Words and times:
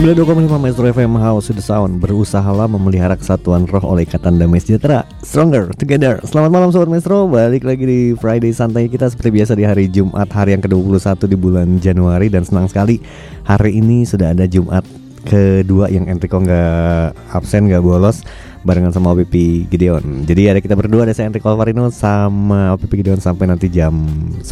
92,5 0.00 0.48
Maestro 0.56 0.88
FM 0.88 1.20
House 1.20 1.52
the 1.52 1.60
Sound 1.60 2.00
Berusahalah 2.00 2.64
memelihara 2.64 3.20
kesatuan 3.20 3.68
roh 3.68 3.84
oleh 3.84 4.08
Ikatan 4.08 4.40
Damai 4.40 4.56
Sejahtera 4.56 5.04
Stronger 5.20 5.76
Together. 5.76 6.24
Selamat 6.24 6.48
malam 6.56 6.72
Sobat 6.72 6.88
Maestro. 6.88 7.28
Balik 7.28 7.68
lagi 7.68 7.84
di 7.84 8.00
Friday 8.16 8.48
Santai 8.48 8.88
kita 8.88 9.12
Seperti 9.12 9.28
biasa 9.28 9.52
di 9.52 9.68
hari 9.68 9.92
Jumat 9.92 10.32
Hari 10.32 10.56
yang 10.56 10.64
ke-21 10.64 11.20
di 11.28 11.36
bulan 11.36 11.76
Januari. 11.84 12.32
Dan 12.32 12.48
senang 12.48 12.64
sekali 12.64 12.96
Hari 13.44 13.76
ini 13.76 14.08
sudah 14.08 14.32
ada 14.32 14.48
Jumat 14.48 14.88
kedua 15.28 15.92
yang 15.92 16.08
Enrico 16.08 16.40
nggak 16.40 17.36
absen 17.36 17.68
nggak 17.68 17.84
bolos 17.84 18.24
barengan 18.64 18.96
sama 18.96 19.12
OPP 19.12 19.68
Gideon. 19.68 20.24
Jadi 20.24 20.48
ada 20.48 20.64
kita 20.64 20.80
berdua 20.80 21.04
ada 21.04 21.12
saya 21.12 21.28
Enrico 21.28 21.52
Alvarino 21.52 21.92
sama 21.92 22.72
OPP 22.72 23.04
Gideon 23.04 23.20
sampai 23.20 23.52
nanti 23.52 23.68
jam 23.68 23.92
10 24.40 24.48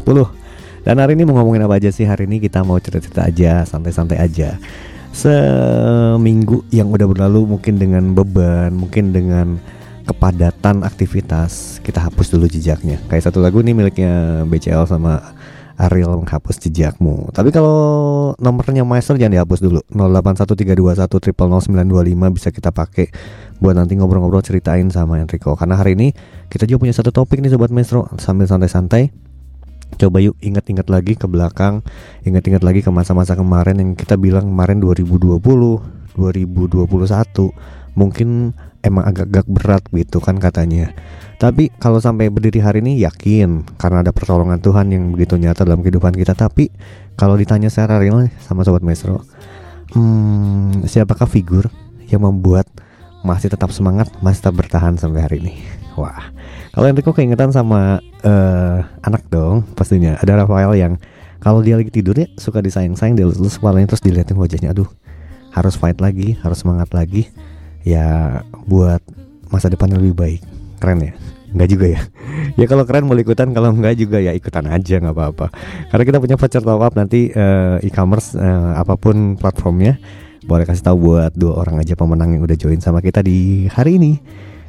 dan 0.84 1.00
hari 1.00 1.16
ini 1.16 1.24
mau 1.24 1.40
ngomongin 1.40 1.64
apa 1.64 1.80
aja 1.80 1.88
sih? 1.88 2.04
Hari 2.04 2.28
ini 2.28 2.36
kita 2.36 2.60
mau 2.68 2.76
cerita-cerita 2.76 3.24
aja 3.24 3.64
santai-santai 3.64 4.20
aja 4.20 4.60
seminggu 5.18 6.62
yang 6.70 6.94
udah 6.94 7.10
berlalu 7.10 7.58
mungkin 7.58 7.82
dengan 7.82 8.14
beban, 8.14 8.70
mungkin 8.70 9.10
dengan 9.10 9.58
kepadatan 10.06 10.86
aktivitas, 10.86 11.82
kita 11.82 12.06
hapus 12.06 12.30
dulu 12.30 12.46
jejaknya. 12.46 13.02
Kayak 13.10 13.28
satu 13.28 13.42
lagu 13.42 13.58
nih 13.60 13.74
miliknya 13.74 14.46
BCL 14.46 14.86
sama 14.86 15.34
Ariel 15.78 16.18
menghapus 16.18 16.58
jejakmu. 16.58 17.30
Tapi 17.30 17.54
kalau 17.54 18.34
nomornya 18.42 18.82
Maestro 18.82 19.14
jangan 19.14 19.38
dihapus 19.38 19.62
dulu. 19.62 19.80
081321 19.94 21.30
bisa 22.34 22.50
kita 22.50 22.74
pakai 22.74 23.14
buat 23.62 23.78
nanti 23.78 23.94
ngobrol-ngobrol 23.94 24.42
ceritain 24.42 24.90
sama 24.90 25.22
Enrico. 25.22 25.54
Karena 25.54 25.78
hari 25.78 25.94
ini 25.94 26.10
kita 26.50 26.66
juga 26.66 26.82
punya 26.86 26.94
satu 26.94 27.14
topik 27.14 27.38
nih 27.38 27.54
sobat 27.54 27.70
Maestro 27.70 28.10
sambil 28.18 28.50
santai-santai 28.50 29.14
Coba 29.96 30.20
yuk 30.20 30.36
ingat-ingat 30.44 30.92
lagi 30.92 31.16
ke 31.16 31.24
belakang, 31.24 31.80
ingat-ingat 32.28 32.60
lagi 32.60 32.84
ke 32.84 32.90
masa-masa 32.92 33.32
kemarin 33.32 33.80
yang 33.80 33.90
kita 33.96 34.20
bilang 34.20 34.52
kemarin 34.52 34.84
2020, 34.84 35.40
2021 36.18 37.88
mungkin 37.98 38.54
emang 38.86 39.10
agak-agak 39.10 39.46
berat 39.50 39.82
gitu 39.90 40.22
kan 40.22 40.38
katanya. 40.38 40.94
Tapi 41.38 41.70
kalau 41.78 41.98
sampai 41.98 42.30
berdiri 42.30 42.62
hari 42.62 42.82
ini 42.82 43.02
yakin 43.02 43.66
karena 43.78 44.06
ada 44.06 44.14
pertolongan 44.14 44.62
Tuhan 44.62 44.90
yang 44.90 45.14
begitu 45.14 45.34
nyata 45.38 45.66
dalam 45.66 45.82
kehidupan 45.82 46.14
kita. 46.14 46.34
Tapi 46.34 46.70
kalau 47.18 47.34
ditanya 47.34 47.70
secara 47.70 47.98
real 47.98 48.26
sama 48.42 48.62
sobat 48.62 48.82
maestro, 48.82 49.22
hmm, 49.94 50.86
siapakah 50.86 51.26
figur 51.26 51.70
yang 52.10 52.22
membuat 52.22 52.66
masih 53.26 53.50
tetap 53.50 53.74
semangat, 53.74 54.10
masih 54.22 54.46
tetap 54.46 54.54
bertahan 54.58 54.94
sampai 54.94 55.20
hari 55.22 55.36
ini? 55.42 55.77
Wah, 55.98 56.30
kalau 56.70 56.86
Enrico 56.86 57.10
keingetan 57.10 57.50
sama 57.50 57.98
uh, 58.22 58.78
anak 59.02 59.26
dong 59.26 59.66
pastinya. 59.74 60.14
Ada 60.22 60.46
Rafael 60.46 60.78
yang 60.78 60.94
kalau 61.42 61.58
dia 61.58 61.74
lagi 61.74 61.90
tidur 61.90 62.14
ya 62.14 62.30
suka 62.38 62.62
disayang-sayang 62.62 63.18
dia 63.18 63.26
lulus 63.26 63.58
kepalanya 63.58 63.90
terus 63.90 64.02
dilihatin 64.06 64.38
wajahnya. 64.38 64.70
Aduh, 64.70 64.86
harus 65.50 65.74
fight 65.74 65.98
lagi, 65.98 66.38
harus 66.38 66.62
semangat 66.62 66.94
lagi. 66.94 67.26
Ya 67.82 68.40
buat 68.70 69.02
masa 69.50 69.66
depan 69.66 69.90
lebih 69.90 70.14
baik. 70.14 70.40
Keren 70.78 71.02
ya? 71.02 71.12
Enggak 71.48 71.68
juga 71.72 71.86
ya 71.88 72.00
Ya 72.60 72.66
kalau 72.68 72.84
keren 72.84 73.08
boleh 73.08 73.24
ikutan 73.24 73.56
Kalau 73.56 73.72
enggak 73.72 73.96
juga 73.96 74.20
ya 74.20 74.36
ikutan 74.36 74.68
aja 74.68 75.00
nggak 75.00 75.16
apa-apa 75.16 75.46
Karena 75.88 76.04
kita 76.04 76.18
punya 76.20 76.36
voucher 76.36 76.60
top 76.60 76.82
up 76.84 76.92
nanti 76.92 77.32
uh, 77.32 77.80
e-commerce 77.80 78.36
uh, 78.36 78.76
Apa 78.76 79.00
pun 79.00 79.40
platformnya 79.40 79.96
Boleh 80.44 80.68
kasih 80.68 80.84
tahu 80.84 81.08
buat 81.08 81.32
dua 81.32 81.56
orang 81.64 81.80
aja 81.80 81.96
pemenang 81.96 82.36
yang 82.36 82.44
udah 82.44 82.56
join 82.56 82.80
sama 82.84 83.00
kita 83.00 83.24
di 83.24 83.64
hari 83.72 83.96
ini 83.96 84.20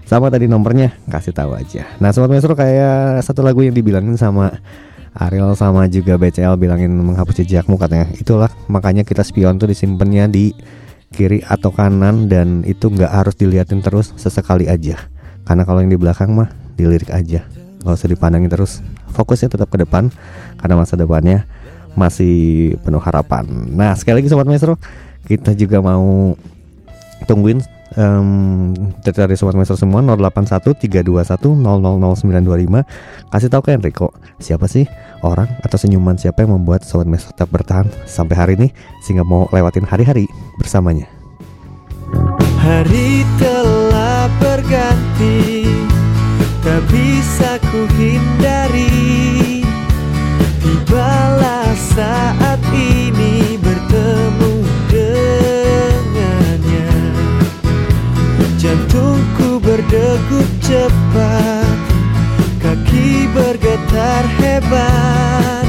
sama 0.09 0.33
tadi 0.33 0.49
nomornya 0.49 0.97
kasih 1.05 1.37
tahu 1.37 1.53
aja. 1.53 1.85
Nah, 2.01 2.09
sobat 2.09 2.33
maestro 2.33 2.57
kayak 2.57 3.21
satu 3.21 3.45
lagu 3.45 3.61
yang 3.61 3.77
dibilangin 3.77 4.17
sama 4.17 4.57
Ariel 5.13 5.53
sama 5.53 5.85
juga 5.85 6.17
BCL 6.17 6.57
bilangin 6.57 6.89
menghapus 6.97 7.45
jejakmu 7.45 7.77
katanya. 7.77 8.09
Itulah 8.17 8.49
makanya 8.65 9.05
kita 9.05 9.21
spion 9.21 9.61
tuh 9.61 9.69
disimpannya 9.69 10.25
di 10.25 10.57
kiri 11.13 11.45
atau 11.45 11.69
kanan 11.69 12.25
dan 12.25 12.65
itu 12.65 12.89
nggak 12.89 13.09
harus 13.09 13.37
diliatin 13.37 13.85
terus 13.85 14.09
sesekali 14.17 14.65
aja. 14.65 14.97
Karena 15.45 15.61
kalau 15.61 15.85
yang 15.85 15.93
di 15.93 15.99
belakang 16.01 16.33
mah 16.33 16.49
dilirik 16.73 17.13
aja. 17.13 17.45
Gak 17.79 17.95
usah 17.95 18.09
dipandangin 18.09 18.49
terus. 18.49 18.81
Fokusnya 19.13 19.53
tetap 19.53 19.69
ke 19.69 19.77
depan 19.77 20.09
karena 20.57 20.73
masa 20.73 20.97
depannya 20.97 21.45
masih 21.93 22.73
penuh 22.81 23.01
harapan. 23.01 23.45
Nah, 23.71 23.93
sekali 23.93 24.21
lagi 24.21 24.29
sobat 24.29 24.49
maestro, 24.49 24.77
kita 25.29 25.53
juga 25.53 25.81
mau 25.85 26.33
tungguin 27.25 27.61
um, 27.97 28.73
dari 29.01 29.33
sobat 29.39 29.55
master 29.57 29.77
semua 29.79 30.01
081 30.03 30.77
321 30.77 31.39
000925 31.41 33.31
kasih 33.31 33.49
tahu 33.49 33.61
ke 33.65 33.71
Enrico 33.73 34.13
siapa 34.37 34.65
sih 34.69 34.85
orang 35.21 35.49
atau 35.63 35.77
senyuman 35.79 36.17
siapa 36.17 36.43
yang 36.45 36.57
membuat 36.59 36.85
sobat 36.85 37.07
master 37.09 37.33
tetap 37.33 37.49
bertahan 37.49 37.87
sampai 38.05 38.35
hari 38.35 38.53
ini 38.59 38.67
sehingga 39.05 39.25
mau 39.25 39.49
lewatin 39.53 39.85
hari-hari 39.85 40.25
bersamanya? 40.59 41.09
Hari 42.59 43.23
telah 43.37 44.27
berganti 44.41 45.69
tak 46.65 46.81
bisa 46.89 47.61
ku 47.69 47.85
hindari. 47.95 49.63
Tibalah 50.59 51.71
saat 51.77 52.48
berdegup 60.09 60.49
cepat 60.65 61.77
Kaki 62.59 63.29
bergetar 63.29 64.25
hebat. 64.41 65.65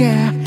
Yeah. 0.00 0.39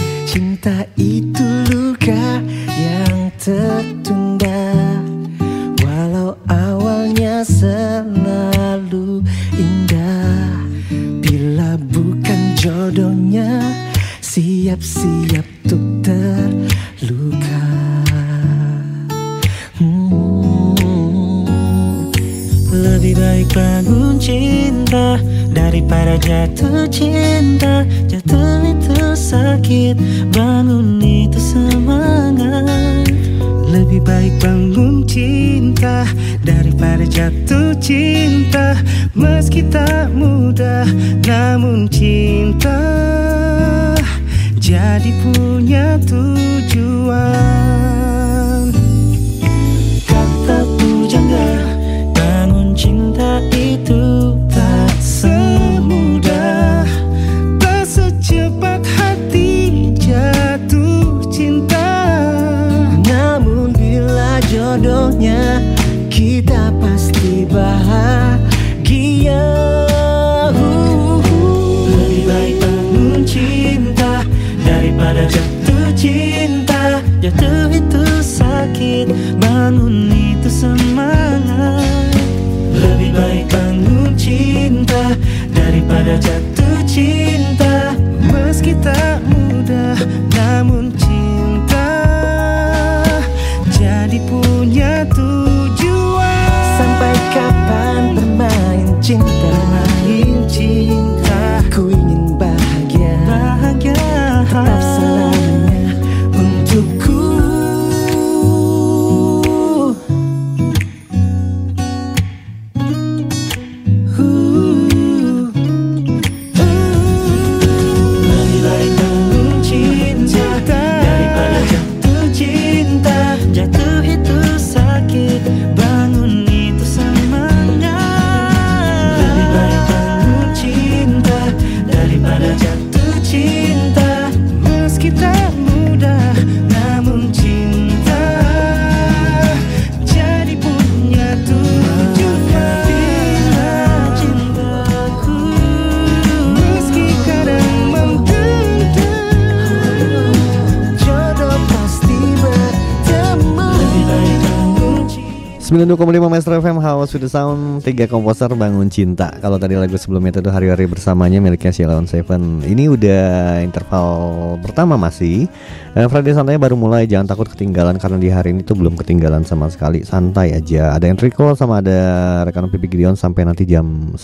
Tiga 158.04 158.20
komposer 158.20 158.52
bangun 158.52 158.92
cinta. 158.92 159.32
Kalau 159.40 159.56
tadi 159.56 159.80
lagu 159.80 159.96
sebelumnya 159.96 160.36
itu 160.36 160.52
hari-hari 160.52 160.92
bersamanya 160.92 161.40
miliknya 161.40 161.72
Sheila 161.72 161.96
on 161.96 162.04
Seven. 162.04 162.60
Ini 162.60 162.92
udah 162.92 163.64
interval 163.64 164.12
pertama 164.60 165.00
masih. 165.00 165.48
Dan 165.96 166.12
Friday 166.12 166.36
Santai 166.36 166.60
baru 166.60 166.76
mulai. 166.76 167.08
Jangan 167.08 167.32
takut 167.32 167.48
ketinggalan 167.48 167.96
Karena 167.96 168.20
di 168.20 168.28
hari 168.28 168.52
ini 168.52 168.68
tuh 168.68 168.76
belum 168.76 169.00
ketinggalan 169.00 169.48
sama 169.48 169.72
sekali. 169.72 170.04
Santai 170.04 170.52
aja. 170.52 170.92
Ada 170.92 171.08
yang 171.08 171.16
Enrico 171.16 171.56
sama 171.56 171.80
ada 171.80 172.44
rekan 172.44 172.68
Pipi 172.68 172.92
Gideon 172.92 173.16
Sampai 173.16 173.48
nanti 173.48 173.64
jam 173.64 174.12
10 174.12 174.20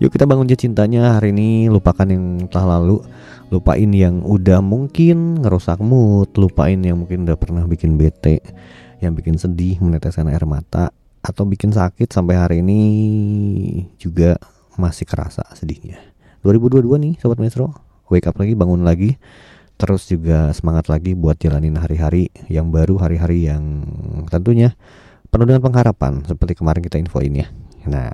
Yuk 0.00 0.08
kita 0.08 0.24
bangun 0.24 0.48
cintanya 0.48 1.20
hari 1.20 1.36
ini. 1.36 1.68
Lupakan 1.68 2.08
yang 2.08 2.48
telah 2.48 2.80
lalu. 2.80 3.04
Lupain 3.52 3.92
yang 3.92 4.24
udah 4.24 4.64
mungkin 4.64 5.36
ngerusak 5.44 5.84
mood. 5.84 6.32
Lupain 6.40 6.80
yang 6.80 6.96
mungkin 6.96 7.28
udah 7.28 7.36
pernah 7.36 7.60
bikin 7.68 8.00
bete. 8.00 8.40
Yang 9.04 9.12
bikin 9.20 9.36
sedih 9.36 9.76
meneteskan 9.84 10.32
air 10.32 10.48
mata 10.48 10.96
atau 11.20 11.44
bikin 11.44 11.72
sakit 11.72 12.08
sampai 12.08 12.36
hari 12.36 12.56
ini 12.64 12.80
juga 14.00 14.40
masih 14.80 15.04
kerasa 15.04 15.44
sedihnya 15.52 16.00
2022 16.44 16.96
nih 16.96 17.14
sobat 17.20 17.40
Metro 17.40 17.72
wake 18.08 18.24
up 18.24 18.36
lagi 18.40 18.56
bangun 18.56 18.82
lagi 18.82 19.20
terus 19.76 20.08
juga 20.08 20.52
semangat 20.52 20.92
lagi 20.92 21.16
buat 21.16 21.40
jalanin 21.40 21.76
hari-hari 21.76 22.32
yang 22.48 22.72
baru 22.72 23.00
hari-hari 23.00 23.48
yang 23.48 23.84
tentunya 24.28 24.76
penuh 25.28 25.48
dengan 25.48 25.64
pengharapan 25.64 26.24
seperti 26.24 26.60
kemarin 26.60 26.84
kita 26.84 27.00
infoin 27.00 27.44
ya 27.44 27.48
Nah, 27.88 28.12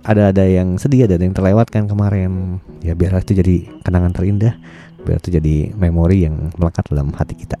ada 0.00 0.32
ada 0.32 0.44
yang 0.48 0.80
sedih 0.80 1.04
ada 1.04 1.20
yang 1.20 1.36
terlewatkan 1.36 1.84
kemarin. 1.84 2.60
Ya 2.80 2.96
biar 2.96 3.20
itu 3.20 3.36
jadi 3.36 3.68
kenangan 3.84 4.16
terindah, 4.16 4.56
biar 5.04 5.20
itu 5.20 5.28
jadi 5.28 5.76
memori 5.76 6.24
yang 6.24 6.52
melekat 6.56 6.88
dalam 6.88 7.12
hati 7.12 7.36
kita. 7.36 7.60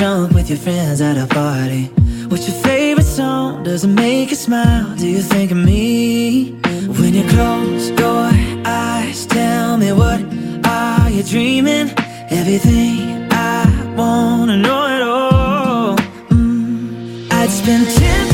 jump 0.00 0.32
with 0.32 0.48
your 0.48 0.58
friends 0.58 1.02
at 1.02 1.18
a 1.18 1.26
party? 1.26 1.84
What's 2.30 2.48
your 2.48 2.58
favorite 2.62 3.04
song? 3.04 3.62
Does 3.64 3.84
it 3.84 3.88
make 3.88 4.30
you 4.30 4.36
smile? 4.36 4.96
Do 4.96 5.06
you 5.06 5.20
think 5.20 5.50
of 5.50 5.58
me? 5.58 6.52
When 6.98 7.12
you 7.12 7.24
close 7.28 7.90
your 7.90 8.30
eyes, 8.64 9.26
tell 9.26 9.76
me 9.76 9.92
what 9.92 10.20
are 10.64 11.10
you 11.10 11.22
dreaming? 11.22 11.90
Everything 12.30 13.28
I 13.30 13.94
wanna 13.94 14.56
know 14.56 14.82
it 14.96 15.02
all. 15.02 15.96
Mm. 16.30 17.30
I'd 17.30 17.50
spend 17.50 17.84
10,000 17.86 18.29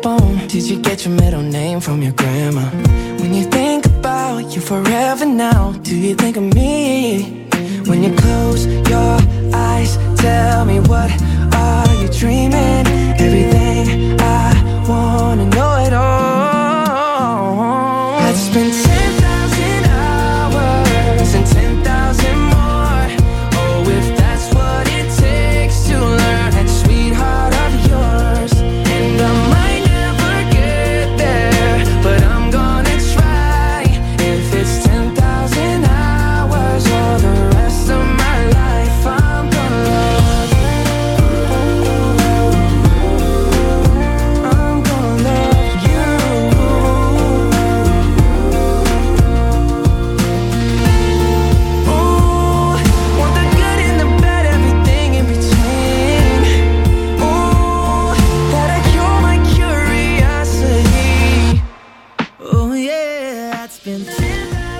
Did 0.00 0.68
you 0.68 0.80
get 0.80 1.04
your 1.04 1.14
middle 1.14 1.42
name 1.42 1.80
from 1.80 2.02
your 2.02 2.12
grandma? 2.12 2.70
When 3.20 3.34
you 3.34 3.44
think 3.44 3.84
about 3.84 4.54
you 4.54 4.60
forever 4.60 5.26
now, 5.26 5.72
do 5.82 5.96
you 5.96 6.14
think 6.14 6.36
of 6.36 6.44
me? 6.54 7.48
When 7.84 8.04
you 8.04 8.14
close 8.14 8.64
your 8.66 9.18
eyes, 9.52 9.96
tell 10.16 10.64
me 10.64 10.78
what 10.78 11.10
are 11.52 11.94
you 12.00 12.08
dreaming? 12.12 12.86
Everything 13.18 14.07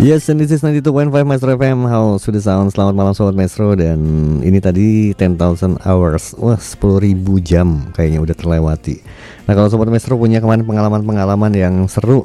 Yes, 0.08 0.24
and 0.32 0.40
this 0.40 0.48
is 0.48 0.64
92.5 0.64 1.12
Maestro 1.28 1.52
FM 1.52 1.84
How 1.84 2.16
sudah 2.16 2.40
sound? 2.40 2.72
Selamat 2.72 2.96
malam 2.96 3.12
Sobat 3.12 3.36
Maestro. 3.36 3.76
Dan 3.76 4.00
ini 4.40 4.56
tadi 4.56 5.12
10,000 5.12 5.84
hours. 5.84 6.32
Wah, 6.40 6.56
10.000 6.56 7.12
jam 7.44 7.92
kayaknya 7.92 8.24
udah 8.24 8.32
terlewati. 8.32 9.04
Nah 9.44 9.52
kalau 9.52 9.68
Sobat 9.68 9.92
Maestro 9.92 10.16
punya 10.16 10.40
kemarin 10.40 10.64
pengalaman-pengalaman 10.64 11.52
yang 11.52 11.84
seru 11.92 12.24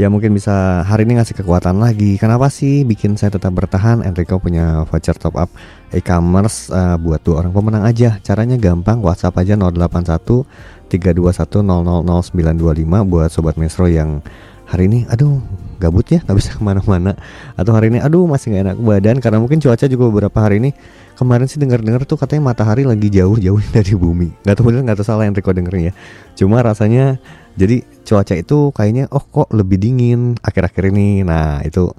Ya 0.00 0.08
mungkin 0.08 0.32
bisa 0.32 0.80
hari 0.88 1.04
ini 1.04 1.20
ngasih 1.20 1.36
kekuatan 1.36 1.76
lagi. 1.76 2.16
Kenapa 2.16 2.48
sih 2.48 2.88
bikin 2.88 3.20
saya 3.20 3.36
tetap 3.36 3.52
bertahan? 3.52 4.08
Enrico 4.08 4.40
punya 4.40 4.88
voucher 4.88 5.20
top 5.20 5.36
up 5.36 5.52
e-commerce 5.92 6.72
uh, 6.72 6.96
buat 6.96 7.20
dua 7.28 7.44
orang 7.44 7.52
pemenang 7.52 7.84
aja. 7.84 8.16
Caranya 8.24 8.56
gampang. 8.56 9.04
WhatsApp 9.04 9.36
aja 9.36 9.52
081 9.52 10.48
321 10.88 11.60
000925 11.60 13.12
Buat 13.12 13.28
Sobat 13.28 13.60
Maestro 13.60 13.84
yang 13.84 14.24
hari 14.64 14.88
ini 14.88 15.04
aduh 15.12 15.67
gabut 15.78 16.02
ya 16.10 16.18
nggak 16.26 16.36
bisa 16.36 16.50
ke 16.58 16.62
mana-mana. 16.62 17.14
Atau 17.54 17.72
hari 17.72 17.94
ini 17.94 18.02
aduh 18.02 18.26
masih 18.26 18.50
nggak 18.52 18.62
enak 18.66 18.76
badan 18.82 19.16
karena 19.22 19.38
mungkin 19.38 19.62
cuaca 19.62 19.86
juga 19.86 20.04
beberapa 20.10 20.38
hari 20.42 20.58
ini 20.60 20.74
kemarin 21.14 21.46
sih 21.50 21.58
dengar-dengar 21.58 22.06
tuh 22.06 22.16
katanya 22.18 22.42
matahari 22.52 22.84
lagi 22.86 23.10
jauh-jauh 23.10 23.60
dari 23.76 23.94
bumi. 23.94 24.30
Nggak 24.44 24.54
tahu 24.58 24.66
bener 24.70 24.82
nggak 24.84 24.96
tahu 25.00 25.06
salah 25.06 25.24
yang 25.24 25.34
Rico 25.38 25.52
dengerin 25.54 25.82
ya. 25.90 25.92
Cuma 26.34 26.60
rasanya 26.60 27.18
jadi 27.58 27.82
cuaca 28.04 28.34
itu 28.34 28.72
kayaknya 28.74 29.08
oh 29.14 29.22
kok 29.22 29.48
lebih 29.54 29.78
dingin 29.78 30.34
akhir-akhir 30.42 30.84
ini. 30.90 31.22
Nah 31.22 31.62
itu 31.62 31.94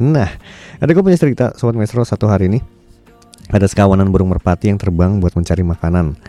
Nah, 0.04 0.28
ada 0.84 0.92
gue 0.92 1.00
punya 1.00 1.16
cerita 1.16 1.56
Sobat 1.56 1.80
Maestro 1.80 2.04
satu 2.04 2.28
hari 2.28 2.52
ini. 2.52 2.60
Ada 3.48 3.72
sekawanan 3.72 4.12
burung 4.12 4.36
merpati 4.36 4.68
yang 4.68 4.76
terbang 4.76 5.24
buat 5.24 5.32
mencari 5.32 5.63
makanan. 5.63 6.20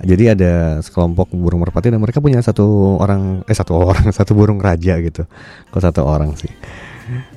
Jadi 0.00 0.32
ada 0.32 0.80
sekelompok 0.80 1.30
burung 1.36 1.60
merpati 1.60 1.92
dan 1.92 2.00
mereka 2.00 2.24
punya 2.24 2.40
satu 2.40 2.96
orang 2.96 3.44
Eh 3.44 3.54
satu 3.54 3.76
orang, 3.76 4.10
satu 4.18 4.32
burung 4.34 4.58
raja 4.58 4.98
gitu. 4.98 5.28
Kok 5.70 5.82
satu 5.82 6.02
orang 6.02 6.34
sih? 6.34 6.50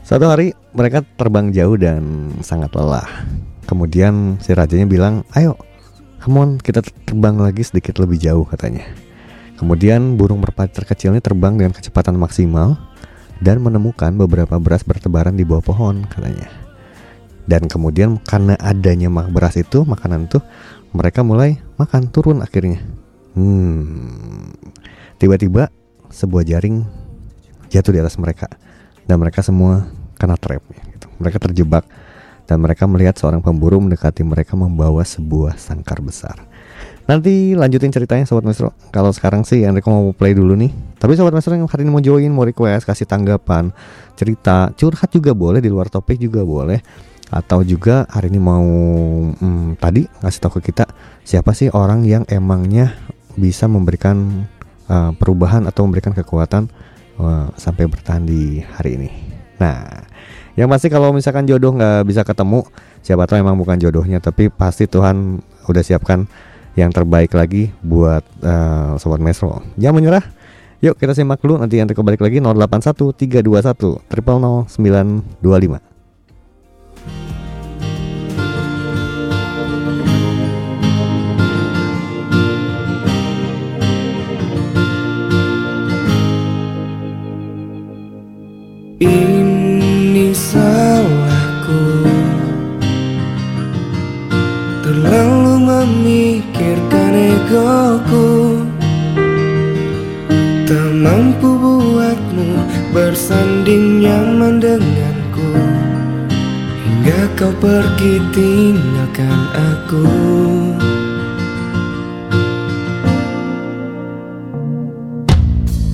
Satu 0.02 0.30
hari 0.32 0.56
mereka 0.74 1.04
terbang 1.04 1.54
jauh 1.54 1.76
dan 1.78 2.34
sangat 2.42 2.74
lelah. 2.74 3.06
Kemudian 3.70 4.40
si 4.40 4.56
rajanya 4.56 4.88
bilang 4.88 5.28
Ayo, 5.36 5.60
come 6.24 6.40
on 6.40 6.50
kita 6.58 6.82
terbang 7.04 7.36
lagi 7.38 7.62
sedikit 7.68 8.00
lebih 8.00 8.18
jauh 8.18 8.48
katanya. 8.48 8.86
Kemudian 9.60 10.16
burung 10.16 10.40
merpati 10.40 10.72
terkecil 10.72 11.12
ini 11.14 11.22
terbang 11.22 11.60
dengan 11.60 11.76
kecepatan 11.76 12.16
maksimal 12.16 12.80
dan 13.40 13.64
menemukan 13.64 14.14
beberapa 14.14 14.60
beras 14.62 14.86
bertebaran 14.86 15.34
di 15.34 15.48
bawah 15.48 15.64
pohon 15.64 16.06
katanya. 16.10 16.52
Dan 17.44 17.68
kemudian 17.68 18.22
karena 18.24 18.56
adanya 18.60 19.12
beras 19.12 19.60
itu 19.60 19.84
makanan 19.84 20.32
tuh 20.32 20.40
mereka 20.96 21.26
mulai 21.26 21.60
makan 21.76 22.08
turun 22.14 22.40
akhirnya. 22.40 22.80
Hmm. 23.34 24.54
Tiba-tiba 25.18 25.74
sebuah 26.14 26.46
jaring 26.46 26.86
jatuh 27.74 27.92
di 27.92 28.00
atas 28.00 28.16
mereka 28.22 28.48
dan 29.10 29.18
mereka 29.18 29.42
semua 29.42 29.90
kena 30.16 30.38
trapnya 30.38 30.80
gitu. 30.94 31.10
Mereka 31.18 31.42
terjebak 31.42 31.84
dan 32.46 32.62
mereka 32.62 32.86
melihat 32.86 33.18
seorang 33.18 33.42
pemburu 33.42 33.82
mendekati 33.82 34.22
mereka 34.22 34.54
membawa 34.54 35.02
sebuah 35.02 35.58
sangkar 35.58 36.00
besar. 36.00 36.53
Nanti 37.04 37.52
lanjutin 37.52 37.92
ceritanya 37.92 38.24
Sobat 38.24 38.48
Maestro. 38.48 38.72
Kalau 38.96 39.12
sekarang 39.12 39.44
sih 39.44 39.68
Enrico 39.68 39.92
mau 39.92 40.16
play 40.16 40.32
dulu 40.32 40.56
nih. 40.56 40.72
Tapi 40.96 41.20
Sobat 41.20 41.36
Maestro 41.36 41.52
yang 41.52 41.68
hari 41.68 41.84
ini 41.84 41.92
mau 41.92 42.00
join 42.00 42.32
Mau 42.32 42.48
request, 42.48 42.88
kasih 42.88 43.04
tanggapan 43.04 43.76
Cerita, 44.16 44.72
curhat 44.72 45.12
juga 45.12 45.36
boleh 45.36 45.60
Di 45.60 45.68
luar 45.68 45.92
topik 45.92 46.16
juga 46.16 46.48
boleh. 46.48 46.80
Atau 47.28 47.68
juga 47.68 48.08
hari 48.08 48.32
ini 48.32 48.40
mau 48.40 48.64
hmm, 49.36 49.76
Tadi 49.84 50.08
ngasih 50.24 50.40
tahu 50.40 50.64
ke 50.64 50.72
kita 50.72 50.88
Siapa 51.28 51.52
sih 51.52 51.68
orang 51.76 52.08
yang 52.08 52.24
emangnya 52.32 52.96
Bisa 53.36 53.68
memberikan 53.68 54.48
uh, 54.88 55.12
perubahan 55.12 55.68
Atau 55.68 55.84
memberikan 55.84 56.16
kekuatan 56.16 56.72
uh, 57.20 57.52
Sampai 57.60 57.92
bertahan 57.92 58.24
di 58.24 58.64
hari 58.64 58.96
ini. 58.96 59.10
Nah 59.60 60.08
yang 60.54 60.70
pasti 60.70 60.86
kalau 60.86 61.10
misalkan 61.10 61.50
jodoh 61.50 61.74
nggak 61.74 62.06
bisa 62.06 62.22
ketemu 62.22 62.62
Siapa 63.02 63.26
tahu 63.26 63.42
emang 63.42 63.58
bukan 63.58 63.76
jodohnya 63.82 64.22
Tapi 64.22 64.54
pasti 64.54 64.86
Tuhan 64.86 65.42
udah 65.66 65.84
siapkan 65.84 66.30
yang 66.74 66.90
terbaik 66.90 67.34
lagi 67.38 67.70
buat 67.86 68.26
uh, 68.42 68.98
sobat 68.98 69.22
Mesro. 69.22 69.62
Jangan 69.78 69.96
menyerah. 70.02 70.26
Yuk 70.84 71.00
kita 71.00 71.16
simak 71.16 71.40
dulu 71.40 71.64
nanti 71.64 71.80
yang 71.80 71.88
kembali 71.88 72.20
lagi 72.20 72.44
081 72.44 73.16
321 73.16 74.04
triple 74.12 74.40
925. 74.68 75.93
Kau 107.44 107.52
pergi 107.60 108.24
tinggalkan 108.32 109.40
aku. 109.52 110.08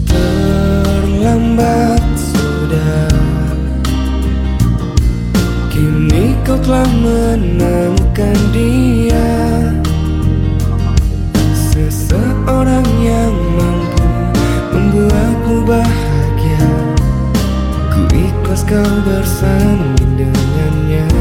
Terlambat 0.05 2.05
sudah. 2.21 3.09
Kini 5.73 6.37
kau 6.45 6.53
telah 6.61 6.85
menemukan 7.01 8.37
dia. 8.53 9.33
Seseorang 11.73 12.85
yang 13.01 13.33
mampu 13.57 14.05
membuatmu 14.77 15.65
bahagia. 15.65 16.69
Ku 17.89 18.05
ikhlas 18.13 18.61
kau 18.69 18.93
bersanding 19.01 20.13
dengannya 20.13 21.18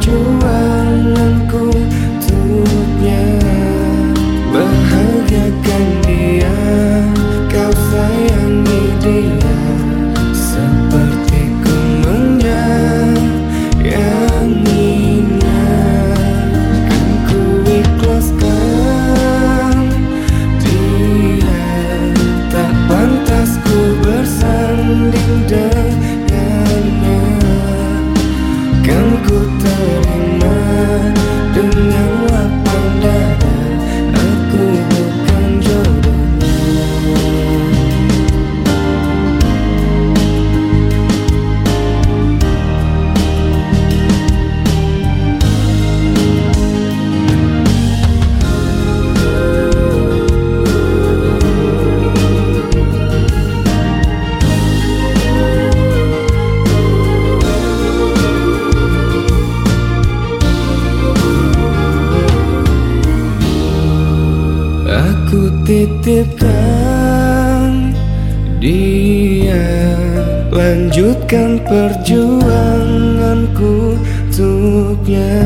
perjuanganku 0.00 0.69
Lanjutkan 70.50 71.62
perjuanganku 71.62 73.94
untuknya. 74.40 75.44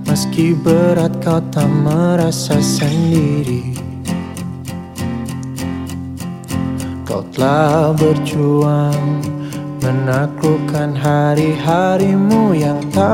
meski 0.04 0.52
berat 0.52 1.16
kau 1.24 1.39
tak 1.52 1.68
merasa 1.84 2.60
sendiri. 2.60 3.72
Kau 7.08 7.24
telah 7.32 7.96
berjuang 7.96 9.24
menaklukkan 9.84 10.96
hari-harimu 10.96 12.56
yang 12.58 12.80
tak 12.89 13.13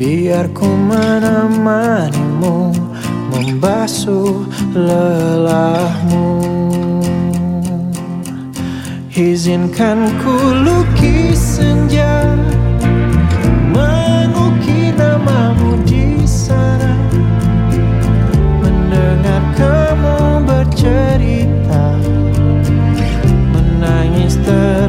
Biar 0.00 0.48
ku 0.56 0.64
menemanimu 0.64 2.72
Membasuh 3.30 4.49
lelahmu 4.74 6.30
Izinkan 9.10 10.08
ku 10.22 10.34
lukis 10.64 11.60
senja 11.60 12.24
Mengukir 13.68 14.96
namamu 14.96 15.76
di 15.84 16.24
sana. 16.24 16.96
Mendengar 18.64 19.42
kamu 19.60 20.48
bercerita 20.48 21.84
Menangis 23.52 24.40
tertawa 24.40 24.79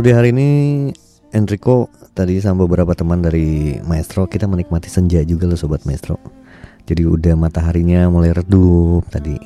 Kalau 0.00 0.08
di 0.08 0.16
hari 0.16 0.32
ini 0.32 0.50
Enrico 1.36 1.92
tadi 2.16 2.40
sama 2.40 2.64
beberapa 2.64 2.96
teman 2.96 3.20
dari 3.20 3.76
Maestro 3.84 4.24
kita 4.24 4.48
menikmati 4.48 4.88
senja 4.88 5.20
juga 5.28 5.44
loh 5.44 5.60
sobat 5.60 5.84
Maestro. 5.84 6.16
Jadi 6.88 7.04
udah 7.04 7.36
mataharinya 7.36 8.08
mulai 8.08 8.32
redup 8.32 9.04
tadi. 9.12 9.36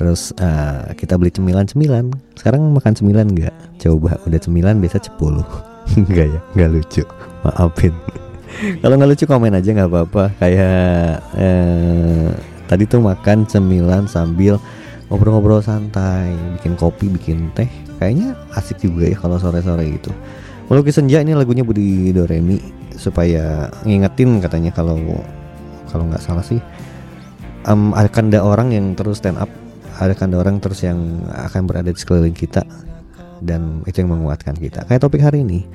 Terus 0.00 0.32
eh, 0.40 0.96
kita 0.96 1.20
beli 1.20 1.28
cemilan-cemilan. 1.28 2.08
Sekarang 2.40 2.72
makan 2.72 2.96
cemilan 2.96 3.36
nggak? 3.36 3.52
Coba 3.84 4.16
udah 4.24 4.40
cemilan 4.40 4.80
biasa 4.80 4.96
cepuluh. 4.96 5.44
Enggak 6.00 6.32
ya, 6.32 6.40
nggak 6.56 6.70
lucu. 6.72 7.04
Maafin. 7.44 7.92
Kalau 8.80 8.96
nggak 8.96 9.10
lucu 9.12 9.24
komen 9.28 9.60
aja 9.60 9.76
nggak 9.76 9.92
apa-apa. 9.92 10.32
Kayak 10.40 11.20
eh, 11.36 12.32
tadi 12.64 12.88
tuh 12.88 13.04
makan 13.04 13.44
cemilan 13.44 14.08
sambil 14.08 14.56
ngobrol-ngobrol 15.08 15.64
santai, 15.64 16.32
bikin 16.60 16.76
kopi, 16.76 17.08
bikin 17.08 17.48
teh. 17.56 17.68
Kayaknya 17.96 18.36
asik 18.54 18.84
juga 18.84 19.08
ya 19.08 19.16
kalau 19.16 19.40
sore-sore 19.40 19.84
gitu. 19.88 20.12
Melukis 20.68 21.00
senja 21.00 21.24
ini 21.24 21.32
lagunya 21.32 21.64
Budi 21.64 22.12
Doremi 22.12 22.60
supaya 22.92 23.72
ngingetin 23.88 24.38
katanya 24.38 24.70
kalau 24.70 25.00
kalau 25.88 26.04
nggak 26.06 26.20
salah 26.20 26.44
sih. 26.44 26.60
Em, 27.64 27.90
akan 27.96 28.32
ada 28.32 28.44
orang 28.44 28.68
yang 28.70 28.92
terus 28.94 29.18
stand 29.18 29.40
up 29.40 29.50
akan 29.98 30.30
ada 30.30 30.38
orang 30.38 30.56
terus 30.62 30.86
yang 30.86 31.26
akan 31.26 31.66
berada 31.66 31.90
di 31.90 31.98
sekeliling 31.98 32.36
kita 32.36 32.62
dan 33.42 33.82
itu 33.88 33.98
yang 33.98 34.14
menguatkan 34.14 34.54
kita. 34.54 34.86
Kayak 34.86 35.02
topik 35.02 35.24
hari 35.24 35.42
ini 35.42 35.66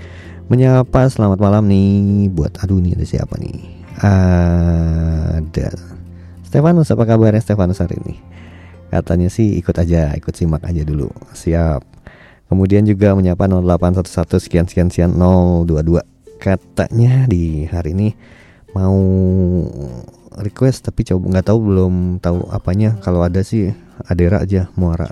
menyapa 0.47 1.09
selamat 1.11 1.43
malam 1.43 1.67
nih 1.67 2.31
buat 2.31 2.55
aduh 2.63 2.79
nih 2.79 2.95
ada 2.95 3.05
siapa 3.05 3.35
nih? 3.35 3.59
Ada 3.99 5.69
Stefanus 6.47 6.93
apa 6.93 7.03
kabarnya 7.03 7.43
Stefanus 7.43 7.83
hari 7.83 7.99
ini 7.99 8.15
katanya 8.93 9.27
sih 9.33 9.57
ikut 9.57 9.73
aja 9.73 10.13
ikut 10.13 10.33
simak 10.37 10.61
aja 10.61 10.85
dulu. 10.85 11.09
Siap. 11.33 11.81
Kemudian 12.53 12.85
juga 12.85 13.17
menyapa 13.17 13.49
0811 13.49 14.37
sekian 14.37 14.65
sekian 14.69 14.87
sekian 14.93 15.11
022 15.17 16.05
katanya 16.37 17.25
di 17.25 17.65
hari 17.65 17.95
ini 17.95 18.09
mau 18.75 18.99
request 20.37 20.91
tapi 20.91 21.07
coba 21.07 21.33
nggak 21.33 21.45
tahu 21.49 21.59
belum 21.65 21.93
tahu 22.21 22.45
apanya. 22.53 22.93
Kalau 23.01 23.25
ada 23.25 23.41
sih 23.41 23.73
Adera 24.05 24.45
aja 24.45 24.69
Muara. 24.77 25.09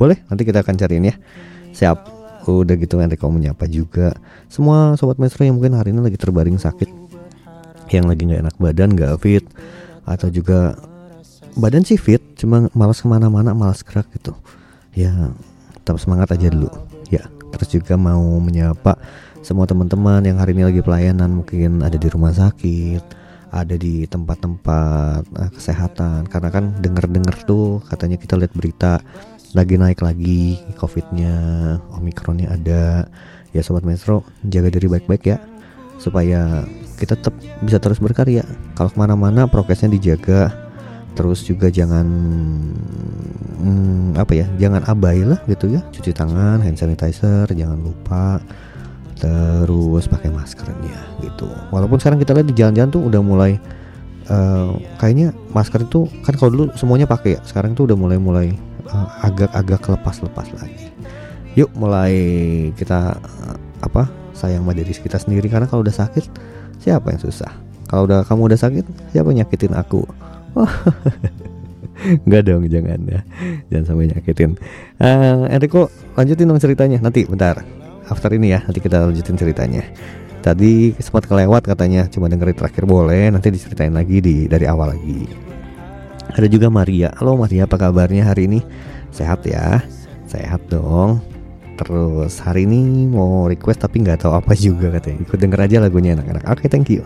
Boleh 0.00 0.22
nanti 0.32 0.48
kita 0.48 0.64
akan 0.64 0.74
cariin 0.80 1.12
ya. 1.12 1.14
Siap. 1.76 2.16
Udah 2.48 2.80
gitu 2.80 2.96
Enrico 2.96 3.28
menyapa 3.28 3.68
juga. 3.68 4.16
Semua 4.48 4.96
sobat 4.96 5.20
maestro 5.20 5.44
yang 5.44 5.60
mungkin 5.60 5.76
hari 5.76 5.92
ini 5.92 6.00
lagi 6.00 6.16
terbaring 6.16 6.56
sakit. 6.56 6.88
Yang 7.92 8.04
lagi 8.08 8.22
nggak 8.24 8.40
enak 8.48 8.56
badan 8.56 8.88
nggak 8.96 9.12
fit. 9.20 9.44
Atau 10.08 10.32
juga 10.32 10.72
badan 11.58 11.82
sih 11.82 11.98
fit 11.98 12.22
cuma 12.38 12.70
malas 12.72 13.02
ke 13.02 13.06
mana-mana 13.10 13.50
malas 13.52 13.82
gerak 13.82 14.06
gitu. 14.14 14.32
Ya 14.94 15.34
tetap 15.82 15.98
semangat 15.98 16.30
aja 16.32 16.48
dulu. 16.48 16.70
Ya 17.10 17.26
terus 17.50 17.68
juga 17.74 17.98
mau 17.98 18.22
menyapa 18.38 18.94
semua 19.42 19.66
teman-teman 19.66 20.22
yang 20.22 20.38
hari 20.38 20.54
ini 20.54 20.70
lagi 20.70 20.80
pelayanan 20.80 21.42
mungkin 21.42 21.82
ada 21.82 21.98
di 21.98 22.06
rumah 22.06 22.30
sakit 22.30 23.02
ada 23.48 23.74
di 23.80 24.06
tempat-tempat 24.06 25.22
eh, 25.34 25.50
kesehatan. 25.52 26.30
Karena 26.30 26.48
kan 26.54 26.78
denger-denger 26.78 27.36
tuh 27.48 27.82
katanya 27.90 28.16
kita 28.20 28.38
lihat 28.38 28.52
berita 28.54 29.02
lagi 29.56 29.80
naik 29.80 30.04
lagi 30.04 30.60
covidnya 30.78 31.34
omikronnya 31.98 32.54
ada. 32.54 33.10
Ya 33.56 33.64
sobat 33.64 33.82
maestro 33.82 34.22
jaga 34.44 34.68
diri 34.68 34.86
baik-baik 34.86 35.24
ya 35.24 35.40
supaya 35.96 36.62
kita 37.00 37.16
tetap 37.16 37.34
bisa 37.64 37.80
terus 37.80 37.98
berkarya. 37.98 38.44
Kalau 38.76 38.92
ke 38.92 38.98
mana-mana 39.00 39.48
prokesnya 39.48 39.88
dijaga 39.88 40.67
terus 41.18 41.42
juga 41.42 41.66
jangan 41.66 42.06
hmm, 43.58 44.14
apa 44.14 44.38
ya 44.38 44.46
jangan 44.54 44.86
abai 44.86 45.26
lah 45.26 45.42
gitu 45.50 45.66
ya. 45.66 45.82
Cuci 45.90 46.14
tangan 46.14 46.62
hand 46.62 46.78
sanitizer 46.78 47.50
jangan 47.50 47.82
lupa. 47.82 48.38
Terus 49.18 50.06
pakai 50.06 50.30
maskernya 50.30 51.18
gitu. 51.26 51.50
Walaupun 51.74 51.98
sekarang 51.98 52.22
kita 52.22 52.38
lihat 52.38 52.46
di 52.46 52.54
jalan-jalan 52.54 52.90
tuh 52.94 53.02
udah 53.02 53.18
mulai 53.18 53.58
eh, 54.30 54.70
kayaknya 55.02 55.34
masker 55.50 55.90
itu 55.90 56.06
kan 56.22 56.38
kalau 56.38 56.54
dulu 56.54 56.64
semuanya 56.78 57.10
pakai 57.10 57.34
ya 57.34 57.40
sekarang 57.42 57.74
tuh 57.74 57.90
udah 57.90 57.98
mulai 57.98 58.18
mulai 58.22 58.48
eh, 58.86 59.08
agak-agak 59.26 59.90
lepas-lepas 59.98 60.54
lagi. 60.54 60.94
Yuk 61.58 61.74
mulai 61.74 62.14
kita 62.78 63.18
eh, 63.18 63.56
apa 63.82 64.06
sayang 64.38 64.62
sama 64.62 64.70
diri 64.70 64.94
kita 64.94 65.18
sendiri. 65.18 65.50
Karena 65.50 65.66
kalau 65.66 65.82
udah 65.82 65.98
sakit 65.98 66.30
siapa 66.78 67.10
yang 67.10 67.18
susah? 67.18 67.50
Kalau 67.90 68.06
udah 68.06 68.22
kamu 68.22 68.54
udah 68.54 68.60
sakit 68.60 68.86
siapa 69.10 69.34
nyakitin 69.34 69.74
aku 69.74 70.06
Enggak 72.26 72.42
dong 72.46 72.62
jangan 72.70 73.00
ya. 73.10 73.20
Jangan 73.70 73.84
sampai 73.84 74.06
nyakitin. 74.14 74.50
Eh, 75.02 75.54
Enrico 75.54 75.90
lanjutin 76.14 76.46
dong 76.46 76.60
ceritanya. 76.62 76.98
Nanti 77.02 77.26
bentar. 77.26 77.62
After 78.08 78.32
ini 78.32 78.56
ya 78.56 78.64
Nanti 78.64 78.80
kita 78.80 79.04
lanjutin 79.04 79.36
ceritanya. 79.36 79.82
Tadi 80.38 80.96
sempat 81.02 81.28
kelewat 81.28 81.66
katanya 81.66 82.08
Cuma 82.08 82.30
dengerin 82.30 82.56
terakhir 82.56 82.88
boleh 82.88 83.28
Nanti 83.28 83.52
diceritain 83.52 83.92
lagi 83.92 84.22
di 84.22 84.46
dari 84.46 84.64
awal 84.64 84.94
lagi. 84.96 85.26
Ada 86.32 86.46
juga 86.46 86.70
Maria. 86.70 87.10
Halo 87.18 87.34
Maria 87.34 87.66
apa 87.66 87.76
kabarnya 87.76 88.30
hari 88.30 88.46
ini? 88.46 88.60
Sehat 89.10 89.42
ya? 89.48 89.82
Sehat 90.28 90.62
dong. 90.70 91.18
Terus 91.78 92.38
hari 92.42 92.66
ini 92.66 93.06
mau 93.06 93.46
request 93.46 93.86
tapi 93.86 94.02
nggak 94.02 94.22
tahu 94.22 94.38
apa 94.38 94.54
juga 94.70 94.94
katanya. 94.94 95.24
Ikut 95.26 95.38
denger 95.40 95.60
aja 95.66 95.76
lagunya 95.82 96.14
enak-enak. 96.14 96.46
Oke 96.46 96.70
thank 96.70 96.92
you 96.92 97.02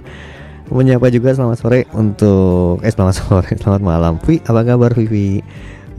Menyapa 0.72 1.12
juga 1.12 1.36
selamat 1.36 1.58
sore 1.60 1.84
untuk 1.92 2.80
eh 2.80 2.88
selamat 2.88 3.14
sore, 3.20 3.52
selamat 3.60 3.82
malam. 3.84 4.16
Vi, 4.24 4.40
apa 4.40 4.64
kabar 4.64 4.96
Vivi? 4.96 5.44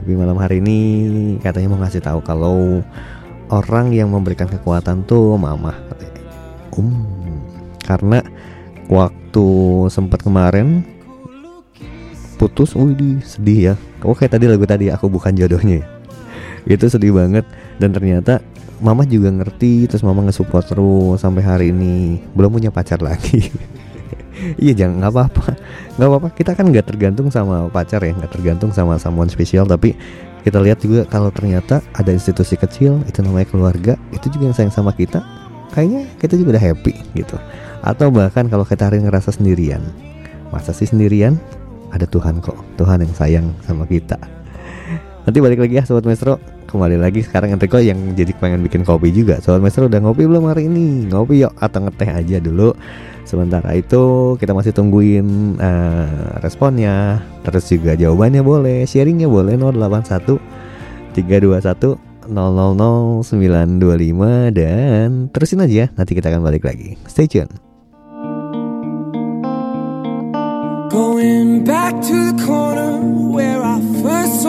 Vivi 0.01 0.13
malam 0.17 0.33
hari 0.41 0.65
ini 0.65 0.81
katanya 1.45 1.69
mau 1.69 1.77
ngasih 1.85 2.01
tahu 2.01 2.25
kalau 2.25 2.81
orang 3.53 3.93
yang 3.93 4.09
memberikan 4.09 4.49
kekuatan 4.49 5.05
tuh 5.05 5.37
mama. 5.37 5.77
Um, 6.73 6.89
karena 7.85 8.25
waktu 8.89 9.45
sempat 9.93 10.25
kemarin 10.25 10.81
putus, 12.41 12.73
wih 12.73 13.21
sedih 13.21 13.59
ya. 13.61 13.73
Oh 14.01 14.17
kayak 14.17 14.41
tadi 14.41 14.49
lagu 14.49 14.65
tadi 14.65 14.89
aku 14.89 15.05
bukan 15.05 15.37
jodohnya. 15.37 15.85
ya. 15.85 15.87
Itu 16.65 16.89
sedih 16.89 17.13
banget 17.13 17.45
dan 17.77 17.93
ternyata 17.93 18.41
mama 18.81 19.05
juga 19.05 19.29
ngerti 19.29 19.85
terus 19.85 20.01
mama 20.01 20.25
nge-support 20.25 20.65
terus 20.65 21.21
sampai 21.21 21.45
hari 21.45 21.69
ini 21.69 22.25
belum 22.33 22.57
punya 22.57 22.73
pacar 22.73 23.05
lagi. 23.05 23.53
iya 24.57 24.73
jangan 24.73 25.01
nggak 25.01 25.13
apa-apa. 25.13 25.45
Nggak 25.97 26.09
apa-apa. 26.09 26.29
Kita 26.33 26.51
kan 26.57 26.65
nggak 26.69 26.85
tergantung 26.89 27.27
sama 27.29 27.69
pacar 27.69 28.01
ya 28.01 28.13
nggak 28.13 28.31
tergantung 28.33 28.71
sama 28.73 28.97
someone 28.97 29.29
spesial 29.29 29.63
tapi 29.65 29.93
kita 30.43 30.59
lihat 30.59 30.83
juga 30.83 31.07
kalau 31.07 31.31
ternyata 31.31 31.79
ada 31.95 32.11
institusi 32.11 32.59
kecil 32.59 32.99
itu 33.07 33.23
namanya 33.23 33.47
keluarga 33.47 33.93
itu 34.11 34.27
juga 34.27 34.51
yang 34.51 34.55
sayang 34.55 34.75
sama 34.75 34.91
kita 34.91 35.23
kayaknya 35.71 36.03
kita 36.19 36.35
juga 36.35 36.59
udah 36.59 36.63
happy 36.63 36.93
gitu. 37.15 37.37
Atau 37.83 38.11
bahkan 38.11 38.47
kalau 38.47 38.67
kita 38.67 38.87
hari 38.91 38.99
ngerasa 39.03 39.35
sendirian 39.35 39.81
masa 40.51 40.75
sih 40.75 40.85
sendirian? 40.85 41.39
Ada 41.93 42.09
Tuhan 42.09 42.41
kok 42.41 42.57
Tuhan 42.81 43.05
yang 43.05 43.13
sayang 43.13 43.47
sama 43.61 43.85
kita 43.85 44.17
nanti 45.23 45.39
balik 45.39 45.59
lagi 45.63 45.79
ya 45.79 45.83
sobat 45.87 46.03
maestro. 46.03 46.39
Kembali 46.67 46.97
lagi 46.97 47.21
sekarang 47.21 47.53
Enrico 47.53 47.77
yang 47.77 48.17
jadi 48.17 48.33
pengen 48.37 48.65
bikin 48.65 48.81
kopi 48.81 49.13
juga. 49.13 49.37
Sobat 49.39 49.61
maestro 49.61 49.85
udah 49.87 50.01
ngopi 50.01 50.25
belum 50.25 50.49
hari 50.49 50.67
ini? 50.67 51.07
Ngopi 51.07 51.45
yuk 51.45 51.53
atau 51.59 51.85
ngeteh 51.85 52.09
aja 52.09 52.37
dulu. 52.41 52.73
Sementara 53.23 53.71
itu 53.77 54.35
kita 54.41 54.51
masih 54.51 54.75
tungguin 54.75 55.57
eh, 55.61 56.33
responnya. 56.43 57.23
Terus 57.45 57.63
juga 57.71 57.95
jawabannya 57.95 58.41
boleh 58.43 58.77
sharingnya 58.83 59.29
boleh. 59.31 59.55
081 59.55 60.39
321 61.13 61.95
000 62.27 63.23
925 63.23 64.55
dan 64.55 65.27
terusin 65.29 65.63
aja 65.63 65.91
nanti 65.93 66.11
kita 66.15 66.31
akan 66.31 66.41
balik 66.43 66.63
lagi. 66.67 66.99
Stay 67.07 67.27
tune. 67.29 67.51
Going 70.93 71.65
back 71.65 71.97
to 72.05 72.17
the 72.33 72.37
corner 72.45 73.01
where 73.33 73.61
I 73.61 73.81
first. 74.01 74.42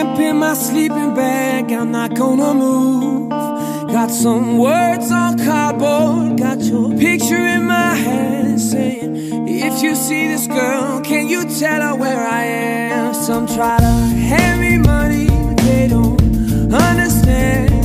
In 0.00 0.38
my 0.38 0.54
sleeping 0.54 1.14
bag, 1.14 1.70
I'm 1.72 1.92
not 1.92 2.14
gonna 2.14 2.54
move. 2.54 3.28
Got 3.28 4.10
some 4.10 4.56
words 4.56 5.10
on 5.10 5.38
cardboard, 5.38 6.38
got 6.38 6.58
your 6.60 6.90
picture 6.96 7.36
in 7.36 7.64
my 7.64 7.94
hand 7.94 8.58
saying, 8.60 9.46
If 9.46 9.82
you 9.82 9.94
see 9.94 10.26
this 10.28 10.46
girl, 10.46 11.02
can 11.02 11.28
you 11.28 11.44
tell 11.58 11.82
her 11.82 11.94
where 11.94 12.26
I 12.26 12.44
am? 12.44 13.12
Some 13.14 13.46
try 13.46 13.78
to 13.78 13.92
hand 14.30 14.60
me 14.62 14.78
money, 14.78 15.26
but 15.26 15.56
they 15.58 15.88
don't 15.88 16.72
understand. 16.72 17.79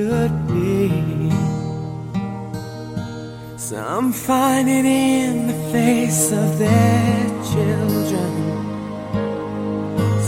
could 0.00 0.36
be. 0.48 1.30
Some 3.58 4.12
find 4.12 4.66
it 4.68 4.86
in 4.86 5.46
the 5.50 5.58
face 5.72 6.32
of 6.32 6.58
their 6.58 7.20
children. 7.52 8.32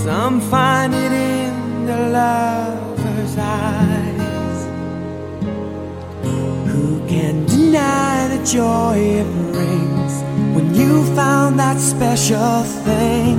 Some 0.05 0.41
find 0.53 0.93
it 1.05 1.13
in 1.13 1.87
the 1.91 2.01
lover's 2.19 3.35
eyes. 3.39 4.59
Who 6.71 6.89
can 7.13 7.35
deny 7.47 8.29
the 8.35 8.41
joy 8.57 8.97
it 9.21 9.31
brings 9.53 10.15
when 10.55 10.75
you 10.75 10.93
found 11.17 11.59
that 11.59 11.79
special 11.81 12.63
thing? 12.87 13.37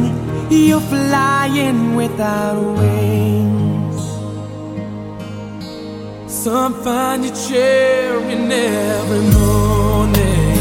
You're 0.49 0.87
flying 0.93 1.95
without 1.95 2.59
wings. 2.79 3.42
Some 6.43 6.73
find 6.83 7.23
your 7.23 7.33
chair 7.33 8.19
in 8.19 8.51
every 8.51 9.21
morning, 9.31 10.57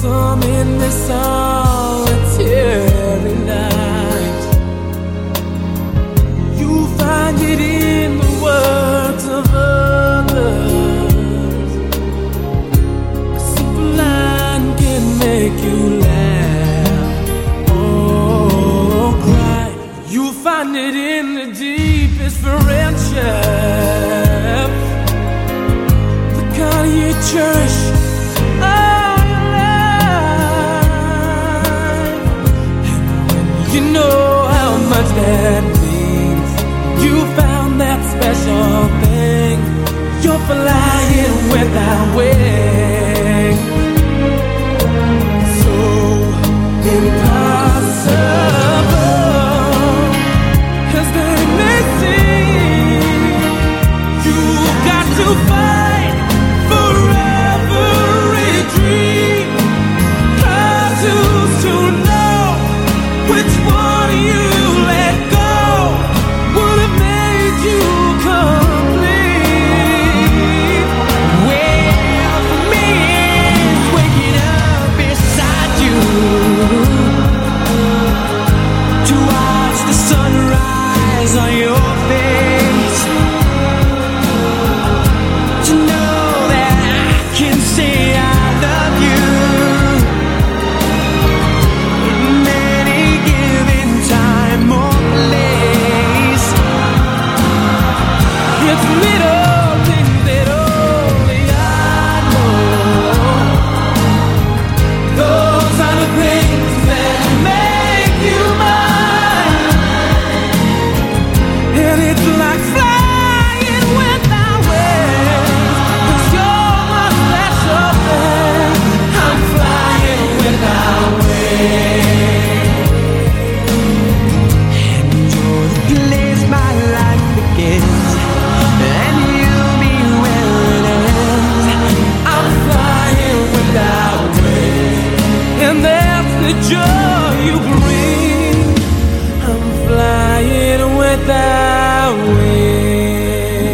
some 0.00 0.42
in 0.44 0.78
the 0.78 0.90
solitary 1.08 2.44
night. 3.44 4.42
You 6.56 6.86
find 6.96 7.36
it 7.40 7.60
in 7.60 8.18
the 8.18 8.32
words 8.40 9.24
of 9.26 9.44
others. 9.52 11.12
A 13.34 13.40
simple 13.56 13.90
line 14.02 14.76
can 14.78 15.18
make 15.18 15.58
you 15.64 15.98
laugh 15.98 17.30
or 17.72 19.12
cry. 19.24 19.68
You 20.08 20.32
find 20.32 20.76
it 20.76 20.94
in 20.94 21.41
friendship, 22.40 23.22
the 26.36 26.44
kind 26.56 26.88
you 26.98 27.10
cherish 27.30 27.78
all 28.70 29.18
your 29.32 29.46
life. 29.56 29.82
And 32.88 33.08
when 33.28 33.46
you 33.74 33.82
know 33.92 34.18
how 34.56 34.70
much 34.92 35.08
that 35.20 35.62
means, 35.80 36.50
you 37.04 37.14
found 37.40 37.70
that 37.80 38.00
special 38.14 38.68
thing. 39.02 39.56
You're 40.22 40.44
flying 40.50 41.36
without 41.50 42.06
wings. 42.16 42.81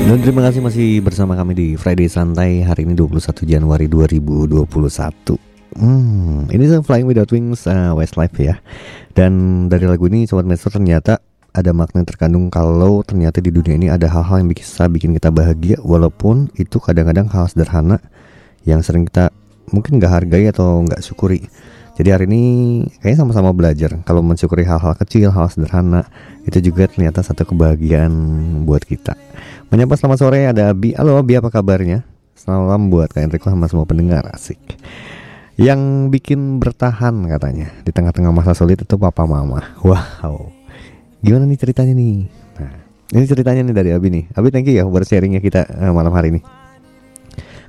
Dan 0.08 0.24
terima 0.24 0.40
kasih 0.40 0.64
masih 0.64 1.04
bersama 1.04 1.36
kami 1.36 1.52
di 1.52 1.68
Friday 1.76 2.08
Santai 2.08 2.64
hari 2.64 2.88
ini 2.88 2.96
21 2.96 3.44
Januari 3.44 3.92
2021 3.92 4.64
Hmm, 5.76 6.48
ini 6.48 6.64
Flying 6.80 7.04
Without 7.04 7.28
Wings 7.28 7.68
uh, 7.68 7.92
Westlife 7.92 8.32
ya. 8.40 8.56
Dan 9.12 9.68
dari 9.68 9.84
lagu 9.84 10.08
ini 10.08 10.24
Sobat 10.24 10.48
Maestro 10.48 10.72
ternyata 10.72 11.20
ada 11.52 11.76
makna 11.76 12.08
terkandung 12.08 12.48
kalau 12.48 13.04
ternyata 13.04 13.44
di 13.44 13.52
dunia 13.52 13.76
ini 13.76 13.92
ada 13.92 14.08
hal-hal 14.08 14.40
yang 14.40 14.48
bisa 14.48 14.88
bikin 14.88 15.12
kita 15.12 15.28
bahagia 15.28 15.76
Walaupun 15.84 16.56
itu 16.56 16.80
kadang-kadang 16.80 17.28
hal 17.28 17.44
sederhana 17.52 18.00
yang 18.64 18.80
sering 18.80 19.04
kita 19.04 19.28
mungkin 19.68 20.00
nggak 20.00 20.08
hargai 20.08 20.48
atau 20.48 20.88
nggak 20.88 21.04
syukuri. 21.04 21.44
Jadi 21.98 22.08
hari 22.14 22.24
ini 22.30 22.42
kayaknya 23.02 23.26
sama-sama 23.26 23.50
belajar. 23.50 23.90
Kalau 24.06 24.22
mensyukuri 24.22 24.62
hal-hal 24.62 24.94
kecil, 24.94 25.34
hal 25.34 25.50
sederhana 25.50 26.06
itu 26.46 26.72
juga 26.72 26.86
ternyata 26.86 27.26
satu 27.26 27.42
kebahagiaan 27.42 28.14
buat 28.62 28.86
kita. 28.86 29.18
Menyapa 29.68 30.00
selamat 30.00 30.18
sore 30.24 30.48
ada 30.48 30.72
Abi. 30.72 30.96
Halo 30.96 31.20
Abi 31.20 31.36
apa 31.36 31.52
kabarnya? 31.52 32.00
Selamat 32.32 32.72
malam 32.72 32.88
buat 32.88 33.12
kalian 33.12 33.28
Riko 33.28 33.52
sama 33.52 33.68
semua 33.68 33.84
pendengar 33.84 34.24
asik. 34.32 34.56
Yang 35.60 36.08
bikin 36.08 36.56
bertahan 36.56 37.12
katanya 37.28 37.68
di 37.84 37.92
tengah-tengah 37.92 38.32
masa 38.32 38.56
sulit 38.56 38.80
itu 38.80 38.96
papa 38.96 39.28
mama. 39.28 39.60
Wow. 39.84 40.48
Gimana 41.20 41.44
nih 41.44 41.60
ceritanya 41.60 41.92
nih? 41.92 42.32
Nah, 42.56 42.72
ini 43.12 43.24
ceritanya 43.28 43.60
nih 43.68 43.74
dari 43.76 43.90
Abi 43.92 44.08
nih. 44.08 44.24
Abi 44.32 44.48
thank 44.48 44.72
you 44.72 44.80
ya 44.80 44.88
buat 44.88 45.04
sharingnya 45.04 45.44
kita 45.44 45.68
uh, 45.68 45.92
malam 45.92 46.16
hari 46.16 46.32
ini. 46.32 46.40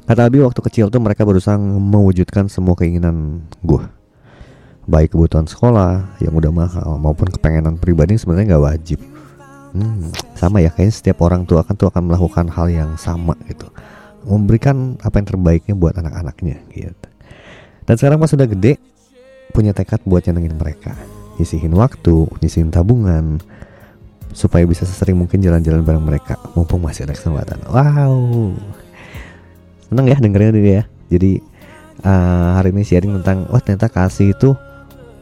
Kata 0.08 0.24
Abi 0.24 0.40
waktu 0.40 0.64
kecil 0.72 0.88
tuh 0.88 1.04
mereka 1.04 1.28
berusaha 1.28 1.60
mewujudkan 1.60 2.48
semua 2.48 2.80
keinginan 2.80 3.44
gue 3.60 3.84
baik 4.88 5.14
kebutuhan 5.14 5.46
sekolah 5.46 6.18
yang 6.24 6.34
udah 6.34 6.50
mahal 6.50 6.98
maupun 6.98 7.30
kepengenan 7.30 7.78
pribadi 7.78 8.18
sebenarnya 8.18 8.58
nggak 8.58 8.66
wajib 8.66 9.00
hmm, 9.74 10.36
sama 10.36 10.64
ya 10.64 10.74
kayaknya 10.74 10.94
setiap 10.96 11.22
orang 11.26 11.44
tua 11.46 11.66
kan 11.66 11.76
tuh 11.76 11.90
akan 11.90 12.12
melakukan 12.12 12.48
hal 12.50 12.68
yang 12.70 12.92
sama 12.96 13.36
gitu. 13.50 13.70
Memberikan 14.28 15.00
apa 15.00 15.22
yang 15.22 15.28
terbaiknya 15.28 15.74
buat 15.74 15.96
anak-anaknya 15.96 16.58
gitu. 16.74 17.08
Dan 17.88 17.96
sekarang 17.98 18.22
pas 18.22 18.30
sudah 18.30 18.46
gede 18.46 18.78
punya 19.56 19.74
tekad 19.74 20.04
buat 20.06 20.22
nyenengin 20.28 20.56
mereka. 20.60 20.94
Nyisihin 21.42 21.74
waktu 21.74 22.28
nyisihin 22.44 22.70
tabungan 22.70 23.42
supaya 24.30 24.62
bisa 24.70 24.86
sesering 24.86 25.18
mungkin 25.18 25.42
jalan-jalan 25.42 25.82
bareng 25.82 26.06
mereka. 26.06 26.38
Mumpung 26.54 26.84
masih 26.84 27.10
ada 27.10 27.18
kesempatan. 27.18 27.64
Wow. 27.66 28.54
Seneng 29.90 30.06
ya 30.06 30.18
dengernya 30.22 30.52
dia 30.54 30.66
ya. 30.70 30.84
Jadi 31.10 31.42
uh, 32.06 32.62
hari 32.62 32.70
ini 32.70 32.86
sharing 32.86 33.18
tentang 33.22 33.50
wah 33.50 33.62
ternyata 33.64 33.90
kasih 33.90 34.38
itu 34.38 34.54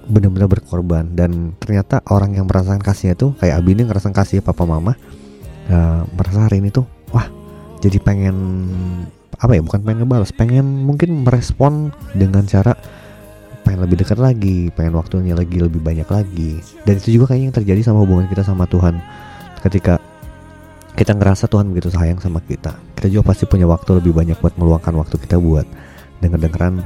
benar-benar 0.07 0.49
berkorban. 0.49 1.05
Dan 1.13 1.53
ternyata 1.59 2.01
orang 2.09 2.35
yang 2.35 2.47
merasakan 2.47 2.81
kasihnya 2.81 3.15
itu 3.15 3.35
kayak 3.37 3.61
Abi 3.61 3.75
ini 3.75 3.83
ngerasain 3.85 4.15
kasih 4.15 4.39
papa 4.43 4.63
mama 4.63 4.95
uh, 5.69 6.01
merasa 6.15 6.47
hari 6.47 6.63
ini 6.63 6.71
tuh 6.71 6.87
wah 7.11 7.27
jadi 7.83 8.01
pengen 8.01 8.35
apa 9.37 9.53
ya 9.53 9.61
bukan 9.61 9.85
pengen 9.85 9.99
ngebalas 10.03 10.33
pengen 10.33 10.65
mungkin 10.87 11.21
merespon 11.21 11.93
dengan 12.17 12.47
cara 12.49 12.73
pengen 13.61 13.85
lebih 13.85 14.01
dekat 14.01 14.17
lagi 14.17 14.73
pengen 14.73 14.97
waktunya 14.97 15.37
lagi 15.37 15.59
lebih 15.59 15.83
banyak 15.83 16.07
lagi. 16.07 16.63
Dan 16.87 16.97
itu 16.97 17.19
juga 17.19 17.35
kayaknya 17.35 17.51
yang 17.51 17.57
terjadi 17.61 17.81
sama 17.91 18.01
hubungan 18.07 18.25
kita 18.31 18.41
sama 18.41 18.65
Tuhan. 18.65 18.97
Ketika 19.61 19.99
kita 20.97 21.13
ngerasa 21.13 21.45
Tuhan 21.45 21.69
begitu 21.69 21.93
sayang 21.93 22.17
sama 22.17 22.41
kita 22.41 22.73
kita 22.97 23.07
juga 23.13 23.29
pasti 23.29 23.45
punya 23.45 23.69
waktu 23.69 24.01
lebih 24.01 24.17
banyak 24.17 24.41
buat 24.41 24.57
meluangkan 24.57 24.97
waktu 24.97 25.21
kita 25.21 25.37
buat 25.37 25.69
denger-dengeran 26.25 26.81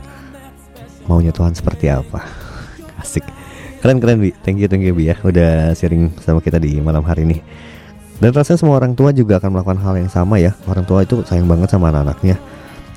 maunya 1.07 1.31
Tuhan 1.31 1.55
seperti 1.55 1.87
apa 1.87 2.19
asik. 3.01 3.25
Keren 3.81 3.97
keren 3.97 4.21
bi. 4.21 4.29
Thank 4.45 4.61
you 4.61 4.69
thank 4.69 4.85
you 4.85 4.93
bi 4.93 5.09
ya 5.09 5.17
udah 5.19 5.73
sharing 5.73 6.13
sama 6.21 6.39
kita 6.39 6.61
di 6.61 6.77
malam 6.77 7.01
hari 7.01 7.25
ini. 7.25 7.41
Dan 8.21 8.37
rasanya 8.37 8.61
semua 8.61 8.77
orang 8.77 8.93
tua 8.93 9.09
juga 9.09 9.41
akan 9.41 9.49
melakukan 9.57 9.81
hal 9.81 9.97
yang 9.97 10.11
sama 10.13 10.37
ya. 10.37 10.53
Orang 10.69 10.85
tua 10.85 11.01
itu 11.01 11.25
sayang 11.25 11.49
banget 11.49 11.73
sama 11.73 11.89
anak-anaknya. 11.89 12.37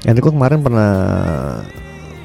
Enrico 0.05 0.29
kemarin 0.29 0.61
pernah 0.61 0.93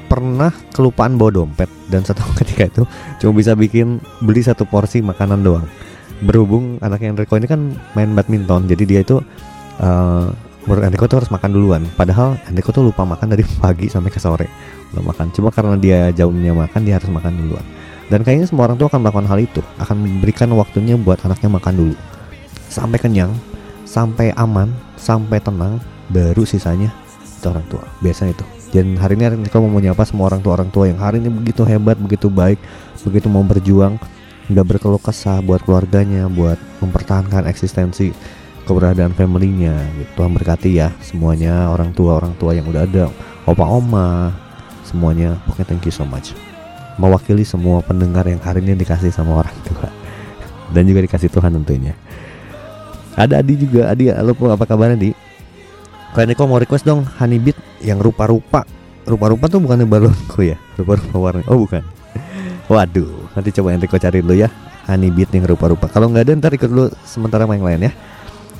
pernah 0.04 0.52
kelupaan 0.76 1.16
bawa 1.16 1.32
dompet. 1.32 1.72
Dan 1.88 2.04
satu 2.04 2.20
ketika 2.44 2.68
itu 2.68 2.82
cuma 3.24 3.32
bisa 3.32 3.56
bikin 3.56 4.04
beli 4.20 4.44
satu 4.44 4.68
porsi 4.68 5.00
makanan 5.00 5.40
doang. 5.40 5.64
Berhubung 6.20 6.76
anaknya 6.84 7.16
Enrico 7.16 7.40
ini 7.40 7.48
kan 7.48 7.72
main 7.96 8.12
badminton 8.12 8.68
jadi 8.68 8.84
dia 8.84 9.00
itu 9.00 9.24
uh, 9.80 10.28
menurut 10.70 10.86
Enrico 10.86 11.10
tuh 11.10 11.18
harus 11.18 11.30
makan 11.34 11.50
duluan. 11.50 11.82
Padahal 11.98 12.38
Enrico 12.46 12.70
tuh 12.70 12.86
lupa 12.86 13.02
makan 13.02 13.34
dari 13.34 13.42
pagi 13.58 13.90
sampai 13.90 14.14
ke 14.14 14.22
sore. 14.22 14.46
Belum 14.94 15.10
makan. 15.10 15.34
Cuma 15.34 15.50
karena 15.50 15.74
dia 15.74 16.14
jauhnya 16.14 16.54
makan 16.54 16.86
dia 16.86 17.02
harus 17.02 17.10
makan 17.10 17.34
duluan. 17.34 17.66
Dan 18.06 18.22
kayaknya 18.22 18.46
semua 18.46 18.70
orang 18.70 18.78
tuh 18.78 18.86
akan 18.86 19.02
melakukan 19.02 19.26
hal 19.26 19.38
itu. 19.42 19.60
Akan 19.82 19.98
memberikan 19.98 20.46
waktunya 20.54 20.94
buat 20.94 21.18
anaknya 21.26 21.50
makan 21.50 21.74
dulu. 21.74 21.96
Sampai 22.70 23.02
kenyang 23.02 23.34
sampai 23.82 24.30
aman 24.38 24.70
sampai 24.94 25.42
tenang 25.42 25.82
baru 26.14 26.46
sisanya 26.46 26.94
itu 27.18 27.46
orang 27.50 27.66
tua. 27.66 27.82
Biasanya 27.98 28.38
itu. 28.38 28.46
Dan 28.70 28.94
hari 28.94 29.18
ini 29.18 29.26
Enrico 29.26 29.58
mau 29.58 29.82
menyapa 29.82 30.06
semua 30.06 30.30
orang 30.30 30.38
tua 30.38 30.54
orang 30.54 30.70
tua 30.70 30.86
yang 30.86 31.02
hari 31.02 31.18
ini 31.18 31.26
begitu 31.26 31.66
hebat 31.66 31.98
begitu 31.98 32.30
baik 32.30 32.62
begitu 33.02 33.26
mau 33.26 33.42
berjuang 33.42 33.98
nggak 34.46 34.66
berkeluh 34.66 35.02
kesah 35.02 35.42
buat 35.42 35.58
keluarganya 35.66 36.30
buat 36.30 36.54
mempertahankan 36.78 37.50
eksistensi 37.50 38.14
keberadaan 38.70 39.10
familynya. 39.18 39.74
Gitu 39.98 40.10
Tuhan 40.14 40.30
berkati 40.30 40.70
ya 40.78 40.94
semuanya 41.02 41.66
orang 41.74 41.90
tua 41.90 42.22
orang 42.22 42.38
tua 42.38 42.54
yang 42.54 42.70
udah 42.70 42.86
ada. 42.86 43.10
Opa 43.42 43.66
oma 43.66 44.30
semuanya. 44.86 45.34
Pokoknya 45.42 45.66
thank 45.74 45.90
you 45.90 45.94
so 45.94 46.06
much. 46.06 46.30
Mewakili 46.94 47.42
semua 47.42 47.82
pendengar 47.82 48.22
yang 48.30 48.38
hari 48.38 48.62
ini 48.62 48.78
dikasih 48.78 49.10
sama 49.10 49.42
orang 49.42 49.56
tua. 49.66 49.90
Dan 50.74 50.86
juga 50.86 51.02
dikasih 51.02 51.26
Tuhan 51.26 51.50
tentunya. 51.58 51.98
Ada 53.18 53.42
Adi 53.42 53.58
juga. 53.58 53.90
Adi 53.90 54.14
halo 54.14 54.38
apa 54.54 54.62
kabarnya 54.62 54.94
Di 54.94 55.10
kalian 56.14 56.34
kok 56.34 56.46
mau 56.46 56.58
request 56.58 56.86
dong 56.86 57.02
Honeybit 57.18 57.58
yang 57.82 57.98
rupa-rupa. 57.98 58.62
Rupa-rupa 59.02 59.50
tuh 59.50 59.58
bukannya 59.58 59.90
balonku 59.90 60.46
ya? 60.46 60.54
Rupa-rupa 60.78 61.16
warna. 61.18 61.42
Oh 61.50 61.58
bukan. 61.58 61.82
Waduh 62.70 63.34
nanti 63.34 63.50
coba 63.50 63.74
kau 63.82 63.98
cari 63.98 64.22
dulu 64.22 64.38
ya. 64.38 64.46
Honeybit 64.86 65.34
yang 65.34 65.46
rupa-rupa. 65.50 65.90
Kalau 65.90 66.06
nggak 66.10 66.30
ada 66.30 66.32
ntar 66.38 66.52
ikut 66.54 66.70
dulu 66.70 66.86
sementara 67.02 67.46
main 67.50 67.62
lain 67.62 67.90
ya 67.90 67.92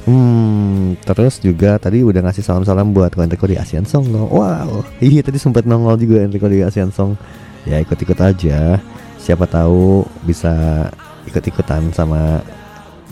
Hmm, 0.09 0.97
terus 1.05 1.37
juga 1.45 1.77
tadi 1.77 2.01
udah 2.01 2.25
ngasih 2.25 2.41
salam-salam 2.41 2.97
buat 2.97 3.13
Enrico 3.21 3.45
di 3.45 3.61
Asian 3.61 3.85
Song. 3.85 4.09
Wow, 4.09 4.81
iya 5.05 5.21
tadi 5.21 5.37
sempat 5.37 5.69
nongol 5.69 6.01
juga 6.01 6.25
Enrico 6.25 6.49
di 6.49 6.65
Asian 6.65 6.89
Song. 6.89 7.21
Ya 7.69 7.77
ikut-ikut 7.85 8.17
aja. 8.17 8.81
Siapa 9.21 9.45
tahu 9.45 10.09
bisa 10.25 10.89
ikut-ikutan 11.29 11.93
sama 11.93 12.41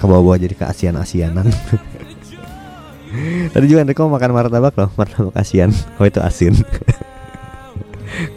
ke 0.00 0.04
bawah-bawah 0.08 0.40
jadi 0.40 0.54
ke 0.56 0.64
Asian-Asianan. 0.64 1.44
tadi 3.52 3.64
juga 3.68 3.84
Enrico 3.84 4.08
makan 4.08 4.30
martabak 4.32 4.74
loh, 4.80 4.88
martabak 4.96 5.36
Asian. 5.36 5.68
Oh 6.00 6.08
itu 6.08 6.24
asin. 6.24 6.56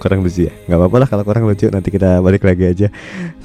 kurang 0.03 0.19
lucu 0.19 0.51
ya 0.51 0.53
nggak 0.67 0.77
apa-apa 0.77 0.97
lah 0.99 1.07
kalau 1.07 1.23
kurang 1.23 1.47
lucu 1.47 1.71
nanti 1.71 1.89
kita 1.95 2.19
balik 2.19 2.43
lagi 2.43 2.67
aja 2.67 2.87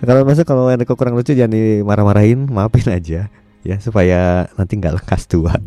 kalau 0.03 0.27
masuk 0.27 0.43
kalau 0.43 0.67
Enrico 0.69 0.99
kurang 0.99 1.15
lucu 1.15 1.33
jangan 1.33 1.55
dimarah-marahin 1.55 2.51
maafin 2.51 2.91
aja 2.91 3.31
ya 3.67 3.77
supaya 3.83 4.47
nanti 4.55 4.79
nggak 4.79 5.03
lekas 5.03 5.27
tua. 5.27 5.59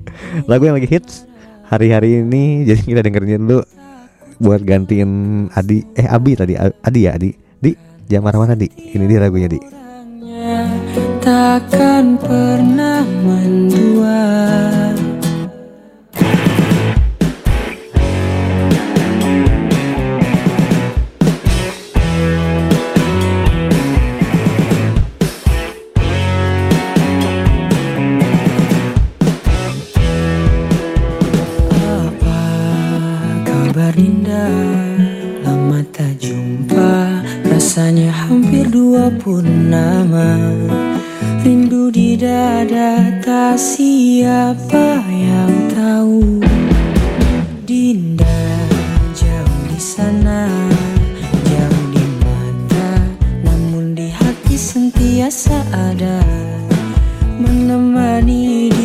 Lagu 0.48 0.64
yang 0.64 0.80
lagi 0.80 0.88
hits 0.88 1.28
hari-hari 1.68 2.24
ini 2.24 2.64
jadi 2.64 2.82
kita 2.82 3.02
dengerin 3.04 3.44
dulu 3.44 3.62
buat 4.40 4.64
gantiin 4.64 5.12
Adi 5.52 5.84
eh 6.00 6.08
Abi 6.08 6.32
tadi 6.40 6.56
Adi 6.56 7.00
ya 7.04 7.20
Adi 7.20 7.36
di 7.60 7.76
jangan 8.08 8.32
marah-marah 8.32 8.56
di 8.56 8.72
ini 8.96 9.04
dia 9.04 9.20
lagunya 9.20 9.52
di. 9.52 9.60
Takkan 11.20 12.16
pernah 12.18 13.04
mendua 13.04 14.24
Rasanya 37.80 38.12
hampir 38.12 38.68
dua 38.68 39.08
purnama 39.24 40.36
Rindu 41.48 41.88
di 41.88 42.20
dada 42.20 43.08
Tak 43.24 43.56
siapa 43.56 45.00
yang 45.08 45.72
tahu. 45.72 46.44
Dinda 47.64 48.44
jauh 49.16 49.60
di 49.72 49.80
sana 49.80 50.52
Jauh 51.48 51.84
di 51.96 52.04
mata. 52.20 53.00
Namun 53.48 53.96
di 53.96 54.12
hati 54.12 54.60
sentiasa 54.60 55.64
ada 55.72 56.20
Menemani 57.40 58.76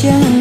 见 0.00 0.39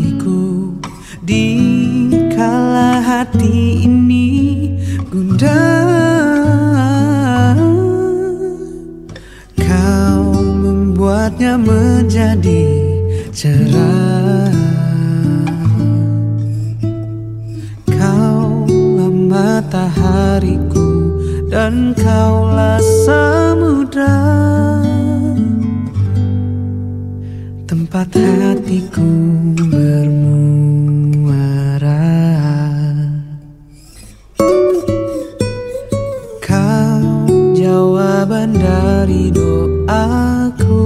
diriku 0.00 0.72
di 1.20 1.44
kala 2.32 3.04
hati 3.04 3.84
ini 3.84 4.72
gundah, 5.12 5.92
kau 9.60 10.32
membuatnya 10.40 11.60
menjadi 11.60 12.64
cerah. 13.36 14.48
Kaulah 17.84 19.12
matahariku 19.12 20.88
dan 21.52 21.92
kaulah 21.92 22.80
samudra. 23.04 24.16
Tempat 28.00 28.16
hatiku 28.16 29.12
bermuara. 29.68 30.24
Kau 36.40 37.28
jawaban 37.52 38.56
dari 38.56 39.28
doaku. 39.28 40.80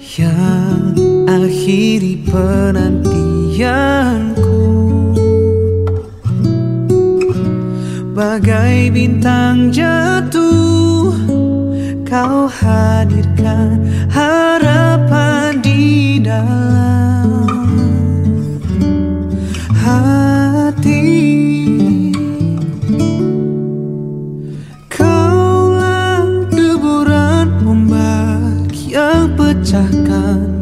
Yang 0.00 0.96
akhiri 1.28 2.24
penantianku. 2.24 4.56
Bagai 8.16 8.88
bintang 8.88 9.68
jatuh 9.68 10.64
Kau 12.14 12.46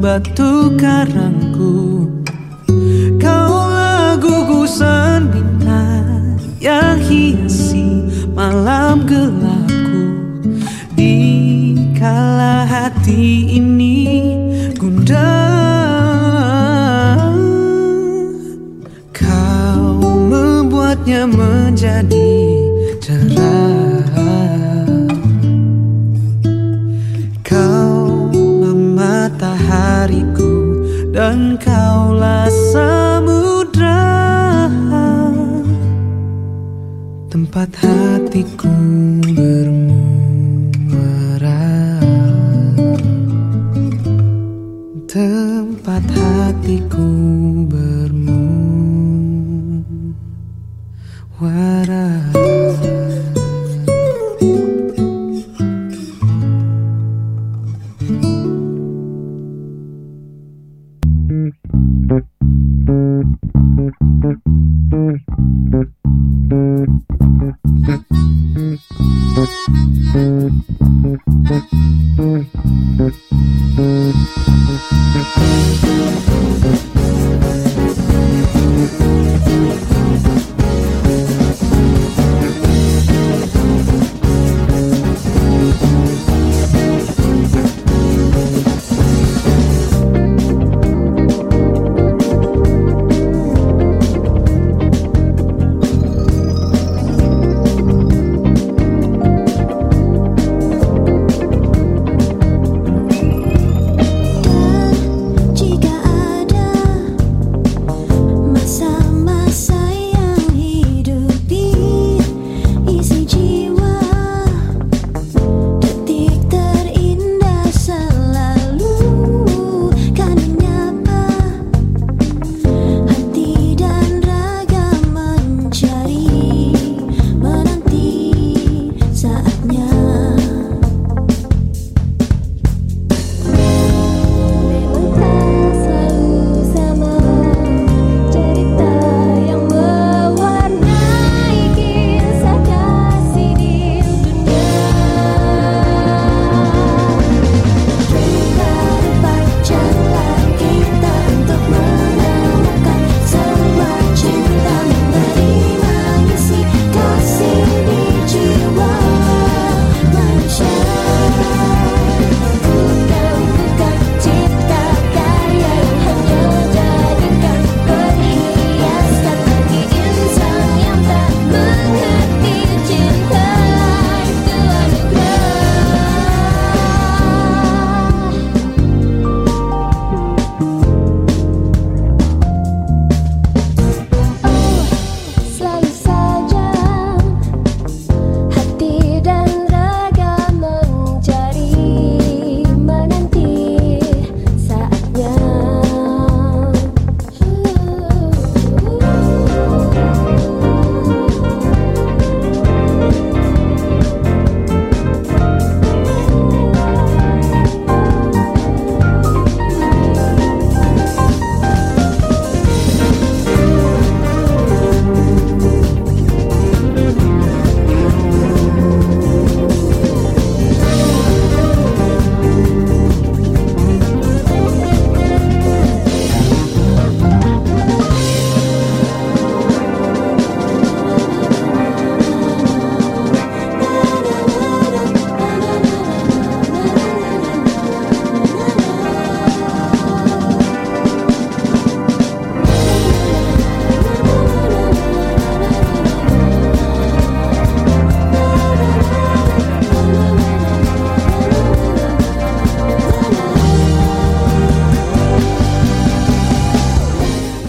batu 0.03 0.75
karangku 0.75 2.11
Kaulah 3.23 4.19
gugusan 4.19 5.31
bintang 5.31 6.43
yang 6.59 6.99
hiasi 6.99 8.11
malam 8.35 9.07
gelapku. 9.07 10.03
Di 10.99 11.79
kala 11.95 12.67
hati 12.67 13.55
ini 13.63 14.35
gundang 14.75 15.23
Kau 19.15 20.03
membuatnya 20.03 21.31
menjadi 21.31 22.41
dan 31.13 31.61
kaulah 31.61 32.49
samudra. 32.73 34.01
Tempat 37.29 37.69
hatiku 37.77 38.73
bermuara. 39.37 40.01
Tempat 45.05 46.01
hatiku 46.09 47.22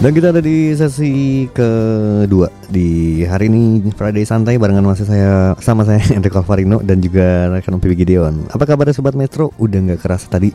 Dan 0.04 0.12
kita 0.12 0.36
ada 0.36 0.44
di 0.44 0.76
sesi 0.76 1.48
kedua 1.48 2.52
di 2.68 3.24
hari 3.24 3.48
ini 3.48 3.88
Friday 3.96 4.28
santai 4.28 4.60
barengan 4.60 4.84
masih 4.84 5.08
saya 5.08 5.56
sama 5.64 5.80
saya 5.88 5.96
Enrico 6.20 6.44
Alvarino 6.44 6.84
dan 6.84 7.00
juga 7.00 7.48
rekan 7.48 7.80
PB 7.80 8.04
Gideon. 8.04 8.44
Apa 8.52 8.68
kabar 8.68 8.92
sobat 8.92 9.16
Metro? 9.16 9.56
Udah 9.56 9.80
nggak 9.80 10.04
kerasa 10.04 10.28
tadi 10.28 10.52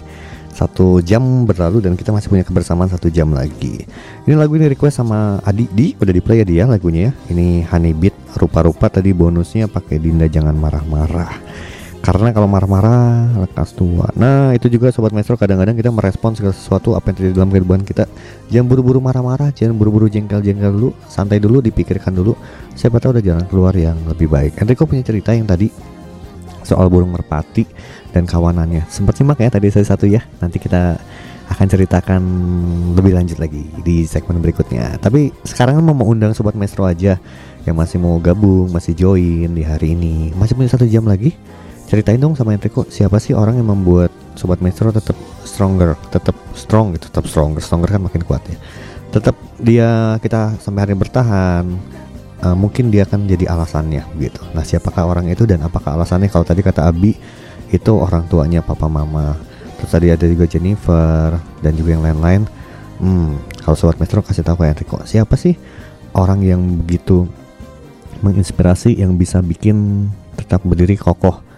satu 0.54 1.02
jam 1.02 1.50
berlalu 1.50 1.82
dan 1.82 1.98
kita 1.98 2.14
masih 2.14 2.30
punya 2.30 2.46
kebersamaan 2.46 2.94
satu 2.94 3.10
jam 3.10 3.34
lagi. 3.34 3.90
Ini 4.30 4.38
lagu 4.38 4.54
ini 4.54 4.70
request 4.70 5.02
sama 5.02 5.42
Adi 5.42 5.66
di 5.74 5.98
udah 5.98 6.14
di 6.14 6.22
play 6.22 6.42
ya 6.42 6.46
dia 6.46 6.64
lagunya 6.70 7.10
ya. 7.10 7.12
Ini 7.34 7.66
Honey 7.74 7.98
Beat 7.98 8.14
rupa-rupa 8.38 8.86
tadi 8.94 9.18
bonusnya 9.18 9.66
pakai 9.66 9.98
Dinda 9.98 10.30
jangan 10.30 10.54
marah-marah. 10.54 11.34
Karena 12.10 12.34
kalau 12.34 12.50
marah-marah 12.50 13.38
lekas 13.38 13.78
tua. 13.78 14.10
Nah 14.18 14.50
itu 14.58 14.66
juga 14.66 14.90
sobat 14.90 15.14
maestro 15.14 15.38
kadang-kadang 15.38 15.78
kita 15.78 15.94
merespon 15.94 16.34
segala 16.34 16.58
sesuatu 16.58 16.98
apa 16.98 17.14
yang 17.14 17.16
terjadi 17.22 17.34
dalam 17.38 17.54
kehidupan 17.54 17.86
kita. 17.86 18.10
Jangan 18.50 18.66
buru-buru 18.66 18.98
marah-marah, 18.98 19.54
jangan 19.54 19.78
buru-buru 19.78 20.10
jengkel-jengkel 20.10 20.74
dulu, 20.74 20.90
santai 21.06 21.38
dulu, 21.38 21.62
dipikirkan 21.62 22.10
dulu. 22.10 22.34
Siapa 22.74 22.98
tahu 22.98 23.14
ada 23.14 23.22
jalan 23.22 23.46
keluar 23.46 23.78
yang 23.78 23.94
lebih 24.10 24.26
baik. 24.26 24.58
Enrico 24.58 24.90
punya 24.90 25.06
cerita 25.06 25.38
yang 25.38 25.46
tadi 25.46 25.70
soal 26.66 26.90
burung 26.90 27.14
merpati 27.14 27.70
dan 28.10 28.26
kawanannya. 28.26 28.90
Sempat 28.90 29.14
simak 29.22 29.38
ya 29.38 29.54
tadi 29.54 29.70
saya 29.70 29.86
satu 29.86 30.10
ya. 30.10 30.26
Nanti 30.42 30.58
kita 30.58 30.98
akan 31.54 31.66
ceritakan 31.70 32.22
lebih 32.98 33.14
lanjut 33.22 33.38
lagi 33.38 33.70
di 33.86 34.10
segmen 34.10 34.42
berikutnya. 34.42 34.98
Tapi 34.98 35.30
sekarang 35.46 35.78
mau 35.86 36.10
undang 36.10 36.34
sobat 36.34 36.58
maestro 36.58 36.90
aja 36.90 37.22
yang 37.70 37.78
masih 37.78 38.02
mau 38.02 38.18
gabung, 38.18 38.66
masih 38.74 38.98
join 38.98 39.54
di 39.54 39.62
hari 39.62 39.94
ini. 39.94 40.34
Masih 40.34 40.58
punya 40.58 40.74
satu 40.74 40.90
jam 40.90 41.06
lagi. 41.06 41.38
Ceritain 41.90 42.22
dong 42.22 42.38
sama 42.38 42.54
Enrico 42.54 42.86
siapa 42.86 43.18
sih 43.18 43.34
orang 43.34 43.58
yang 43.58 43.74
membuat 43.74 44.14
sobat 44.38 44.62
maestro 44.62 44.94
tetap 44.94 45.18
stronger, 45.42 45.98
tetap 46.14 46.38
strong 46.54 46.94
gitu, 46.94 47.10
tetap 47.10 47.26
stronger, 47.26 47.66
stronger 47.66 47.90
kan 47.90 48.06
makin 48.06 48.22
kuat 48.22 48.46
ya. 48.46 48.62
Tetap 49.10 49.34
dia 49.58 50.22
kita 50.22 50.62
sampai 50.62 50.86
hari 50.86 50.94
bertahan. 50.94 51.66
eh, 52.40 52.56
mungkin 52.56 52.88
dia 52.88 53.04
akan 53.04 53.28
jadi 53.28 53.52
alasannya 53.52 54.06
gitu. 54.16 54.40
Nah, 54.56 54.64
siapakah 54.64 55.04
orang 55.04 55.28
itu 55.28 55.44
dan 55.44 55.60
apakah 55.60 56.00
alasannya? 56.00 56.32
Kalau 56.32 56.48
tadi 56.48 56.64
kata 56.64 56.88
Abi 56.88 57.12
itu 57.68 57.92
orang 57.92 58.32
tuanya 58.32 58.64
papa 58.64 58.88
mama. 58.88 59.36
Terus 59.76 59.92
tadi 59.92 60.08
ada 60.08 60.24
juga 60.24 60.48
Jennifer 60.48 61.36
dan 61.60 61.74
juga 61.76 62.00
yang 62.00 62.04
lain-lain. 62.06 62.48
Hmm, 63.02 63.44
kalau 63.60 63.76
sobat 63.76 64.00
maestro 64.00 64.24
kasih 64.24 64.46
tahu 64.46 64.62
ke 64.62 64.72
Enrico, 64.72 65.04
siapa 65.04 65.36
sih 65.36 65.60
orang 66.16 66.40
yang 66.46 66.62
begitu 66.80 67.28
menginspirasi 68.24 68.96
yang 68.96 69.20
bisa 69.20 69.44
bikin 69.44 70.08
tetap 70.40 70.64
berdiri 70.64 70.96
kokoh 70.96 71.49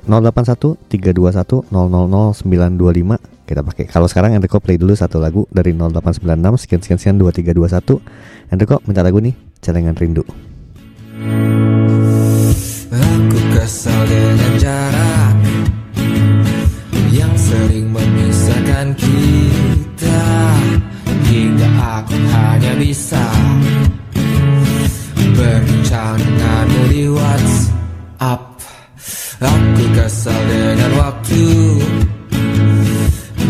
081 0.00 0.78
321 0.88 1.68
000925 1.68 3.42
kita 3.52 3.60
pakai. 3.60 3.84
Kalau 3.90 4.08
sekarang 4.08 4.32
Enrico 4.32 4.56
play 4.62 4.80
dulu 4.80 4.96
satu 4.96 5.20
lagu 5.20 5.44
dari 5.52 5.76
0896 5.76 6.64
sekian 6.64 6.80
sekian 6.80 6.98
sekian 6.98 7.16
2321. 7.20 8.00
Enrico 8.54 8.80
minta 8.88 9.04
lagu 9.04 9.20
nih, 9.20 9.36
Celengan 9.60 9.92
Rindu. 9.98 10.24
Aku 12.92 13.38
kesal 13.56 14.04
dengan 14.04 14.52
jarak 14.60 15.36
Yang 17.08 17.34
sering 17.48 17.88
memisahkan 17.88 18.92
kita 18.98 20.24
Hingga 21.30 21.68
aku 21.78 22.16
hanya 22.36 22.72
bisa 22.76 23.24
Berbincang 25.32 26.20
denganmu 26.20 26.82
di 26.92 27.04
WhatsApp 27.08 28.51
Aku 29.42 29.84
kesal 29.98 30.38
dengan 30.46 30.90
waktu 31.02 31.42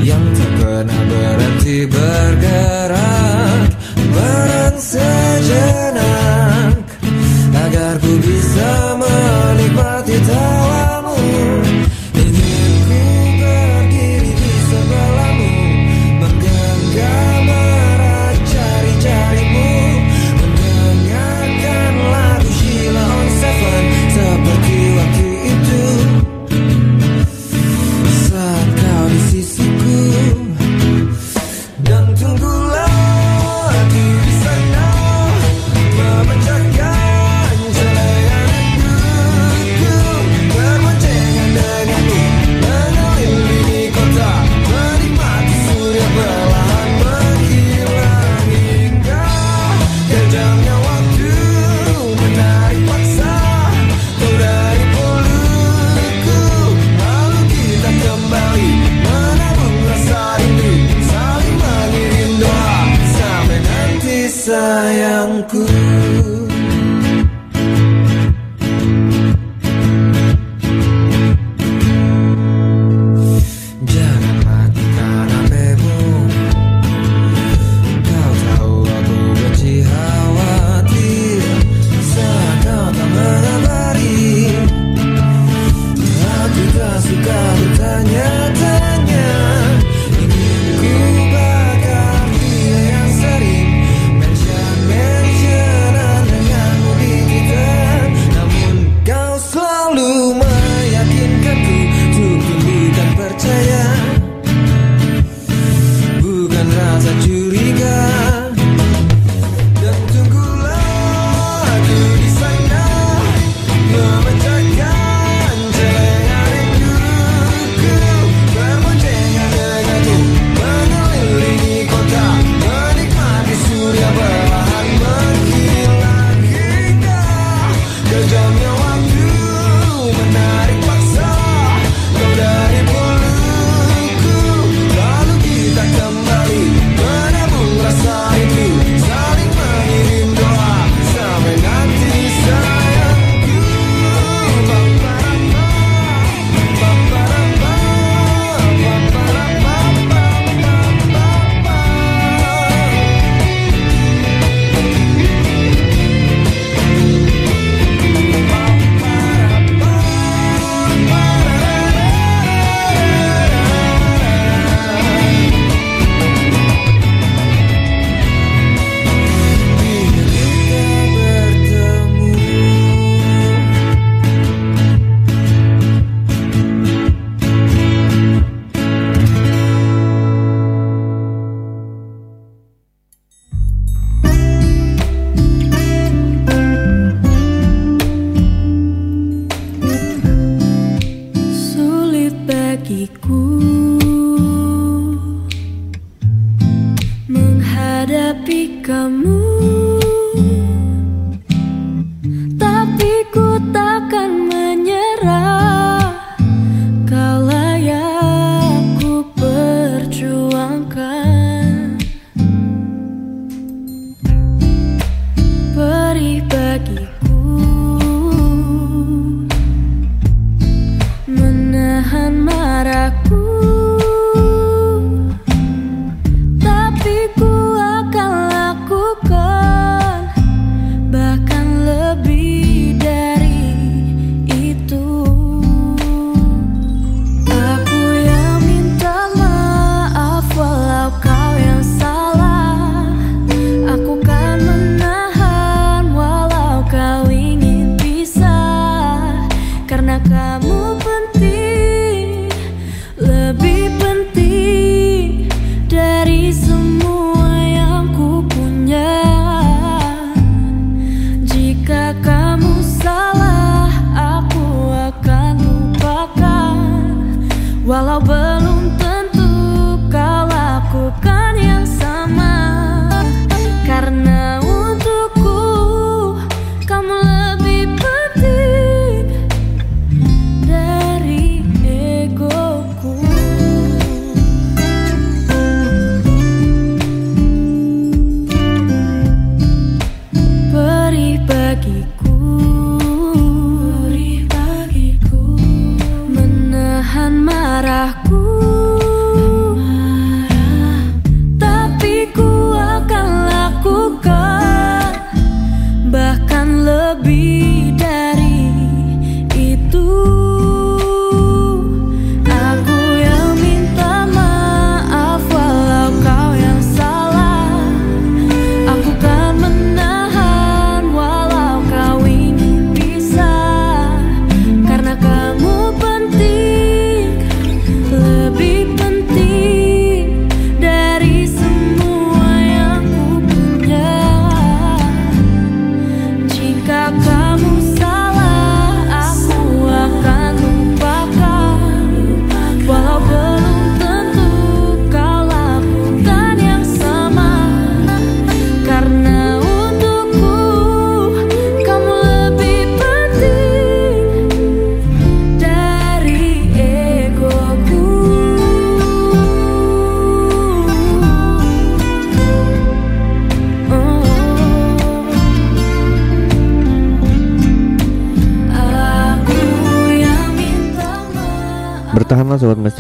Yang 0.01 0.25
tak 0.41 0.51
pernah 0.57 1.01
berhenti 1.05 1.85
bergerak. 1.85 3.69
Barang 4.09 4.77
sejenak 4.81 6.75
Agar 7.53 8.01
ku 8.01 8.13
bisa 8.25 8.97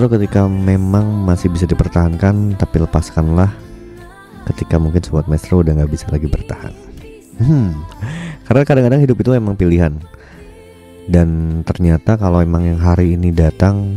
Maestro 0.02 0.18
ketika 0.18 0.50
memang 0.50 1.22
masih 1.22 1.46
bisa 1.46 1.62
dipertahankan 1.62 2.58
Tapi 2.58 2.82
lepaskanlah. 2.82 3.54
Ketika 4.50 4.74
mungkin 4.74 4.98
sobat 4.98 5.30
maestro 5.30 5.62
udah 5.62 5.78
nggak 5.78 5.94
bisa 5.94 6.10
lagi 6.10 6.26
bertahan. 6.26 6.74
Hmm. 7.38 7.70
Karena 8.42 8.66
kadang-kadang 8.66 8.98
hidup 8.98 9.22
itu 9.22 9.30
emang 9.30 9.54
pilihan. 9.54 9.94
Dan 11.06 11.62
ternyata 11.62 12.18
kalau 12.18 12.42
emang 12.42 12.66
yang 12.66 12.82
hari 12.82 13.14
ini 13.14 13.30
datang 13.30 13.94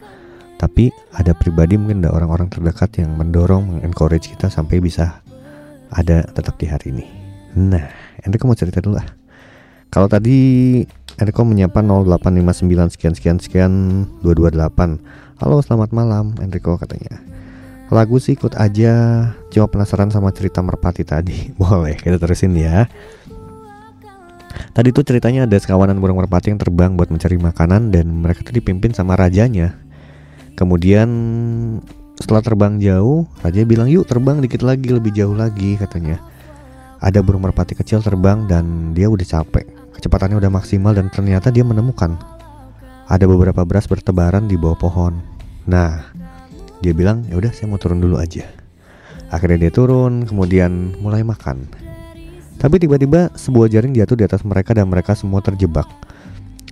tapi 0.61 0.93
ada 1.17 1.33
pribadi 1.33 1.73
mungkin 1.73 2.05
ada 2.05 2.13
orang-orang 2.13 2.45
terdekat 2.53 3.01
yang 3.01 3.17
mendorong, 3.17 3.81
encourage 3.81 4.29
kita 4.29 4.45
sampai 4.45 4.77
bisa 4.77 5.25
ada 5.89 6.21
tetap 6.37 6.61
di 6.61 6.69
hari 6.69 6.93
ini. 6.93 7.05
Nah, 7.57 7.89
Enrico 8.21 8.45
mau 8.45 8.53
cerita 8.53 8.77
dulu 8.77 9.01
lah. 9.01 9.09
Kalau 9.89 10.05
tadi 10.05 10.37
Enrico 11.17 11.41
menyapa 11.49 11.81
0859 11.81 12.93
sekian 12.93 13.13
sekian 13.17 13.37
sekian 13.41 13.71
228. 14.21 15.01
Halo, 15.41 15.65
selamat 15.65 15.97
malam 15.97 16.37
Enrico 16.37 16.77
katanya. 16.77 17.17
Lagu 17.89 18.21
sih 18.21 18.37
ikut 18.37 18.53
aja, 18.53 18.93
cuma 19.49 19.65
penasaran 19.65 20.13
sama 20.13 20.29
cerita 20.29 20.61
merpati 20.61 21.01
tadi. 21.01 21.49
Boleh, 21.59 21.97
kita 21.97 22.21
terusin 22.21 22.53
ya. 22.53 22.85
Tadi 24.77 24.93
tuh 24.93 25.01
ceritanya 25.01 25.49
ada 25.49 25.57
sekawanan 25.57 25.97
burung 25.97 26.21
merpati 26.21 26.53
yang 26.53 26.61
terbang 26.61 26.93
buat 26.93 27.09
mencari 27.09 27.41
makanan 27.41 27.89
dan 27.89 28.05
mereka 28.13 28.45
tuh 28.45 28.53
dipimpin 28.53 28.93
sama 28.93 29.17
rajanya 29.17 29.90
Kemudian 30.55 31.09
setelah 32.19 32.43
terbang 32.45 32.77
jauh, 32.77 33.25
raja 33.41 33.65
bilang 33.65 33.89
yuk 33.89 34.05
terbang 34.05 34.39
dikit 34.39 34.61
lagi 34.61 34.93
lebih 34.93 35.11
jauh 35.15 35.33
lagi 35.33 35.77
katanya. 35.79 36.21
Ada 37.01 37.25
burung 37.25 37.41
merpati 37.45 37.73
kecil 37.73 38.05
terbang 38.05 38.45
dan 38.45 38.93
dia 38.93 39.09
udah 39.09 39.25
capek. 39.25 39.65
Kecepatannya 39.97 40.37
udah 40.37 40.51
maksimal 40.53 40.93
dan 40.93 41.09
ternyata 41.09 41.49
dia 41.49 41.65
menemukan 41.65 42.15
ada 43.11 43.27
beberapa 43.27 43.67
beras 43.67 43.91
bertebaran 43.91 44.47
di 44.47 44.55
bawah 44.55 44.79
pohon. 44.79 45.19
Nah, 45.67 46.15
dia 46.79 46.95
bilang 46.95 47.27
ya 47.27 47.35
udah 47.35 47.51
saya 47.51 47.67
mau 47.67 47.75
turun 47.75 47.99
dulu 47.99 48.15
aja. 48.15 48.47
Akhirnya 49.27 49.67
dia 49.67 49.71
turun, 49.75 50.23
kemudian 50.23 50.95
mulai 51.03 51.19
makan. 51.27 51.67
Tapi 52.55 52.79
tiba-tiba 52.79 53.31
sebuah 53.35 53.67
jaring 53.67 53.91
jatuh 53.91 54.15
di 54.15 54.23
atas 54.23 54.47
mereka 54.47 54.71
dan 54.71 54.87
mereka 54.87 55.11
semua 55.11 55.43
terjebak. 55.43 55.87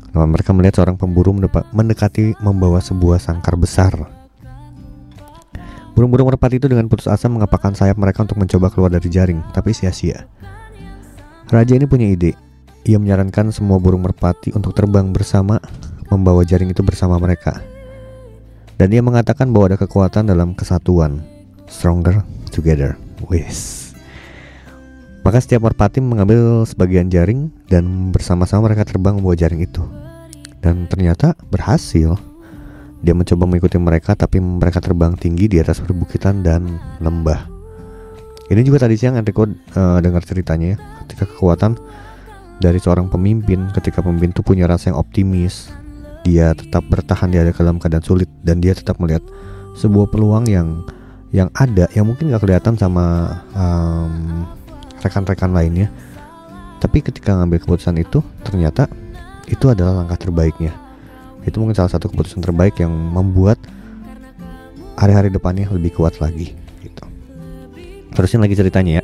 Nah, 0.10 0.26
mereka 0.26 0.51
melihat 0.51 0.82
seorang 0.82 0.97
pemburu 0.97 1.32
mendekati 1.74 2.34
membawa 2.41 2.82
sebuah 2.82 3.22
sangkar 3.22 3.53
besar. 3.55 3.93
Burung-burung 5.93 6.32
merpati 6.32 6.57
itu 6.57 6.72
dengan 6.72 6.88
putus 6.88 7.12
asa 7.12 7.28
mengepakkan 7.28 7.76
sayap 7.76 7.99
mereka 7.99 8.24
untuk 8.24 8.39
mencoba 8.39 8.72
keluar 8.72 8.89
dari 8.89 9.12
jaring, 9.12 9.43
tapi 9.51 9.76
sia-sia. 9.76 10.26
Raja 11.49 11.74
ini 11.76 11.89
punya 11.89 12.07
ide. 12.07 12.38
Ia 12.88 12.95
menyarankan 12.95 13.51
semua 13.51 13.78
burung 13.78 14.07
merpati 14.07 14.55
untuk 14.55 14.72
terbang 14.72 15.12
bersama, 15.12 15.60
membawa 16.07 16.47
jaring 16.47 16.72
itu 16.72 16.82
bersama 16.82 17.20
mereka. 17.20 17.60
Dan 18.80 18.95
ia 18.95 19.03
mengatakan 19.03 19.51
bahwa 19.51 19.76
ada 19.76 19.78
kekuatan 19.78 20.32
dalam 20.32 20.55
kesatuan. 20.55 21.20
Stronger 21.68 22.24
together. 22.49 22.95
Wis. 23.28 23.79
Maka 25.20 25.38
setiap 25.43 25.67
merpati 25.67 25.99
mengambil 25.99 26.63
sebagian 26.63 27.11
jaring 27.11 27.51
dan 27.67 28.09
bersama-sama 28.15 28.72
mereka 28.72 28.88
terbang 28.88 29.20
membawa 29.20 29.36
jaring 29.36 29.61
itu. 29.61 29.84
Dan 30.63 30.88
ternyata 30.88 31.36
berhasil. 31.51 32.15
Dia 32.99 33.15
mencoba 33.15 33.47
mengikuti 33.47 33.80
mereka 33.80 34.11
tapi 34.11 34.43
mereka 34.43 34.84
terbang 34.84 35.15
tinggi 35.15 35.47
di 35.47 35.57
atas 35.63 35.80
perbukitan 35.80 36.43
dan 36.43 36.80
lembah. 36.99 37.47
Ini 38.51 38.59
juga 38.65 38.84
tadi 38.84 38.99
siang 38.99 39.15
Enrico 39.15 39.47
uh, 39.47 39.99
dengar 40.03 40.26
ceritanya 40.26 40.76
ya, 40.76 40.78
ketika 41.05 41.30
kekuatan 41.30 41.80
dari 42.59 42.76
seorang 42.76 43.07
pemimpin, 43.07 43.72
ketika 43.72 44.03
pemimpin 44.03 44.36
itu 44.36 44.43
punya 44.43 44.67
rasa 44.67 44.91
yang 44.91 44.99
optimis, 44.99 45.72
dia 46.28 46.51
tetap 46.51 46.84
bertahan 46.91 47.32
di 47.32 47.39
dalam 47.39 47.80
keadaan 47.80 48.03
sulit 48.03 48.28
dan 48.43 48.59
dia 48.59 48.76
tetap 48.76 48.99
melihat 48.99 49.24
sebuah 49.80 50.11
peluang 50.11 50.49
yang 50.49 50.84
yang 51.30 51.47
ada 51.53 51.86
yang 51.93 52.09
mungkin 52.09 52.34
gak 52.34 52.41
kelihatan 52.41 52.74
sama 52.74 53.38
um, 53.53 54.43
rekan-rekan 55.04 55.52
lainnya. 55.52 55.88
Tapi 56.80 57.04
ketika 57.04 57.36
ngambil 57.36 57.60
keputusan 57.60 58.00
itu 58.00 58.24
ternyata 58.43 58.88
itu 59.52 59.68
adalah 59.68 60.04
langkah 60.04 60.16
terbaiknya. 60.16 60.72
Itu 61.43 61.60
mungkin 61.60 61.76
salah 61.76 61.91
satu 61.91 62.08
keputusan 62.08 62.39
terbaik 62.39 62.80
yang 62.80 62.91
membuat 62.91 63.60
hari-hari 64.95 65.32
depannya 65.32 65.68
lebih 65.72 65.95
kuat 66.00 66.20
lagi 66.24 66.56
gitu. 66.84 67.04
Terusin 68.16 68.39
lagi 68.39 68.56
ceritanya 68.56 69.04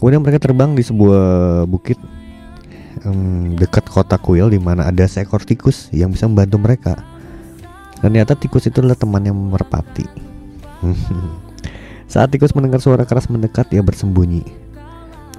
Kemudian 0.00 0.20
mereka 0.20 0.40
terbang 0.40 0.76
di 0.76 0.84
sebuah 0.84 1.64
bukit 1.68 1.96
um, 3.04 3.56
dekat 3.56 3.88
kota 3.88 4.20
kuil 4.20 4.52
di 4.52 4.60
mana 4.60 4.88
ada 4.88 5.04
seekor 5.08 5.44
tikus 5.44 5.88
yang 5.92 6.12
bisa 6.12 6.28
membantu 6.28 6.60
mereka. 6.60 6.94
Dan 8.00 8.12
ternyata 8.12 8.36
tikus 8.36 8.68
itu 8.68 8.84
adalah 8.84 9.00
temannya 9.00 9.32
merpati. 9.32 10.04
Saat 12.12 12.36
tikus 12.36 12.52
mendengar 12.52 12.84
suara 12.84 13.08
keras 13.08 13.32
mendekat 13.32 13.72
dia 13.72 13.80
bersembunyi 13.80 14.63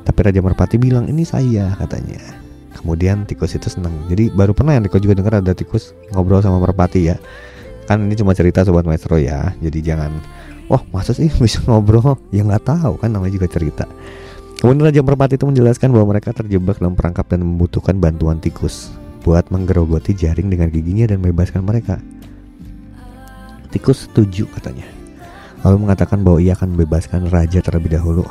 tapi 0.05 0.21
Raja 0.21 0.39
Merpati 0.39 0.77
bilang 0.77 1.09
ini 1.09 1.25
saya 1.25 1.73
katanya. 1.81 2.21
Kemudian 2.77 3.25
tikus 3.25 3.57
itu 3.57 3.65
senang. 3.65 3.91
Jadi 4.05 4.29
baru 4.29 4.53
pernah 4.53 4.77
yang 4.77 4.85
Riko 4.85 5.01
juga 5.01 5.17
dengar 5.17 5.41
ada 5.41 5.57
tikus 5.57 5.97
ngobrol 6.13 6.45
sama 6.45 6.61
Merpati 6.61 7.09
ya. 7.09 7.17
Kan 7.89 8.05
ini 8.05 8.13
cuma 8.13 8.37
cerita 8.37 8.61
sobat 8.61 8.85
maestro 8.85 9.17
ya. 9.17 9.57
Jadi 9.57 9.81
jangan 9.81 10.13
wah 10.69 10.85
masa 10.93 11.17
sih 11.17 11.33
bisa 11.43 11.65
ngobrol? 11.65 12.21
Ya 12.29 12.45
nggak 12.45 12.69
tahu 12.69 13.01
kan 13.01 13.09
namanya 13.09 13.33
juga 13.33 13.49
cerita. 13.49 13.89
Kemudian 14.61 14.85
Raja 14.85 15.01
Merpati 15.01 15.41
itu 15.41 15.49
menjelaskan 15.49 15.89
bahwa 15.89 16.13
mereka 16.13 16.29
terjebak 16.37 16.77
dalam 16.77 16.93
perangkap 16.93 17.25
dan 17.25 17.41
membutuhkan 17.41 17.97
bantuan 17.97 18.37
tikus 18.37 18.93
buat 19.25 19.49
menggerogoti 19.49 20.13
jaring 20.13 20.53
dengan 20.53 20.69
giginya 20.69 21.09
dan 21.09 21.17
membebaskan 21.25 21.65
mereka. 21.65 21.97
Tikus 23.73 24.05
setuju 24.05 24.45
katanya. 24.53 24.85
Lalu 25.65 25.89
mengatakan 25.89 26.21
bahwa 26.21 26.37
ia 26.37 26.53
akan 26.53 26.77
membebaskan 26.77 27.33
raja 27.33 27.57
terlebih 27.57 27.97
dahulu 27.97 28.21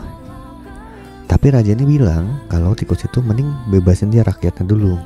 tapi 1.24 1.48
raja 1.48 1.72
ini 1.72 1.84
bilang 1.88 2.44
kalau 2.52 2.76
tikus 2.76 3.08
itu 3.08 3.24
mending 3.24 3.48
bebasin 3.72 4.12
dia 4.12 4.20
rakyatnya 4.20 4.64
dulu, 4.68 5.00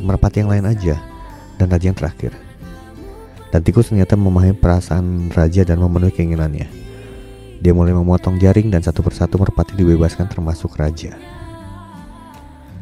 merpati 0.00 0.40
yang 0.40 0.48
lain 0.48 0.64
aja, 0.64 0.96
dan 1.60 1.68
raja 1.68 1.92
yang 1.92 1.98
terakhir. 1.98 2.32
Dan 3.52 3.60
tikus 3.64 3.92
ternyata 3.92 4.16
memahami 4.16 4.56
perasaan 4.56 5.32
raja 5.32 5.64
dan 5.64 5.80
memenuhi 5.80 6.12
keinginannya. 6.12 6.68
Dia 7.60 7.72
mulai 7.76 7.92
memotong 7.92 8.40
jaring 8.40 8.72
dan 8.72 8.80
satu 8.80 9.04
persatu 9.04 9.36
merpati 9.36 9.76
dibebaskan 9.76 10.28
termasuk 10.28 10.72
raja. 10.76 11.16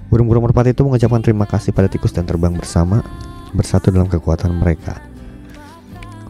Burung-burung 0.06 0.46
merpati 0.46 0.70
itu 0.70 0.86
mengucapkan 0.86 1.22
terima 1.22 1.46
kasih 1.46 1.74
pada 1.74 1.90
tikus 1.90 2.14
dan 2.14 2.22
terbang 2.22 2.54
bersama, 2.54 3.02
bersatu 3.50 3.90
dalam 3.90 4.06
kekuatan 4.06 4.54
mereka. 4.54 5.02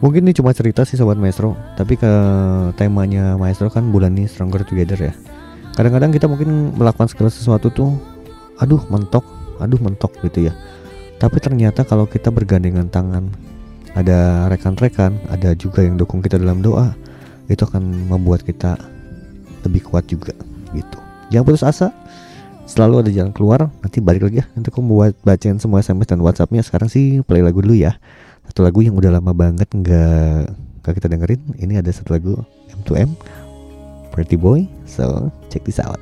Mungkin 0.01 0.25
ini 0.25 0.33
cuma 0.33 0.53
cerita 0.53 0.85
sih 0.85 0.97
sobat 0.97 1.17
maestro, 1.17 1.57
tapi 1.77 1.97
ke 1.97 2.11
temanya 2.77 3.37
maestro 3.37 3.69
kan 3.69 3.89
bulan 3.89 4.13
ini 4.13 4.29
stronger 4.29 4.61
together 4.65 4.97
ya 4.97 5.13
kadang-kadang 5.77 6.09
kita 6.09 6.25
mungkin 6.25 6.73
melakukan 6.73 7.05
segala 7.05 7.29
sesuatu 7.29 7.69
tuh 7.69 7.93
aduh 8.57 8.81
mentok 8.89 9.21
aduh 9.61 9.77
mentok 9.77 10.09
gitu 10.25 10.49
ya. 10.49 10.53
Tapi 11.21 11.37
ternyata 11.37 11.85
kalau 11.85 12.09
kita 12.09 12.33
bergandengan 12.33 12.89
tangan 12.89 13.29
ada 13.93 14.49
rekan-rekan 14.49 15.13
ada 15.29 15.53
juga 15.53 15.85
yang 15.85 16.01
dukung 16.01 16.25
kita 16.25 16.41
dalam 16.41 16.65
doa 16.65 16.97
itu 17.45 17.61
akan 17.61 18.09
membuat 18.09 18.41
kita 18.41 18.73
lebih 19.65 19.85
kuat 19.85 20.09
juga 20.09 20.33
gitu. 20.73 20.97
Jangan 21.29 21.45
putus 21.45 21.61
asa 21.61 21.93
selalu 22.65 23.05
ada 23.05 23.09
jalan 23.13 23.29
keluar 23.29 23.69
nanti 23.85 24.01
balik 24.01 24.25
lagi 24.25 24.41
ya. 24.41 24.45
Nanti 24.57 24.73
aku 24.73 24.81
buat 24.81 25.13
bacain 25.21 25.61
semua 25.61 25.85
SMS 25.85 26.09
dan 26.09 26.25
WhatsAppnya. 26.25 26.65
Sekarang 26.65 26.89
sih 26.89 27.21
play 27.21 27.45
lagu 27.45 27.61
dulu 27.61 27.77
ya. 27.77 28.01
Satu 28.49 28.65
lagu 28.65 28.81
yang 28.81 28.97
udah 28.97 29.13
lama 29.13 29.29
banget 29.33 29.69
nggak 29.69 30.89
kita 30.89 31.05
dengerin. 31.05 31.41
Ini 31.61 31.85
ada 31.85 31.89
satu 31.93 32.17
lagu 32.17 32.33
M2M 32.81 33.13
Pretty 34.17 34.35
Boy. 34.35 34.67
So 34.87 35.31
check 35.51 35.63
this 35.63 35.79
out 35.79 36.01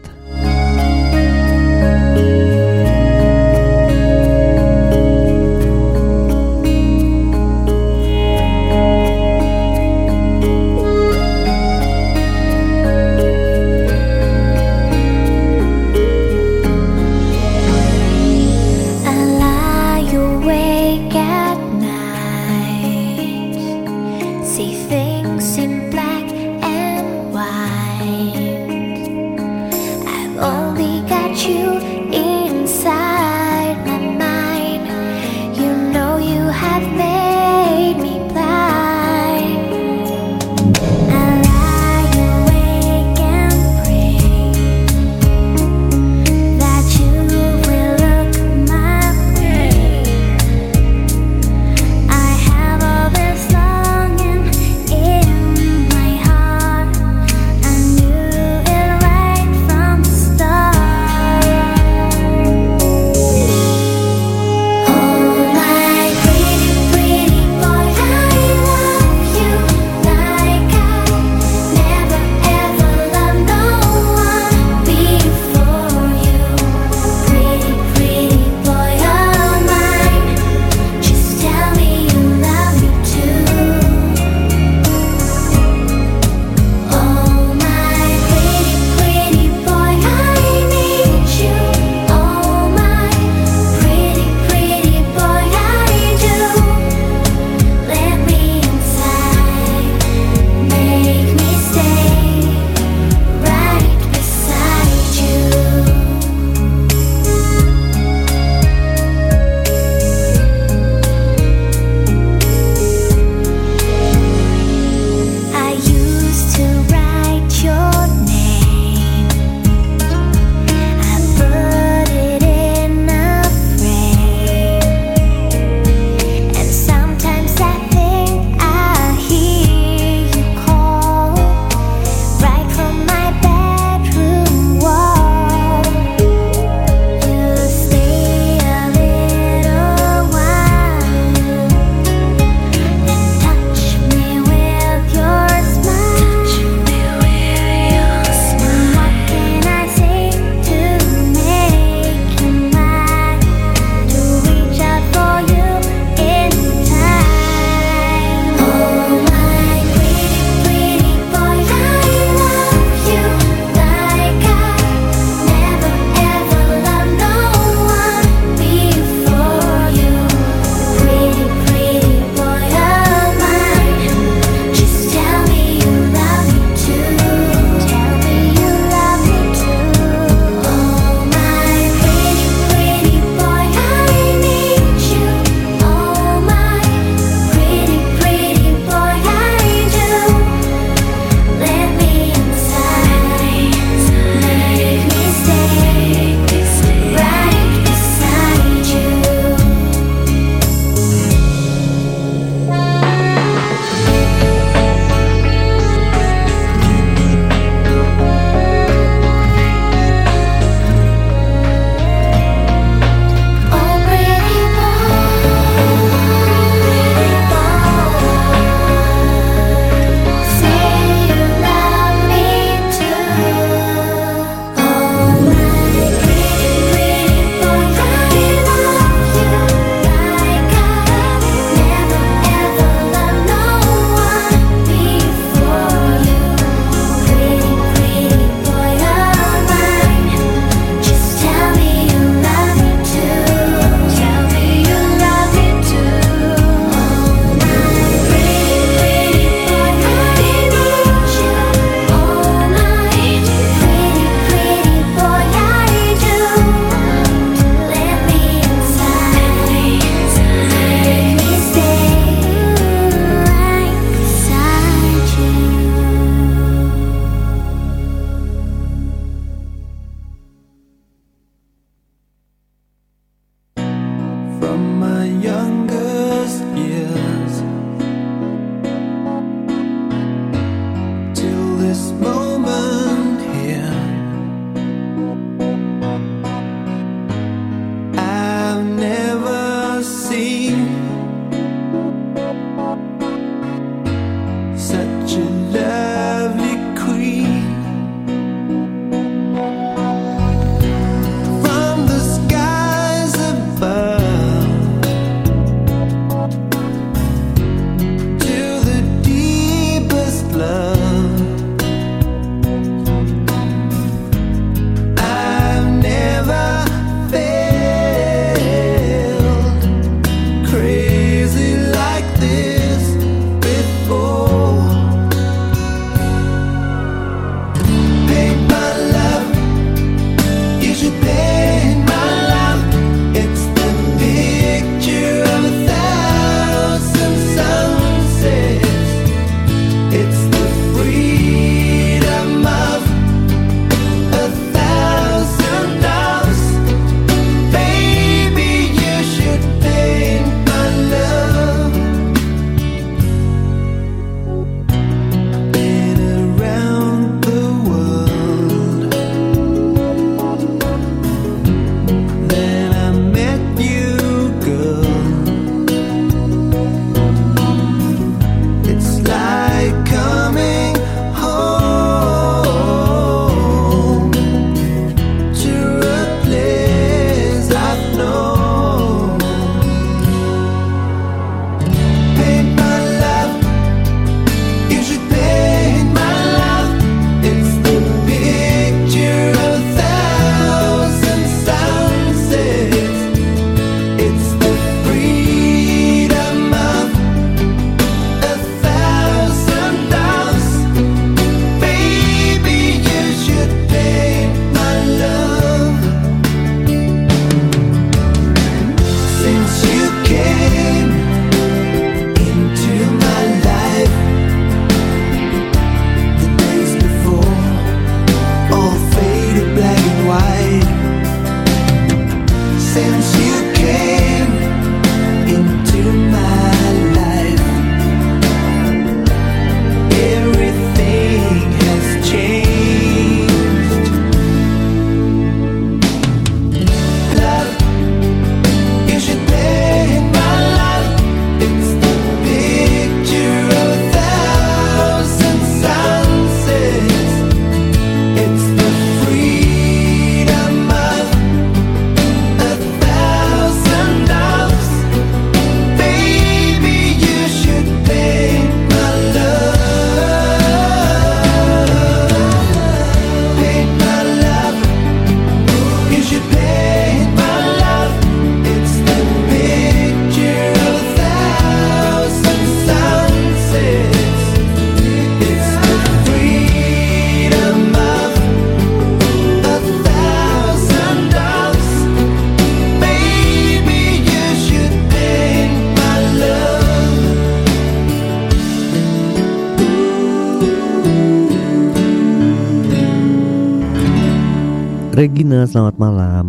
Regina, 495.56 495.72
selamat 495.72 495.96
malam. 495.96 496.48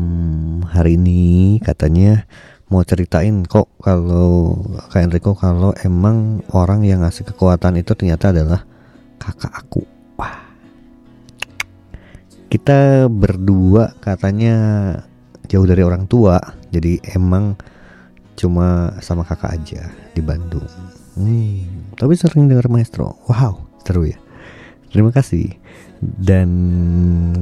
Hari 0.67 0.99
ini 0.99 1.63
katanya 1.63 2.27
mau 2.67 2.83
ceritain 2.83 3.47
kok 3.47 3.71
kalau 3.79 4.59
Kak 4.91 4.99
Enrico 4.99 5.31
kalau 5.39 5.71
emang 5.87 6.43
orang 6.51 6.83
yang 6.83 7.07
ngasih 7.07 7.23
kekuatan 7.23 7.79
itu 7.79 7.95
ternyata 7.95 8.35
adalah 8.35 8.67
kakak 9.23 9.55
aku. 9.55 9.87
Wah. 10.19 10.43
Kita 12.51 13.07
berdua 13.07 13.95
katanya 14.03 14.59
jauh 15.47 15.71
dari 15.71 15.87
orang 15.87 16.11
tua, 16.11 16.43
jadi 16.75 16.99
emang 17.15 17.55
cuma 18.35 18.91
sama 18.99 19.23
kakak 19.23 19.55
aja 19.55 19.87
di 20.19 20.19
Bandung. 20.19 20.67
Hmm, 21.15 21.95
tapi 21.95 22.19
sering 22.19 22.51
dengar 22.51 22.67
maestro. 22.67 23.23
Wow, 23.31 23.71
seru 23.87 24.11
ya. 24.11 24.19
Terima 24.91 25.15
kasih. 25.15 25.55
Dan 26.03 26.51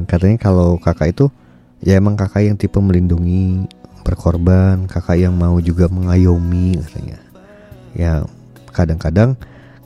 katanya 0.05 0.37
kalau 0.37 0.77
kakak 0.77 1.17
itu 1.17 1.33
ya 1.85 2.01
emang 2.01 2.17
kakak 2.17 2.49
yang 2.49 2.57
tipe 2.57 2.81
melindungi, 2.81 3.69
berkorban, 4.03 4.89
kakak 4.89 5.21
yang 5.21 5.37
mau 5.37 5.61
juga 5.61 5.87
mengayomi 5.93 6.81
katanya. 6.81 7.21
Ya 7.93 8.13
kadang-kadang 8.73 9.37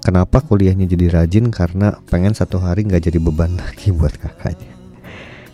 kenapa 0.00 0.40
kuliahnya 0.40 0.86
jadi 0.86 1.10
rajin 1.12 1.50
karena 1.50 1.98
pengen 2.08 2.32
satu 2.32 2.62
hari 2.62 2.86
nggak 2.86 3.10
jadi 3.10 3.18
beban 3.18 3.58
lagi 3.60 3.90
buat 3.90 4.14
kakaknya. 4.14 4.70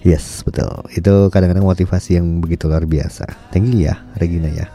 Yes 0.05 0.45
betul 0.45 0.69
itu 0.93 1.33
kadang-kadang 1.33 1.65
motivasi 1.65 2.21
yang 2.21 2.45
begitu 2.45 2.69
luar 2.69 2.85
biasa. 2.85 3.25
Thank 3.49 3.73
you 3.73 3.89
ya 3.89 3.97
Regina 4.21 4.53
ya. 4.53 4.69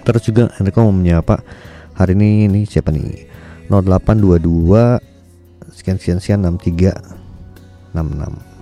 Terus 0.00 0.24
juga 0.24 0.48
Enrico 0.56 0.80
mau 0.88 0.92
menyapa 0.92 1.44
hari 1.92 2.16
ini 2.16 2.48
ini 2.48 2.60
siapa 2.64 2.92
nih 2.92 3.28
0822 3.68 5.00
sekian 5.72 5.96
sekian 6.00 6.18
sekian 6.20 6.40
63 6.48 6.96
66 7.92 8.55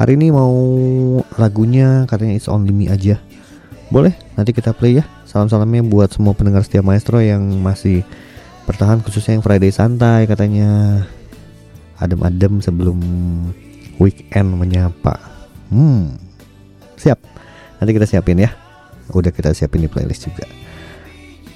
Hari 0.00 0.16
ini 0.16 0.32
mau 0.32 0.56
lagunya 1.36 2.08
katanya 2.08 2.32
It's 2.32 2.48
Only 2.48 2.72
Me 2.72 2.88
aja. 2.88 3.20
Boleh 3.92 4.16
nanti 4.32 4.56
kita 4.56 4.72
play 4.72 4.96
ya. 4.96 5.04
Salam-salamnya 5.28 5.84
buat 5.84 6.08
semua 6.08 6.32
pendengar 6.32 6.64
setiap 6.64 6.88
maestro 6.88 7.20
yang 7.20 7.44
masih 7.60 8.00
bertahan 8.64 9.04
khususnya 9.04 9.36
yang 9.36 9.44
Friday 9.44 9.68
santai 9.68 10.24
katanya. 10.24 11.04
Adem-adem 12.00 12.64
sebelum 12.64 12.96
weekend 14.00 14.56
menyapa. 14.56 15.20
Hmm 15.68 16.16
Siap. 16.96 17.20
Nanti 17.76 17.92
kita 17.92 18.08
siapin 18.08 18.40
ya. 18.40 18.56
Udah 19.12 19.28
kita 19.28 19.52
siapin 19.52 19.84
di 19.84 19.92
playlist 19.92 20.32
juga. 20.32 20.48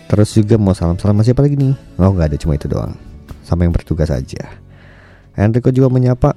Terus 0.04 0.36
juga 0.36 0.60
mau 0.60 0.76
salam-salam 0.76 1.16
masih 1.16 1.32
apa 1.32 1.48
lagi 1.48 1.56
nih? 1.56 1.72
Oh 1.96 2.12
nggak 2.12 2.28
ada 2.28 2.36
cuma 2.36 2.60
itu 2.60 2.68
doang. 2.68 2.92
Sama 3.40 3.64
yang 3.64 3.72
bertugas 3.72 4.12
aja. 4.12 4.52
Enrico 5.32 5.72
juga 5.72 5.88
menyapa 5.88 6.36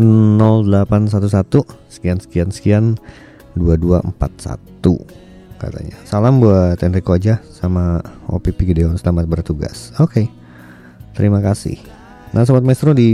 0811 0.00 1.92
sekian 1.92 2.18
sekian 2.18 2.48
sekian 2.48 2.84
2241 3.54 5.20
katanya. 5.60 5.96
Salam 6.08 6.40
buat 6.40 6.80
Enrico 6.80 7.12
aja 7.12 7.44
sama 7.52 8.00
OPP 8.32 8.72
Gideon 8.72 8.96
selamat 8.96 9.28
bertugas. 9.28 9.92
Oke. 10.00 10.32
Terima 11.12 11.44
kasih. 11.44 11.76
Nah, 12.32 12.46
sobat 12.48 12.64
maestro 12.64 12.96
di 12.96 13.10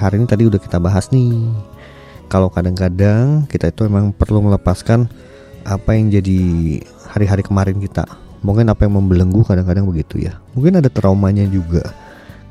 hari 0.00 0.16
ini 0.16 0.26
tadi 0.30 0.48
udah 0.48 0.56
kita 0.56 0.80
bahas 0.80 1.12
nih. 1.12 1.44
Kalau 2.32 2.48
kadang-kadang 2.48 3.44
kita 3.50 3.68
itu 3.68 3.84
memang 3.84 4.16
perlu 4.16 4.40
melepaskan 4.40 5.10
apa 5.68 5.92
yang 5.92 6.08
jadi 6.08 6.40
hari-hari 7.12 7.44
kemarin 7.44 7.76
kita. 7.82 8.08
Mungkin 8.40 8.70
apa 8.70 8.86
yang 8.86 8.96
membelenggu 8.96 9.44
kadang-kadang 9.44 9.84
begitu 9.84 10.24
ya. 10.24 10.38
Mungkin 10.56 10.78
ada 10.80 10.88
traumanya 10.88 11.44
juga. 11.50 11.82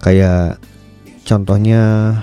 Kayak 0.03 0.59
contohnya 1.23 2.13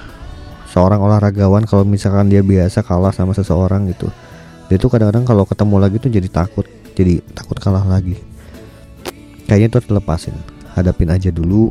seorang 0.75 0.99
olahragawan 0.99 1.63
kalau 1.71 1.87
misalkan 1.87 2.27
dia 2.27 2.43
biasa 2.43 2.83
kalah 2.83 3.15
sama 3.15 3.31
seseorang 3.31 3.87
gitu. 3.95 4.11
Dia 4.67 4.75
tuh 4.83 4.91
kadang-kadang 4.91 5.23
kalau 5.23 5.47
ketemu 5.47 5.77
lagi 5.79 5.97
tuh 6.03 6.11
jadi 6.11 6.27
takut 6.27 6.67
jadi 6.99 7.23
takut 7.31 7.55
kalah 7.63 7.87
lagi. 7.87 8.19
Kayaknya 9.47 9.67
itu 9.71 9.77
harus 9.79 9.89
dilepasin 9.95 10.35
hadapin 10.75 11.15
aja 11.15 11.31
dulu 11.31 11.71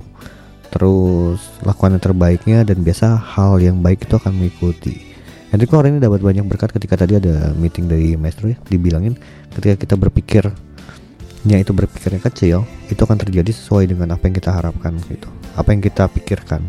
terus 0.71 1.43
lakukan 1.67 1.99
yang 1.99 2.03
terbaiknya 2.03 2.57
dan 2.63 2.79
biasa 2.79 3.19
hal 3.19 3.59
yang 3.59 3.83
baik 3.83 4.07
itu 4.07 4.15
akan 4.15 4.31
mengikuti. 4.31 5.13
Enrico 5.53 5.77
hari 5.77 5.93
ini 5.93 6.01
dapat 6.01 6.23
banyak 6.23 6.49
berkat 6.49 6.73
ketika 6.73 7.05
tadi 7.05 7.19
ada 7.19 7.53
meeting 7.53 7.85
dari 7.85 8.17
maestro 8.17 8.49
ya 8.49 8.57
dibilangin 8.65 9.13
ketika 9.53 9.77
kita 9.85 9.93
berpikirnya 10.01 11.57
itu 11.61 11.69
berpikirnya 11.69 12.17
kecil 12.25 12.65
itu 12.89 12.97
akan 12.97 13.21
terjadi 13.21 13.53
sesuai 13.53 13.85
dengan 13.85 14.17
apa 14.17 14.25
yang 14.25 14.33
kita 14.33 14.49
harapkan 14.49 14.97
gitu 15.13 15.29
apa 15.53 15.69
yang 15.69 15.85
kita 15.85 16.09
pikirkan 16.09 16.65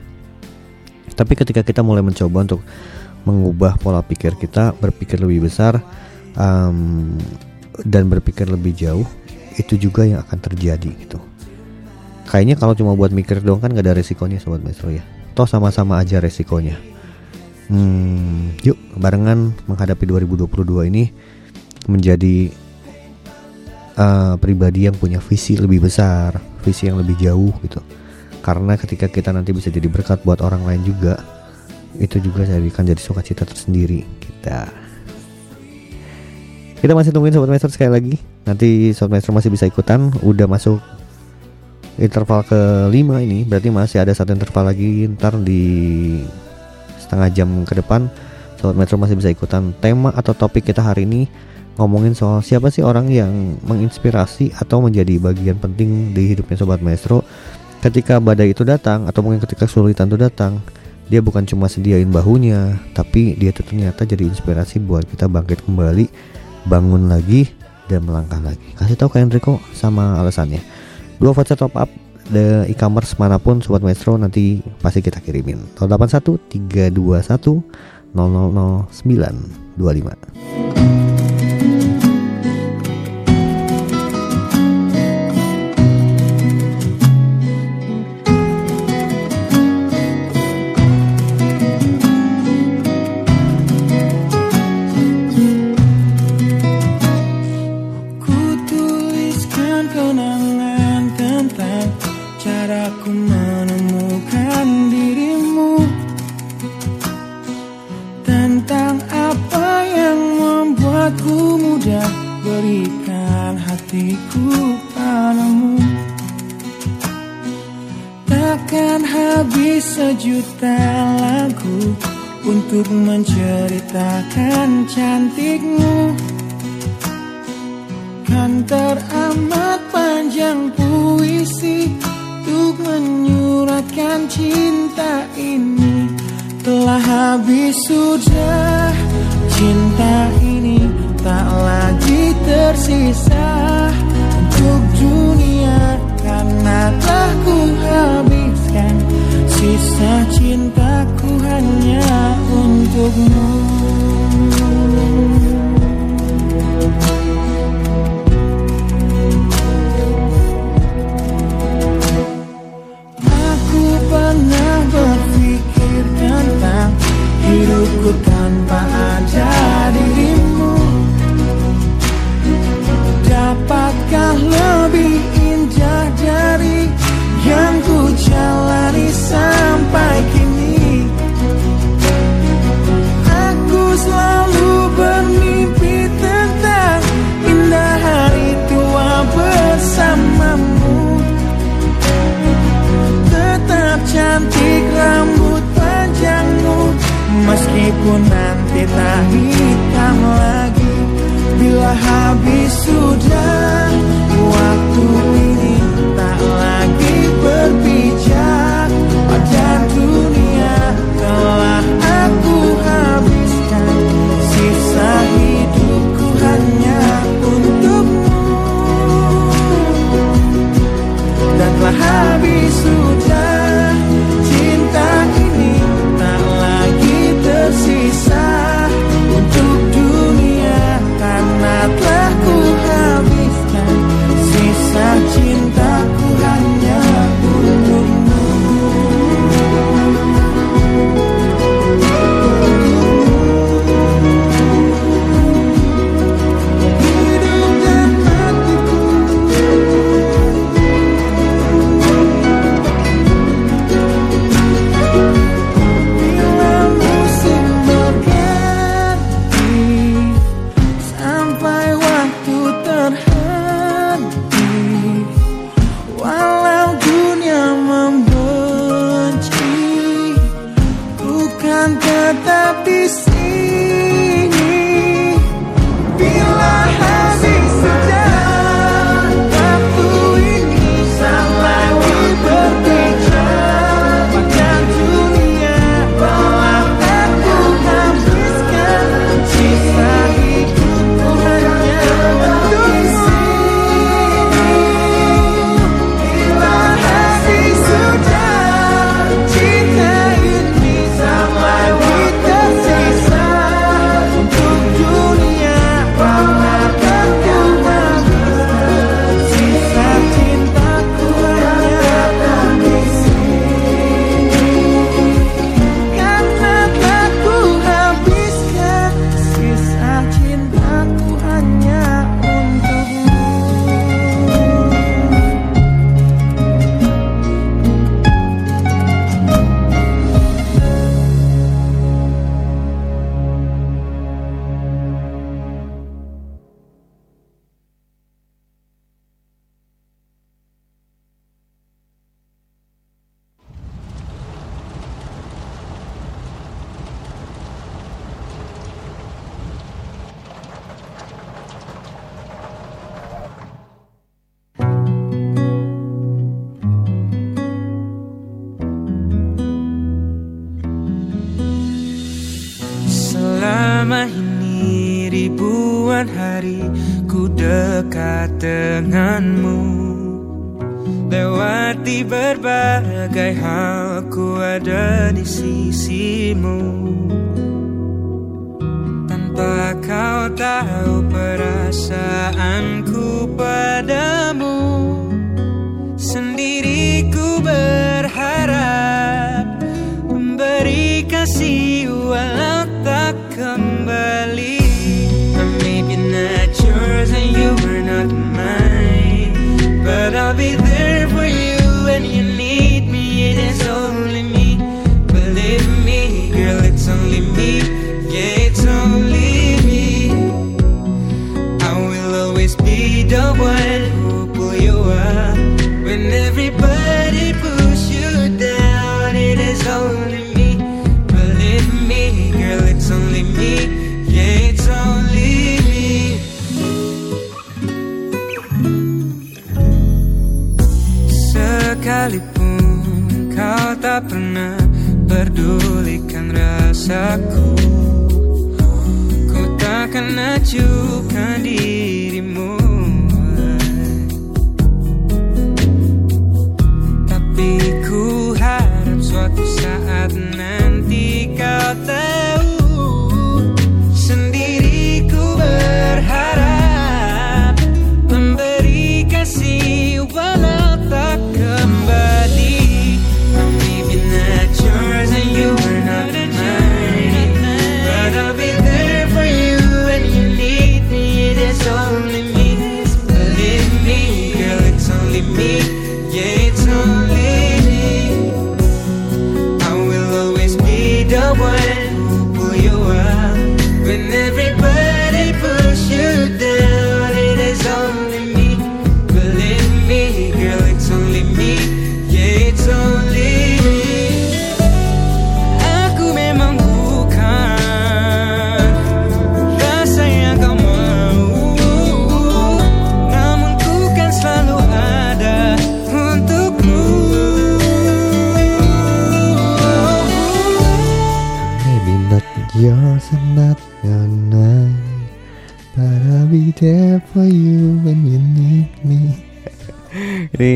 tapi 1.14 1.38
ketika 1.38 1.62
kita 1.62 1.80
mulai 1.80 2.02
mencoba 2.02 2.42
untuk 2.42 2.60
mengubah 3.24 3.80
pola 3.80 4.04
pikir 4.04 4.36
kita, 4.36 4.76
berpikir 4.76 5.22
lebih 5.22 5.48
besar 5.48 5.80
um, 6.36 7.16
dan 7.82 8.10
berpikir 8.10 8.50
lebih 8.50 8.76
jauh, 8.76 9.06
itu 9.56 9.78
juga 9.78 10.04
yang 10.04 10.20
akan 10.26 10.38
terjadi 10.38 10.90
gitu. 11.06 11.18
Kayaknya 12.28 12.56
kalau 12.58 12.74
cuma 12.76 12.92
buat 12.98 13.14
mikir 13.14 13.40
doang 13.40 13.62
kan 13.62 13.72
gak 13.72 13.84
ada 13.84 13.96
resikonya 13.96 14.42
sobat 14.42 14.60
maestro 14.60 14.92
ya. 14.92 15.04
Toh 15.32 15.48
sama-sama 15.48 16.02
aja 16.02 16.20
resikonya. 16.20 16.76
Hmm, 17.72 18.52
yuk 18.60 18.76
barengan 19.00 19.56
menghadapi 19.64 20.04
2022 20.04 20.90
ini 20.92 21.08
menjadi 21.88 22.52
uh, 23.96 24.36
pribadi 24.36 24.84
yang 24.84 24.96
punya 24.96 25.16
visi 25.16 25.56
lebih 25.56 25.88
besar, 25.88 26.36
visi 26.60 26.92
yang 26.92 27.00
lebih 27.00 27.16
jauh 27.16 27.56
gitu 27.64 27.80
karena 28.44 28.76
ketika 28.76 29.08
kita 29.08 29.32
nanti 29.32 29.56
bisa 29.56 29.72
jadi 29.72 29.88
berkat 29.88 30.20
buat 30.20 30.44
orang 30.44 30.68
lain 30.68 30.84
juga 30.84 31.16
itu 31.96 32.20
juga 32.20 32.44
jadikan 32.44 32.84
jadi 32.84 33.00
sukacita 33.00 33.48
tersendiri 33.48 34.04
kita. 34.20 34.68
Kita 36.84 36.92
masih 36.92 37.16
tungguin 37.16 37.32
sobat 37.32 37.48
master 37.48 37.72
sekali 37.72 37.90
lagi. 37.96 38.14
Nanti 38.44 38.92
sobat 38.92 39.16
master 39.16 39.32
masih 39.32 39.48
bisa 39.48 39.64
ikutan. 39.64 40.12
Udah 40.20 40.44
masuk 40.44 40.84
interval 41.96 42.44
ke 42.44 42.60
5 42.92 43.24
ini. 43.24 43.48
Berarti 43.48 43.72
masih 43.72 44.04
ada 44.04 44.12
satu 44.12 44.36
interval 44.36 44.68
lagi 44.68 45.08
ntar 45.16 45.40
di 45.40 45.64
setengah 47.00 47.32
jam 47.32 47.48
ke 47.64 47.80
depan. 47.80 48.12
Sobat 48.60 48.76
master 48.76 49.00
masih 49.00 49.16
bisa 49.16 49.32
ikutan. 49.32 49.72
Tema 49.80 50.12
atau 50.12 50.36
topik 50.36 50.68
kita 50.68 50.84
hari 50.84 51.08
ini 51.08 51.24
ngomongin 51.80 52.12
soal 52.12 52.44
siapa 52.44 52.68
sih 52.68 52.84
orang 52.84 53.08
yang 53.08 53.56
menginspirasi 53.64 54.54
atau 54.54 54.84
menjadi 54.84 55.18
bagian 55.18 55.58
penting 55.58 56.12
di 56.12 56.36
hidupnya 56.36 56.60
sobat 56.60 56.84
maestro 56.84 57.24
ketika 57.84 58.16
badai 58.16 58.56
itu 58.56 58.64
datang 58.64 59.04
atau 59.04 59.20
mungkin 59.20 59.44
ketika 59.44 59.68
kesulitan 59.68 60.08
itu 60.08 60.16
datang 60.16 60.56
dia 61.12 61.20
bukan 61.20 61.44
cuma 61.44 61.68
sediain 61.68 62.08
bahunya 62.08 62.80
tapi 62.96 63.36
dia 63.36 63.52
tuh 63.52 63.68
ternyata 63.68 64.08
jadi 64.08 64.24
inspirasi 64.24 64.80
buat 64.80 65.04
kita 65.04 65.28
bangkit 65.28 65.68
kembali 65.68 66.08
bangun 66.64 67.12
lagi 67.12 67.52
dan 67.84 68.08
melangkah 68.08 68.40
lagi. 68.40 68.64
Kasih 68.80 68.96
tahu 68.96 69.12
ke 69.12 69.20
Enrico 69.20 69.60
sama 69.76 70.16
alasannya. 70.16 70.64
Dua 71.20 71.36
voucher 71.36 71.60
top 71.60 71.76
up 71.76 71.92
the 72.32 72.64
e-commerce 72.72 73.20
mana 73.20 73.36
pun 73.36 73.60
sobat 73.60 73.84
maestro 73.84 74.16
nanti 74.16 74.64
pasti 74.80 75.04
kita 75.04 75.20
kirimin. 75.20 75.60
081 75.76 76.40
321 76.48 77.60
0009 78.16 81.03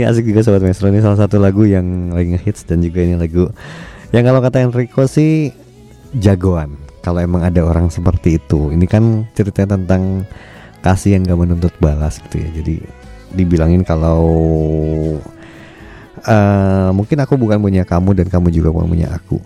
asik 0.09 0.25
juga 0.33 0.41
Sobat 0.41 0.65
Maestro. 0.65 0.89
Ini 0.89 1.05
salah 1.05 1.21
satu 1.21 1.37
lagu 1.37 1.69
yang 1.69 2.17
lagi 2.17 2.33
ngehits 2.33 2.65
Dan 2.65 2.81
juga 2.81 3.05
ini 3.05 3.21
lagu 3.21 3.53
Yang 4.11 4.25
kalau 4.33 4.41
kata 4.41 4.57
Enrico 4.65 5.05
sih 5.05 5.53
Jagoan 6.17 6.81
Kalau 7.05 7.21
emang 7.21 7.45
ada 7.45 7.61
orang 7.61 7.93
seperti 7.93 8.41
itu. 8.41 8.73
Ini 8.73 8.89
kan 8.89 9.29
ceritanya 9.37 9.77
tentang 9.77 10.25
Kasih 10.81 11.19
yang 11.19 11.27
gak 11.29 11.39
menuntut 11.39 11.75
balas 11.83 12.23
gitu 12.25 12.41
ya. 12.41 12.49
Jadi 12.57 12.81
dibilangin 13.37 13.85
kalau 13.85 14.25
eh 16.25 16.89
Mungkin 16.97 17.21
aku 17.21 17.37
bukan 17.37 17.61
punya 17.61 17.85
kamu 17.85 18.17
Dan 18.17 18.33
kamu 18.33 18.49
juga 18.49 18.73
bukan 18.73 18.89
punya 18.89 19.13
aku. 19.13 19.37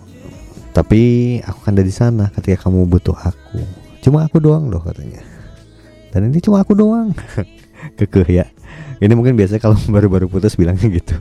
Tapi 0.72 1.02
aku 1.42 1.58
kan 1.66 1.74
ada 1.74 1.84
di 1.84 1.92
sana 1.92 2.30
Ketika 2.30 2.70
kamu 2.70 2.86
butuh 2.86 3.18
aku. 3.18 3.58
Cuma 3.98 4.30
aku 4.30 4.38
doang 4.38 4.70
loh 4.70 4.82
katanya. 4.82 5.26
Dan 6.14 6.30
ini 6.30 6.38
cuma 6.38 6.62
aku 6.62 6.78
doang. 6.78 7.10
Kekeh 7.98 8.28
ya 8.30 8.46
Ini 9.02 9.18
mungkin 9.18 9.34
biasanya 9.34 9.58
kalau 9.58 9.74
baru-baru 9.94 10.30
putus 10.30 10.54
bilangnya 10.54 10.86
gitu. 10.86 11.18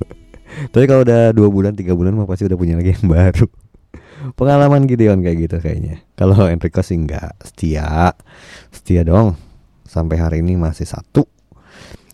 Tapi 0.70 0.86
kalau 0.86 1.02
udah 1.02 1.34
dua 1.34 1.49
bulan 1.49 1.74
tiga 1.74 1.98
bulan 1.98 2.14
mah 2.14 2.30
pasti 2.30 2.45
udah 2.45 2.58
punya 2.60 2.78
lagi 2.78 2.94
yang 2.94 3.10
baru. 3.10 3.49
Pengalaman 4.38 4.86
Gideon 4.86 5.26
kayak 5.26 5.38
gitu 5.49 5.58
kayaknya. 5.58 6.06
Kalau 6.14 6.45
Enrico 6.45 6.86
sih 6.86 7.02
enggak. 7.02 7.34
Setia. 7.41 8.14
Setia 8.70 9.02
dong. 9.02 9.34
Sampai 9.82 10.22
hari 10.22 10.40
ini 10.40 10.56
masih 10.56 10.88
satu 10.88 11.26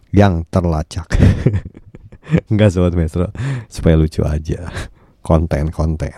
Yang 0.10 0.48
terlacak. 0.50 1.06
Enggak 2.50 2.74
sobat 2.74 2.98
Mesro 2.98 3.30
Supaya 3.68 4.00
lucu 4.00 4.24
aja. 4.24 4.72
Konten-konten. 5.20 6.16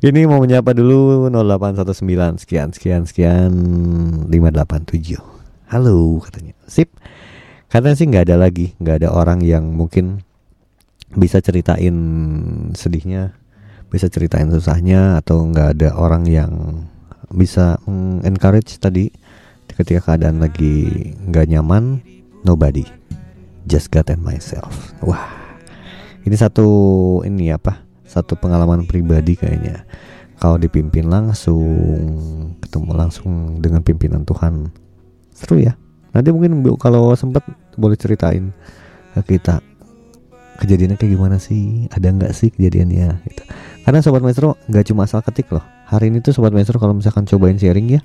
Ini 0.00 0.24
mau 0.30 0.38
menyapa 0.38 0.72
dulu 0.72 1.26
0819 1.28 2.38
Sekian 2.38 2.70
sekian 2.70 3.02
sekian. 3.04 3.52
587 4.30 5.18
Halo 5.74 6.22
katanya. 6.22 6.54
Sip 6.70 6.94
Katanya 7.70 7.94
sih 7.94 8.10
nggak 8.10 8.26
ada 8.26 8.36
lagi 8.42 8.74
nggak 8.82 9.06
ada 9.06 9.08
orang 9.14 9.46
yang 9.46 9.70
mungkin 9.70 10.26
Bisa 11.14 11.38
ceritain 11.38 11.94
sedihnya 12.74 13.38
Bisa 13.94 14.10
ceritain 14.10 14.50
susahnya 14.50 15.22
Atau 15.22 15.46
nggak 15.46 15.78
ada 15.78 15.94
orang 15.94 16.26
yang 16.26 16.50
Bisa 17.30 17.78
encourage 18.26 18.74
tadi 18.82 19.14
Ketika 19.70 20.12
keadaan 20.12 20.42
lagi 20.42 21.14
nggak 21.30 21.46
nyaman. 21.46 22.02
Nobody. 22.42 22.82
Just 23.64 23.94
God 23.94 24.10
and 24.10 24.20
myself. 24.20 24.92
Wah. 25.00 25.30
Ini 26.26 26.34
satu 26.34 26.66
Ini 27.22 27.54
apa? 27.54 27.86
Satu 28.02 28.34
pengalaman 28.34 28.82
pribadi 28.90 29.38
kayaknya. 29.38 29.86
Kalau 30.42 30.58
dipimpin 30.58 31.06
langsung 31.06 32.58
Ketemu 32.66 32.90
langsung 32.98 33.62
dengan 33.62 33.86
pimpinan 33.86 34.26
Tuhan. 34.26 34.74
Seru 35.30 35.62
ya 35.62 35.78
Nanti 36.10 36.28
mungkin 36.34 36.62
kalau 36.76 37.14
sempat 37.14 37.46
boleh 37.78 37.96
ceritain 37.98 38.50
ke 39.14 39.36
kita. 39.36 39.62
Kejadiannya 40.60 41.00
kayak 41.00 41.12
gimana 41.16 41.36
sih? 41.40 41.88
Ada 41.88 42.12
nggak 42.12 42.32
sih 42.36 42.52
kejadiannya? 42.52 43.08
Gitu. 43.24 43.42
Karena 43.86 44.04
Sobat 44.04 44.20
Maestro 44.20 44.60
nggak 44.68 44.92
cuma 44.92 45.08
asal 45.08 45.24
ketik 45.24 45.48
loh. 45.48 45.64
Hari 45.88 46.12
ini 46.12 46.20
tuh 46.20 46.36
Sobat 46.36 46.52
Maestro 46.52 46.76
kalau 46.76 46.92
misalkan 46.92 47.24
cobain 47.24 47.56
sharing 47.56 47.96
ya 47.96 48.00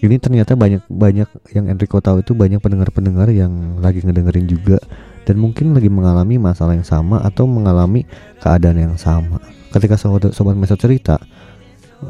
ini 0.00 0.16
ternyata 0.16 0.56
banyak 0.56 0.80
banyak 0.88 1.28
yang 1.52 1.68
Enrico 1.68 2.00
tahu 2.00 2.24
itu 2.24 2.32
banyak 2.32 2.56
pendengar-pendengar 2.64 3.28
yang 3.36 3.76
lagi 3.84 4.00
ngedengerin 4.00 4.48
juga. 4.48 4.80
Dan 5.28 5.36
mungkin 5.36 5.76
lagi 5.76 5.92
mengalami 5.92 6.40
masalah 6.40 6.72
yang 6.72 6.88
sama 6.88 7.20
atau 7.20 7.44
mengalami 7.44 8.08
keadaan 8.40 8.80
yang 8.80 8.96
sama. 8.96 9.36
Ketika 9.70 10.00
sobat 10.00 10.32
sobat 10.32 10.56
Meso 10.56 10.74
cerita 10.80 11.20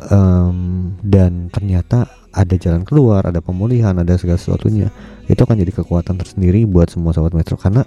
em, 0.07 0.94
dan 1.02 1.51
ternyata 1.51 2.07
ada 2.31 2.55
jalan 2.55 2.86
keluar, 2.86 3.27
ada 3.27 3.43
pemulihan, 3.43 3.94
ada 3.98 4.15
segala 4.15 4.39
sesuatunya, 4.39 4.89
itu 5.27 5.40
akan 5.40 5.59
jadi 5.59 5.73
kekuatan 5.82 6.15
tersendiri 6.19 6.62
buat 6.66 6.90
semua 6.90 7.11
sobat 7.11 7.35
Metro 7.35 7.59
karena 7.59 7.82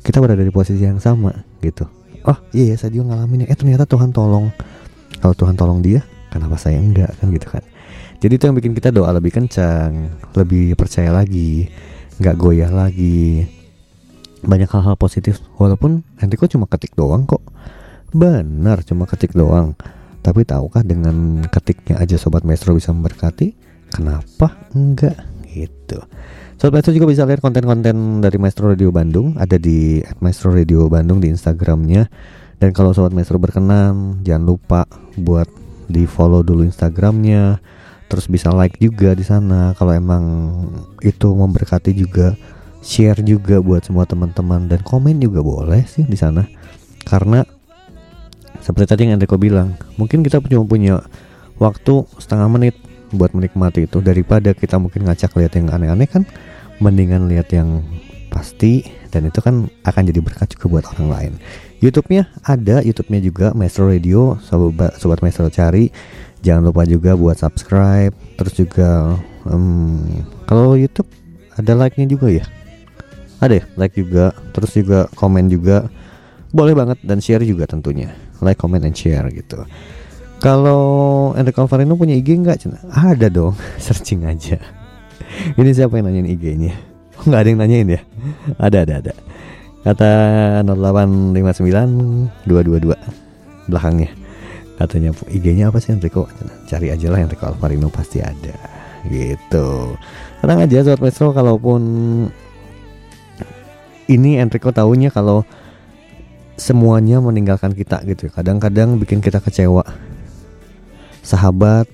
kita 0.00 0.18
berada 0.18 0.42
di 0.42 0.50
posisi 0.50 0.82
yang 0.82 0.98
sama 0.98 1.30
gitu. 1.62 1.86
Oh 2.26 2.36
iya 2.52 2.74
ya 2.74 2.76
saya 2.76 2.92
juga 2.92 3.14
ngalamin 3.14 3.44
ya. 3.44 3.52
Eh 3.52 3.56
ternyata 3.56 3.88
Tuhan 3.88 4.12
tolong. 4.12 4.52
Kalau 5.20 5.34
Tuhan 5.36 5.54
tolong 5.56 5.80
dia, 5.80 6.04
kenapa 6.32 6.56
saya 6.56 6.80
enggak 6.80 7.12
kan 7.20 7.28
gitu 7.32 7.48
kan? 7.48 7.64
Jadi 8.20 8.32
itu 8.36 8.44
yang 8.44 8.56
bikin 8.56 8.72
kita 8.76 8.92
doa 8.92 9.08
lebih 9.16 9.32
kencang, 9.32 10.12
lebih 10.36 10.76
percaya 10.76 11.08
lagi, 11.08 11.72
nggak 12.20 12.36
goyah 12.36 12.68
lagi. 12.68 13.48
Banyak 14.44 14.68
hal-hal 14.68 14.96
positif. 14.96 15.40
Walaupun 15.56 16.04
Enrico 16.20 16.48
cuma 16.48 16.68
ketik 16.68 16.92
doang 16.96 17.24
kok. 17.24 17.40
Benar, 18.12 18.84
cuma 18.84 19.08
ketik 19.08 19.32
doang. 19.32 19.76
Tapi 20.20 20.44
tahukah 20.44 20.84
dengan 20.84 21.40
ketiknya 21.48 21.96
aja 21.96 22.20
Sobat 22.20 22.44
Maestro 22.44 22.76
bisa 22.76 22.92
memberkati? 22.92 23.56
Kenapa 23.88 24.68
enggak? 24.76 25.16
Gitu? 25.48 25.98
Sobat 26.60 26.76
Maestro 26.76 26.92
juga 26.92 27.08
bisa 27.08 27.24
lihat 27.24 27.40
konten-konten 27.40 28.20
dari 28.20 28.36
Maestro 28.36 28.68
Radio 28.68 28.92
Bandung. 28.92 29.32
Ada 29.40 29.56
di 29.56 30.04
Maestro 30.20 30.52
Radio 30.52 30.92
Bandung 30.92 31.24
di 31.24 31.32
Instagramnya. 31.32 32.04
Dan 32.60 32.76
kalau 32.76 32.92
Sobat 32.92 33.16
Maestro 33.16 33.40
berkenan 33.40 34.20
Jangan 34.20 34.44
lupa 34.44 34.84
buat 35.16 35.48
di 35.88 36.04
follow 36.04 36.44
dulu 36.44 36.68
Instagramnya. 36.68 37.64
Terus 38.12 38.28
bisa 38.28 38.52
like 38.52 38.76
juga 38.76 39.16
di 39.16 39.24
sana. 39.24 39.72
Kalau 39.72 39.96
emang 39.96 40.24
itu 41.00 41.32
memberkati 41.32 41.96
juga 41.96 42.36
share 42.84 43.24
juga 43.24 43.64
buat 43.64 43.80
semua 43.88 44.04
teman-teman. 44.04 44.68
Dan 44.68 44.84
komen 44.84 45.16
juga 45.16 45.40
boleh 45.40 45.88
sih 45.88 46.04
di 46.04 46.20
sana. 46.20 46.44
Karena 47.08 47.40
seperti 48.60 48.86
tadi 48.92 49.00
yang 49.08 49.16
Enrico 49.16 49.40
bilang 49.40 49.76
mungkin 49.96 50.20
kita 50.20 50.40
cuma 50.44 50.64
punya 50.68 51.00
waktu 51.60 52.04
setengah 52.20 52.48
menit 52.48 52.74
buat 53.12 53.34
menikmati 53.34 53.86
itu. 53.86 53.98
Daripada 54.00 54.54
kita 54.54 54.78
mungkin 54.78 55.06
ngacak 55.06 55.34
lihat 55.36 55.52
yang 55.58 55.68
aneh-aneh 55.70 56.08
kan 56.08 56.22
mendingan 56.80 57.28
lihat 57.28 57.50
yang 57.52 57.84
pasti 58.30 58.86
dan 59.10 59.26
itu 59.26 59.42
kan 59.42 59.66
akan 59.84 60.02
jadi 60.06 60.20
berkat 60.22 60.54
juga 60.54 60.78
buat 60.78 60.84
orang 60.96 61.08
lain. 61.10 61.32
YouTube-nya 61.82 62.30
ada 62.46 62.84
YouTube-nya 62.84 63.20
juga 63.24 63.46
Maestro 63.56 63.90
Radio 63.90 64.38
sobat 64.44 64.96
sobat 65.00 65.20
Maestro 65.20 65.50
cari. 65.50 65.90
Jangan 66.40 66.72
lupa 66.72 66.88
juga 66.88 67.12
buat 67.20 67.36
subscribe 67.36 68.16
Terus 68.40 68.56
juga 68.56 69.12
em, 69.44 70.24
Kalau 70.48 70.72
Youtube 70.72 71.04
ada 71.52 71.76
like-nya 71.76 72.08
juga 72.08 72.32
ya? 72.32 72.48
Ada 73.44 73.60
ya? 73.60 73.64
Like 73.76 73.92
juga 73.92 74.32
Terus 74.56 74.72
juga 74.72 75.04
komen 75.20 75.52
juga. 75.52 75.92
Boleh 76.48 76.72
banget 76.72 76.96
dan 77.04 77.20
share 77.20 77.44
juga 77.44 77.68
tentunya 77.68 78.16
Like, 78.40 78.58
comment, 78.58 78.84
and 78.84 78.96
share 78.96 79.28
gitu. 79.32 79.64
Kalau 80.40 80.82
Enrico 81.36 81.68
Alvarino 81.68 82.00
punya 82.00 82.16
IG 82.16 82.40
nggak? 82.40 82.64
Ada 82.88 83.28
dong 83.28 83.52
Searching 83.84 84.24
aja. 84.24 84.56
Ini 85.54 85.70
siapa 85.76 86.00
yang 86.00 86.08
nanyain 86.08 86.26
IG-nya? 86.32 86.74
Nggak 87.28 87.40
ada 87.44 87.48
yang 87.52 87.60
nanyain 87.60 87.88
ya? 87.92 88.00
Ada 88.56 88.78
ada 88.88 88.94
ada. 89.04 89.12
Kata 89.80 90.10
0859 90.64 92.48
222 92.48 93.68
Belakangnya. 93.68 94.10
Katanya 94.80 95.12
IG-nya 95.28 95.68
apa 95.68 95.78
sih 95.78 95.92
Enrico? 95.92 96.24
Cari 96.66 96.88
aja 96.88 97.06
lah 97.12 97.20
Enrico 97.20 97.44
Alvarino 97.46 97.92
pasti 97.92 98.24
ada. 98.24 98.56
Gitu. 99.04 99.68
Tenang 100.40 100.64
aja 100.64 100.84
sobat 100.84 101.00
Maestro 101.04 101.36
kalaupun 101.36 101.80
ini 104.10 104.40
Enrico 104.40 104.72
tahunya 104.72 105.12
kalau 105.12 105.44
semuanya 106.60 107.24
meninggalkan 107.24 107.72
kita 107.72 108.04
gitu 108.04 108.28
ya. 108.28 108.32
kadang-kadang 108.36 109.00
bikin 109.00 109.24
kita 109.24 109.40
kecewa. 109.40 109.80
Sahabat 111.24 111.88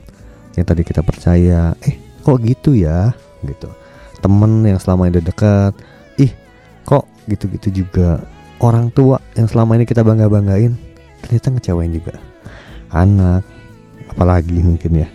yang 0.58 0.66
tadi 0.66 0.82
kita 0.82 1.06
percaya 1.06 1.78
eh 1.86 1.94
kok 2.26 2.42
gitu 2.42 2.74
ya? 2.74 3.14
gitu. 3.46 3.70
Temen 4.18 4.66
yang 4.66 4.82
selama 4.82 5.06
ini 5.06 5.22
dekat 5.22 5.78
ih 6.18 6.34
kok 6.82 7.06
gitu-gitu 7.30 7.86
juga? 7.86 8.26
Orang 8.58 8.90
tua 8.90 9.22
yang 9.38 9.46
selama 9.46 9.78
ini 9.78 9.86
kita 9.86 10.02
bangga-banggain 10.02 10.74
ternyata 11.22 11.54
ngecewain 11.54 11.94
juga. 11.94 12.18
Anak 12.90 13.46
apalagi 14.10 14.58
mungkin 14.66 15.06
ya. 15.06 15.08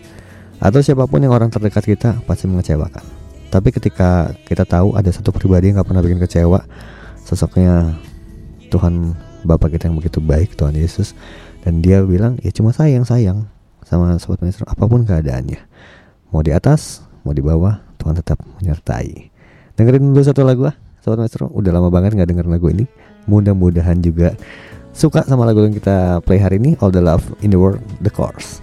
Atau 0.63 0.79
siapa 0.79 1.09
pun 1.11 1.19
yang 1.19 1.35
orang 1.35 1.51
terdekat 1.51 1.83
kita 1.83 2.23
pasti 2.23 2.47
mengecewakan. 2.47 3.03
Tapi 3.51 3.67
ketika 3.75 4.31
kita 4.47 4.63
tahu 4.63 4.95
ada 4.95 5.11
satu 5.11 5.35
pribadi 5.35 5.67
yang 5.73 5.83
gak 5.83 5.91
pernah 5.91 5.99
bikin 5.99 6.23
kecewa 6.23 6.63
sosoknya 7.27 7.99
Tuhan 8.71 9.11
Bapak 9.41 9.73
kita 9.75 9.89
yang 9.89 9.97
begitu 9.97 10.21
baik 10.21 10.53
Tuhan 10.57 10.77
Yesus. 10.77 11.17
Dan 11.61 11.81
dia 11.81 12.01
bilang 12.01 12.41
ya 12.41 12.49
cuma 12.49 12.73
sayang 12.73 13.05
sayang 13.05 13.45
sama 13.85 14.17
sobat 14.17 14.41
maestro 14.41 14.65
apa 14.65 14.83
pun 14.85 15.05
keadaannya. 15.05 15.61
Mau 16.33 16.41
di 16.41 16.53
atas 16.53 17.05
mau 17.21 17.35
di 17.35 17.43
bawah 17.43 17.81
Tuhan 18.01 18.17
tetap 18.17 18.41
menyertai. 18.61 19.29
Dengerin 19.77 20.13
dulu 20.13 20.23
satu 20.25 20.41
lagu 20.41 20.65
ah 20.69 20.75
sobat 21.01 21.21
maestro. 21.21 21.49
Udah 21.53 21.73
lama 21.73 21.93
banget 21.93 22.17
nggak 22.17 22.29
denger 22.29 22.47
lagu 22.49 22.69
ini. 22.73 22.85
Mudah-mudahan 23.29 24.01
juga 24.01 24.33
suka 24.91 25.21
sama 25.23 25.45
lagu 25.45 25.61
yang 25.61 25.77
kita 25.77 26.25
play 26.25 26.41
hari 26.41 26.57
ini 26.57 26.73
All 26.81 26.89
the 26.89 27.01
Love 27.01 27.23
in 27.45 27.53
the 27.53 27.59
World 27.61 27.79
The 28.01 28.09
Course 28.09 28.61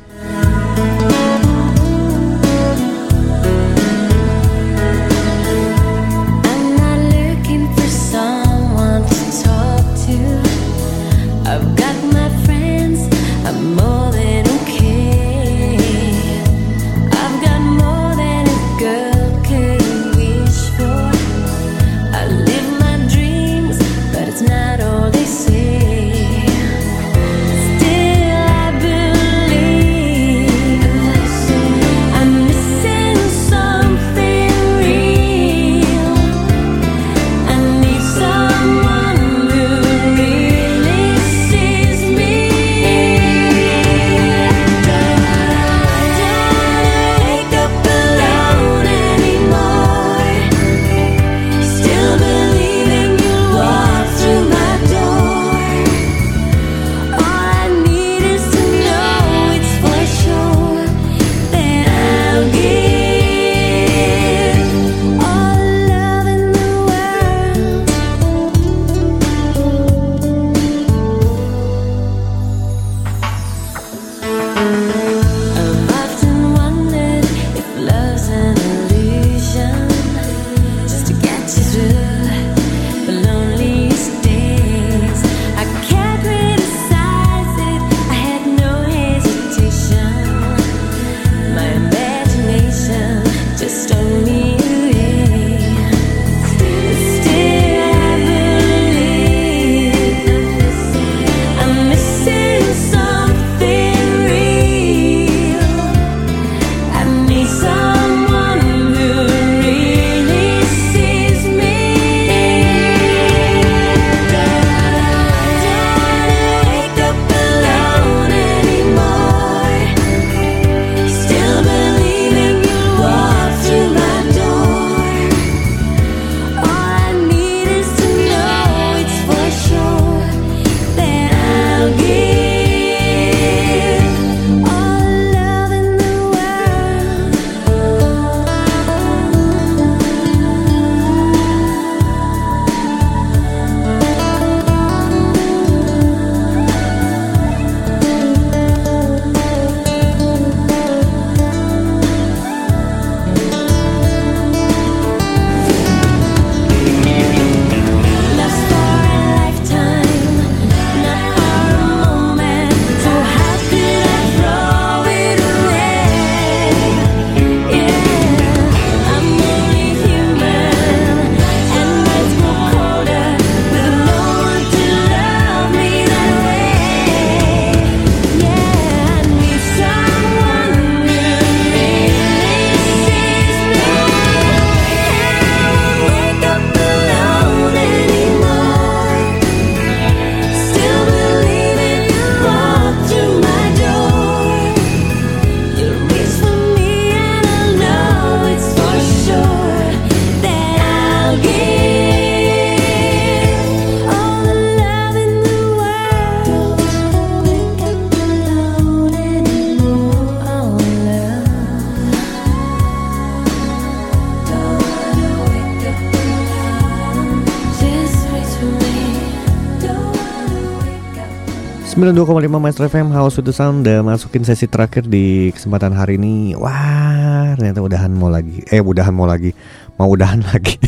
92,5 222.08 222.48
Maestro 222.56 222.88
FM 222.88 223.12
House 223.12 223.36
with 223.36 223.44
the 223.44 223.52
Sound 223.52 223.84
Udah 223.84 224.00
masukin 224.00 224.40
sesi 224.40 224.64
terakhir 224.64 225.04
di 225.04 225.52
kesempatan 225.52 225.92
hari 225.92 226.16
ini. 226.16 226.56
Wah 226.56 227.52
ternyata 227.52 227.84
udahan 227.84 228.08
mau 228.16 228.32
lagi. 228.32 228.64
Eh 228.72 228.80
udahan 228.80 229.12
mau 229.12 229.28
lagi. 229.28 229.52
Mau 230.00 230.08
udahan 230.08 230.40
lagi. 230.48 230.80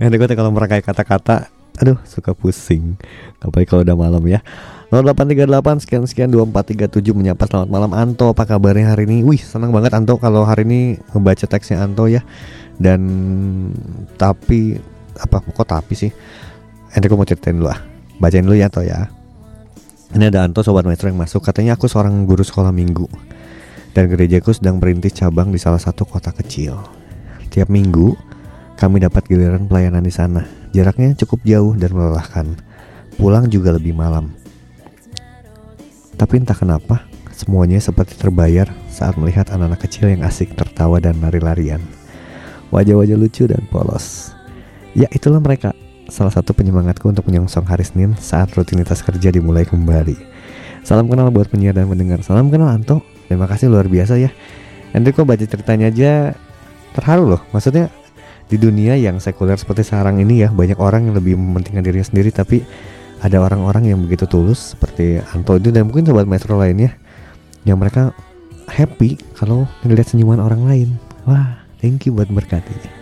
Nanti 0.00 0.14
gue 0.16 0.28
kalau 0.32 0.56
merangkai 0.56 0.80
kata-kata 0.80 1.52
Aduh 1.84 2.00
suka 2.08 2.32
pusing. 2.32 2.96
Apalagi 3.44 3.68
kalau 3.68 3.84
udah 3.84 3.92
malam 3.92 4.24
ya? 4.24 4.40
0838 4.88 5.84
sekian 5.84 6.08
sekian 6.08 6.32
2437 6.32 7.12
menyapa. 7.12 7.44
Selamat 7.44 7.68
malam 7.68 7.92
Anto. 7.92 8.32
Apa 8.32 8.48
kabarnya 8.48 8.96
hari 8.96 9.04
ini? 9.04 9.20
Wih 9.20 9.44
senang 9.44 9.68
banget 9.68 9.92
Anto 9.92 10.16
kalau 10.16 10.48
hari 10.48 10.64
ini 10.64 10.96
ngebaca 11.12 11.44
teksnya 11.44 11.76
Anto 11.84 12.08
ya. 12.08 12.24
Dan 12.80 13.04
tapi 14.16 14.80
apa 15.20 15.44
kok 15.44 15.68
tapi 15.68 15.92
sih? 15.92 16.08
Nanti 16.88 17.04
gue 17.04 17.18
mau 17.20 17.28
ceritain 17.28 17.60
dulu 17.60 17.68
ah. 17.68 17.84
Bacain 18.16 18.48
dulu 18.48 18.56
ya 18.56 18.72
Anto 18.72 18.80
ya 18.80 19.19
ini 20.16 20.24
ada 20.26 20.42
Anto 20.42 20.64
sobat 20.64 20.86
maestro 20.86 21.10
yang 21.10 21.20
masuk. 21.20 21.44
Katanya 21.44 21.78
aku 21.78 21.86
seorang 21.86 22.26
guru 22.26 22.42
sekolah 22.42 22.74
minggu. 22.74 23.06
Dan 23.90 24.06
gerejaku 24.06 24.54
sedang 24.54 24.78
berintis 24.78 25.18
cabang 25.18 25.50
di 25.50 25.58
salah 25.58 25.82
satu 25.82 26.06
kota 26.06 26.30
kecil. 26.30 26.78
Tiap 27.50 27.66
minggu 27.66 28.14
kami 28.78 29.02
dapat 29.02 29.26
giliran 29.26 29.66
pelayanan 29.66 30.02
di 30.02 30.14
sana. 30.14 30.46
Jaraknya 30.70 31.18
cukup 31.18 31.42
jauh 31.42 31.74
dan 31.74 31.90
melelahkan. 31.94 32.54
Pulang 33.18 33.50
juga 33.50 33.74
lebih 33.74 33.92
malam. 33.92 34.30
Tapi 36.14 36.38
entah 36.38 36.54
kenapa 36.54 37.10
Semuanya 37.40 37.80
seperti 37.80 38.20
terbayar 38.20 38.68
saat 38.92 39.16
melihat 39.16 39.48
anak-anak 39.48 39.80
kecil 39.88 40.12
yang 40.12 40.28
asik 40.28 40.52
tertawa 40.52 41.00
dan 41.00 41.16
lari-larian. 41.24 41.80
Wajah-wajah 42.68 43.16
lucu 43.16 43.48
dan 43.48 43.64
polos. 43.72 44.36
Ya 44.92 45.08
itulah 45.08 45.40
mereka 45.40 45.72
salah 46.10 46.34
satu 46.34 46.52
penyemangatku 46.52 47.06
untuk 47.06 47.26
menyongsong 47.30 47.64
hari 47.64 47.86
Senin 47.86 48.18
saat 48.18 48.50
rutinitas 48.52 49.00
kerja 49.00 49.30
dimulai 49.30 49.64
kembali. 49.64 50.18
Salam 50.82 51.06
kenal 51.06 51.30
buat 51.30 51.48
penyiar 51.48 51.72
dan 51.78 51.86
mendengar. 51.86 52.20
Salam 52.26 52.50
kenal 52.50 52.68
Anto. 52.68 53.00
Terima 53.30 53.46
kasih 53.46 53.70
luar 53.70 53.86
biasa 53.86 54.18
ya. 54.18 54.34
Enrico 54.90 55.22
baca 55.22 55.46
ceritanya 55.46 55.88
aja 55.88 56.34
terharu 56.98 57.38
loh. 57.38 57.42
Maksudnya 57.54 57.88
di 58.50 58.58
dunia 58.58 58.98
yang 58.98 59.22
sekuler 59.22 59.54
seperti 59.54 59.86
sekarang 59.86 60.18
ini 60.18 60.42
ya 60.42 60.50
banyak 60.50 60.76
orang 60.82 61.06
yang 61.06 61.14
lebih 61.14 61.38
mementingkan 61.38 61.86
dirinya 61.86 62.02
sendiri 62.02 62.34
tapi 62.34 62.66
ada 63.22 63.38
orang-orang 63.38 63.94
yang 63.94 64.02
begitu 64.02 64.26
tulus 64.26 64.74
seperti 64.74 65.22
Anto 65.30 65.54
itu 65.54 65.70
dan 65.70 65.86
mungkin 65.86 66.02
sobat 66.02 66.26
maestro 66.26 66.58
lainnya 66.58 66.98
yang 67.62 67.78
mereka 67.78 68.10
happy 68.66 69.20
kalau 69.38 69.70
melihat 69.86 70.10
senyuman 70.10 70.42
orang 70.42 70.66
lain. 70.66 70.88
Wah, 71.28 71.62
thank 71.78 72.08
you 72.08 72.16
buat 72.16 72.26
berkati 72.32 72.99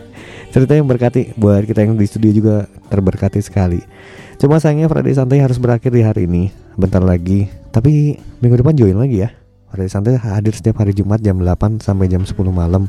cerita 0.49 0.73
yang 0.73 0.89
berkati 0.89 1.37
buat 1.37 1.65
kita 1.65 1.85
yang 1.85 1.95
di 1.97 2.07
studio 2.09 2.31
juga 2.33 2.57
terberkati 2.89 3.41
sekali. 3.45 3.81
Cuma 4.39 4.63
sayangnya 4.63 4.87
Friday 4.87 5.15
Santai 5.15 5.43
harus 5.43 5.59
berakhir 5.59 5.91
di 5.91 6.03
hari 6.03 6.31
ini, 6.31 6.55
bentar 6.79 7.03
lagi. 7.03 7.51
Tapi 7.75 8.17
minggu 8.41 8.63
depan 8.63 8.75
join 8.79 8.97
lagi 8.97 9.27
ya. 9.27 9.35
Friday 9.69 9.91
Santai 9.91 10.15
hadir 10.17 10.55
setiap 10.55 10.81
hari 10.81 10.95
Jumat 10.97 11.21
jam 11.21 11.43
8 11.43 11.83
sampai 11.83 12.09
jam 12.09 12.23
10 12.23 12.35
malam. 12.49 12.87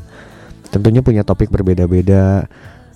Tentunya 0.70 1.02
punya 1.02 1.26
topik 1.26 1.50
berbeda-beda. 1.50 2.46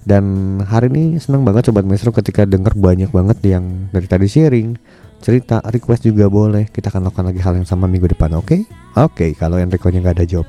Dan 0.04 0.24
hari 0.60 0.92
ini 0.92 1.16
senang 1.16 1.48
banget 1.48 1.72
Sobat 1.72 1.88
Maestro 1.88 2.12
ketika 2.12 2.44
denger 2.44 2.76
banyak 2.76 3.08
banget 3.08 3.40
yang 3.40 3.88
dari 3.88 4.04
tadi 4.04 4.28
sharing 4.28 4.76
cerita 5.24 5.64
request 5.72 6.04
juga 6.04 6.28
boleh 6.28 6.68
kita 6.68 6.92
akan 6.92 7.08
lakukan 7.08 7.32
lagi 7.32 7.40
hal 7.40 7.56
yang 7.56 7.64
sama 7.64 7.88
minggu 7.88 8.12
depan 8.12 8.36
oke 8.36 8.44
okay? 8.44 8.60
oke 8.92 9.16
okay, 9.16 9.30
kalau 9.32 9.56
yang 9.56 9.72
requestnya 9.72 10.04
nggak 10.04 10.20
ada 10.20 10.28
job 10.28 10.44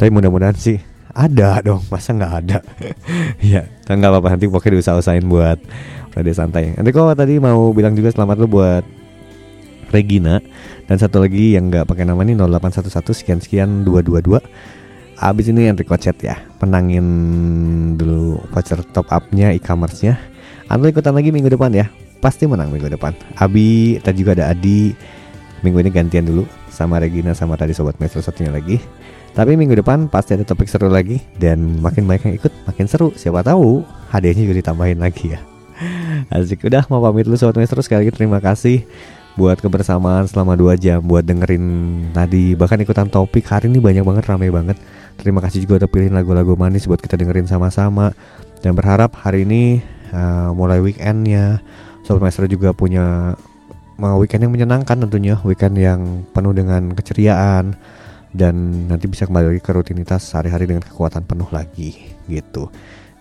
tapi 0.00 0.08
mudah-mudahan 0.08 0.56
sih 0.56 0.80
ada 1.16 1.64
dong 1.64 1.80
masa 1.88 2.12
nggak 2.12 2.34
ada? 2.44 2.58
Ya 3.40 3.64
nggak 3.88 4.10
apa-apa 4.12 4.36
nanti 4.36 4.50
pokoknya 4.50 4.76
diusaha-usahain 4.76 5.24
buat 5.24 5.56
Friday 6.12 6.36
santai. 6.36 6.76
Nanti 6.76 6.92
kok 6.92 7.16
tadi 7.16 7.40
mau 7.40 7.72
bilang 7.72 7.96
juga 7.96 8.12
selamat 8.12 8.36
lu 8.44 8.48
buat 8.50 8.84
Regina. 9.88 10.44
Dan 10.86 10.96
satu 11.00 11.24
lagi 11.24 11.56
yang 11.56 11.72
nggak 11.72 11.88
pakai 11.88 12.04
nama 12.04 12.20
ini 12.22 12.36
0811 12.38 13.02
sekian 13.16 13.40
sekian 13.42 13.82
222 13.82 14.38
Abis 15.16 15.48
ini 15.48 15.72
Enrico 15.72 15.96
chat 15.96 16.20
ya. 16.20 16.36
Penangin 16.60 17.06
dulu 17.96 18.36
voucher 18.52 18.84
top 18.92 19.08
upnya 19.08 19.48
e-commerce-nya. 19.56 20.20
Anda 20.68 20.92
ikutan 20.92 21.16
lagi 21.16 21.32
minggu 21.32 21.48
depan 21.48 21.72
ya. 21.72 21.88
Pasti 22.20 22.44
menang 22.44 22.68
minggu 22.68 22.92
depan. 22.92 23.16
Abi, 23.40 23.96
tadi 24.04 24.20
juga 24.20 24.36
ada 24.36 24.52
Adi. 24.52 24.92
Minggu 25.64 25.80
ini 25.80 25.88
gantian 25.88 26.28
dulu 26.28 26.44
Sama 26.68 27.00
Regina 27.00 27.32
sama 27.32 27.56
tadi 27.56 27.72
Sobat 27.72 27.96
Metro 27.96 28.20
satunya 28.20 28.52
lagi 28.52 28.76
tapi 29.36 29.52
minggu 29.52 29.76
depan 29.76 30.08
pasti 30.08 30.32
ada 30.32 30.48
topik 30.48 30.64
seru 30.64 30.88
lagi 30.88 31.20
dan 31.36 31.60
makin 31.84 32.08
banyak 32.08 32.32
yang 32.32 32.36
ikut 32.40 32.52
makin 32.64 32.88
seru. 32.88 33.12
Siapa 33.12 33.44
tahu 33.44 33.84
hadiahnya 34.08 34.48
juga 34.48 34.64
ditambahin 34.64 34.96
lagi 34.96 35.36
ya. 35.36 35.44
Asik 36.32 36.64
udah 36.64 36.88
mau 36.88 37.04
pamit 37.04 37.28
lu 37.28 37.36
sobat 37.36 37.60
maestro 37.60 37.84
sekali 37.84 38.08
lagi 38.08 38.16
terima 38.16 38.40
kasih 38.40 38.88
buat 39.36 39.60
kebersamaan 39.60 40.24
selama 40.24 40.56
2 40.56 40.80
jam 40.80 41.04
buat 41.04 41.20
dengerin 41.20 41.60
tadi 42.16 42.56
bahkan 42.56 42.80
ikutan 42.80 43.12
topik 43.12 43.44
hari 43.44 43.68
ini 43.68 43.76
banyak 43.76 44.08
banget 44.08 44.24
ramai 44.24 44.48
banget. 44.48 44.80
Terima 45.20 45.44
kasih 45.44 45.68
juga 45.68 45.84
udah 45.84 45.88
pilihin 45.92 46.16
lagu-lagu 46.16 46.56
manis 46.56 46.88
buat 46.88 47.04
kita 47.04 47.20
dengerin 47.20 47.44
sama-sama 47.44 48.16
dan 48.64 48.72
berharap 48.72 49.20
hari 49.20 49.44
ini 49.44 49.84
uh, 50.16 50.48
mulai 50.56 50.80
weekendnya 50.80 51.60
sobat 52.08 52.24
maestro 52.24 52.48
juga 52.48 52.72
punya 52.72 53.36
weekend 54.00 54.48
yang 54.48 54.52
menyenangkan 54.56 54.96
tentunya 55.04 55.36
weekend 55.44 55.76
yang 55.76 56.24
penuh 56.32 56.56
dengan 56.56 56.96
keceriaan 56.96 57.76
dan 58.36 58.86
nanti 58.92 59.08
bisa 59.08 59.24
kembali 59.24 59.56
lagi 59.56 59.62
ke 59.64 59.72
rutinitas 59.72 60.28
sehari-hari 60.28 60.68
dengan 60.68 60.84
kekuatan 60.84 61.24
penuh 61.24 61.48
lagi 61.48 61.96
gitu. 62.28 62.68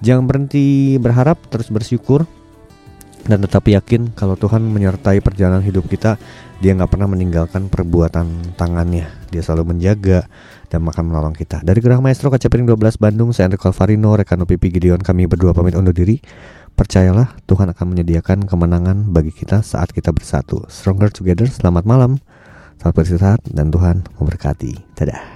Jangan 0.03 0.27
berhenti 0.27 0.99
berharap, 0.99 1.39
terus 1.47 1.71
bersyukur 1.71 2.27
dan 3.25 3.41
tetap 3.41 3.65
yakin 3.65 4.13
kalau 4.13 4.37
Tuhan 4.37 4.61
menyertai 4.61 5.23
perjalanan 5.23 5.63
hidup 5.63 5.87
kita. 5.89 6.19
Dia 6.61 6.71
nggak 6.71 6.91
pernah 6.93 7.09
meninggalkan 7.09 7.67
perbuatan 7.67 8.55
tangannya. 8.55 9.11
Dia 9.31 9.41
selalu 9.43 9.75
menjaga 9.75 10.27
dan 10.71 10.85
akan 10.87 11.03
menolong 11.03 11.35
kita. 11.35 11.59
Dari 11.65 11.79
Gerah 11.83 11.99
Maestro 11.99 12.31
Kaca 12.31 12.47
Piring 12.47 12.69
12 12.69 12.95
Bandung, 13.01 13.35
saya 13.35 13.51
Enrico 13.51 13.67
Alvarino, 13.67 14.15
rekan 14.15 14.39
UPP 14.39 14.71
Gideon, 14.71 15.03
kami 15.03 15.27
berdua 15.27 15.51
pamit 15.51 15.75
undur 15.75 15.91
diri. 15.91 16.19
Percayalah, 16.75 17.39
Tuhan 17.47 17.71
akan 17.71 17.85
menyediakan 17.95 18.47
kemenangan 18.47 19.11
bagi 19.11 19.31
kita 19.31 19.63
saat 19.63 19.95
kita 19.95 20.11
bersatu. 20.11 20.67
Stronger 20.67 21.07
together, 21.07 21.47
selamat 21.47 21.87
malam. 21.87 22.19
Selamat 22.79 22.95
beristirahat 22.95 23.41
dan 23.49 23.67
Tuhan 23.71 24.05
memberkati. 24.19 24.73
Dadah. 24.95 25.34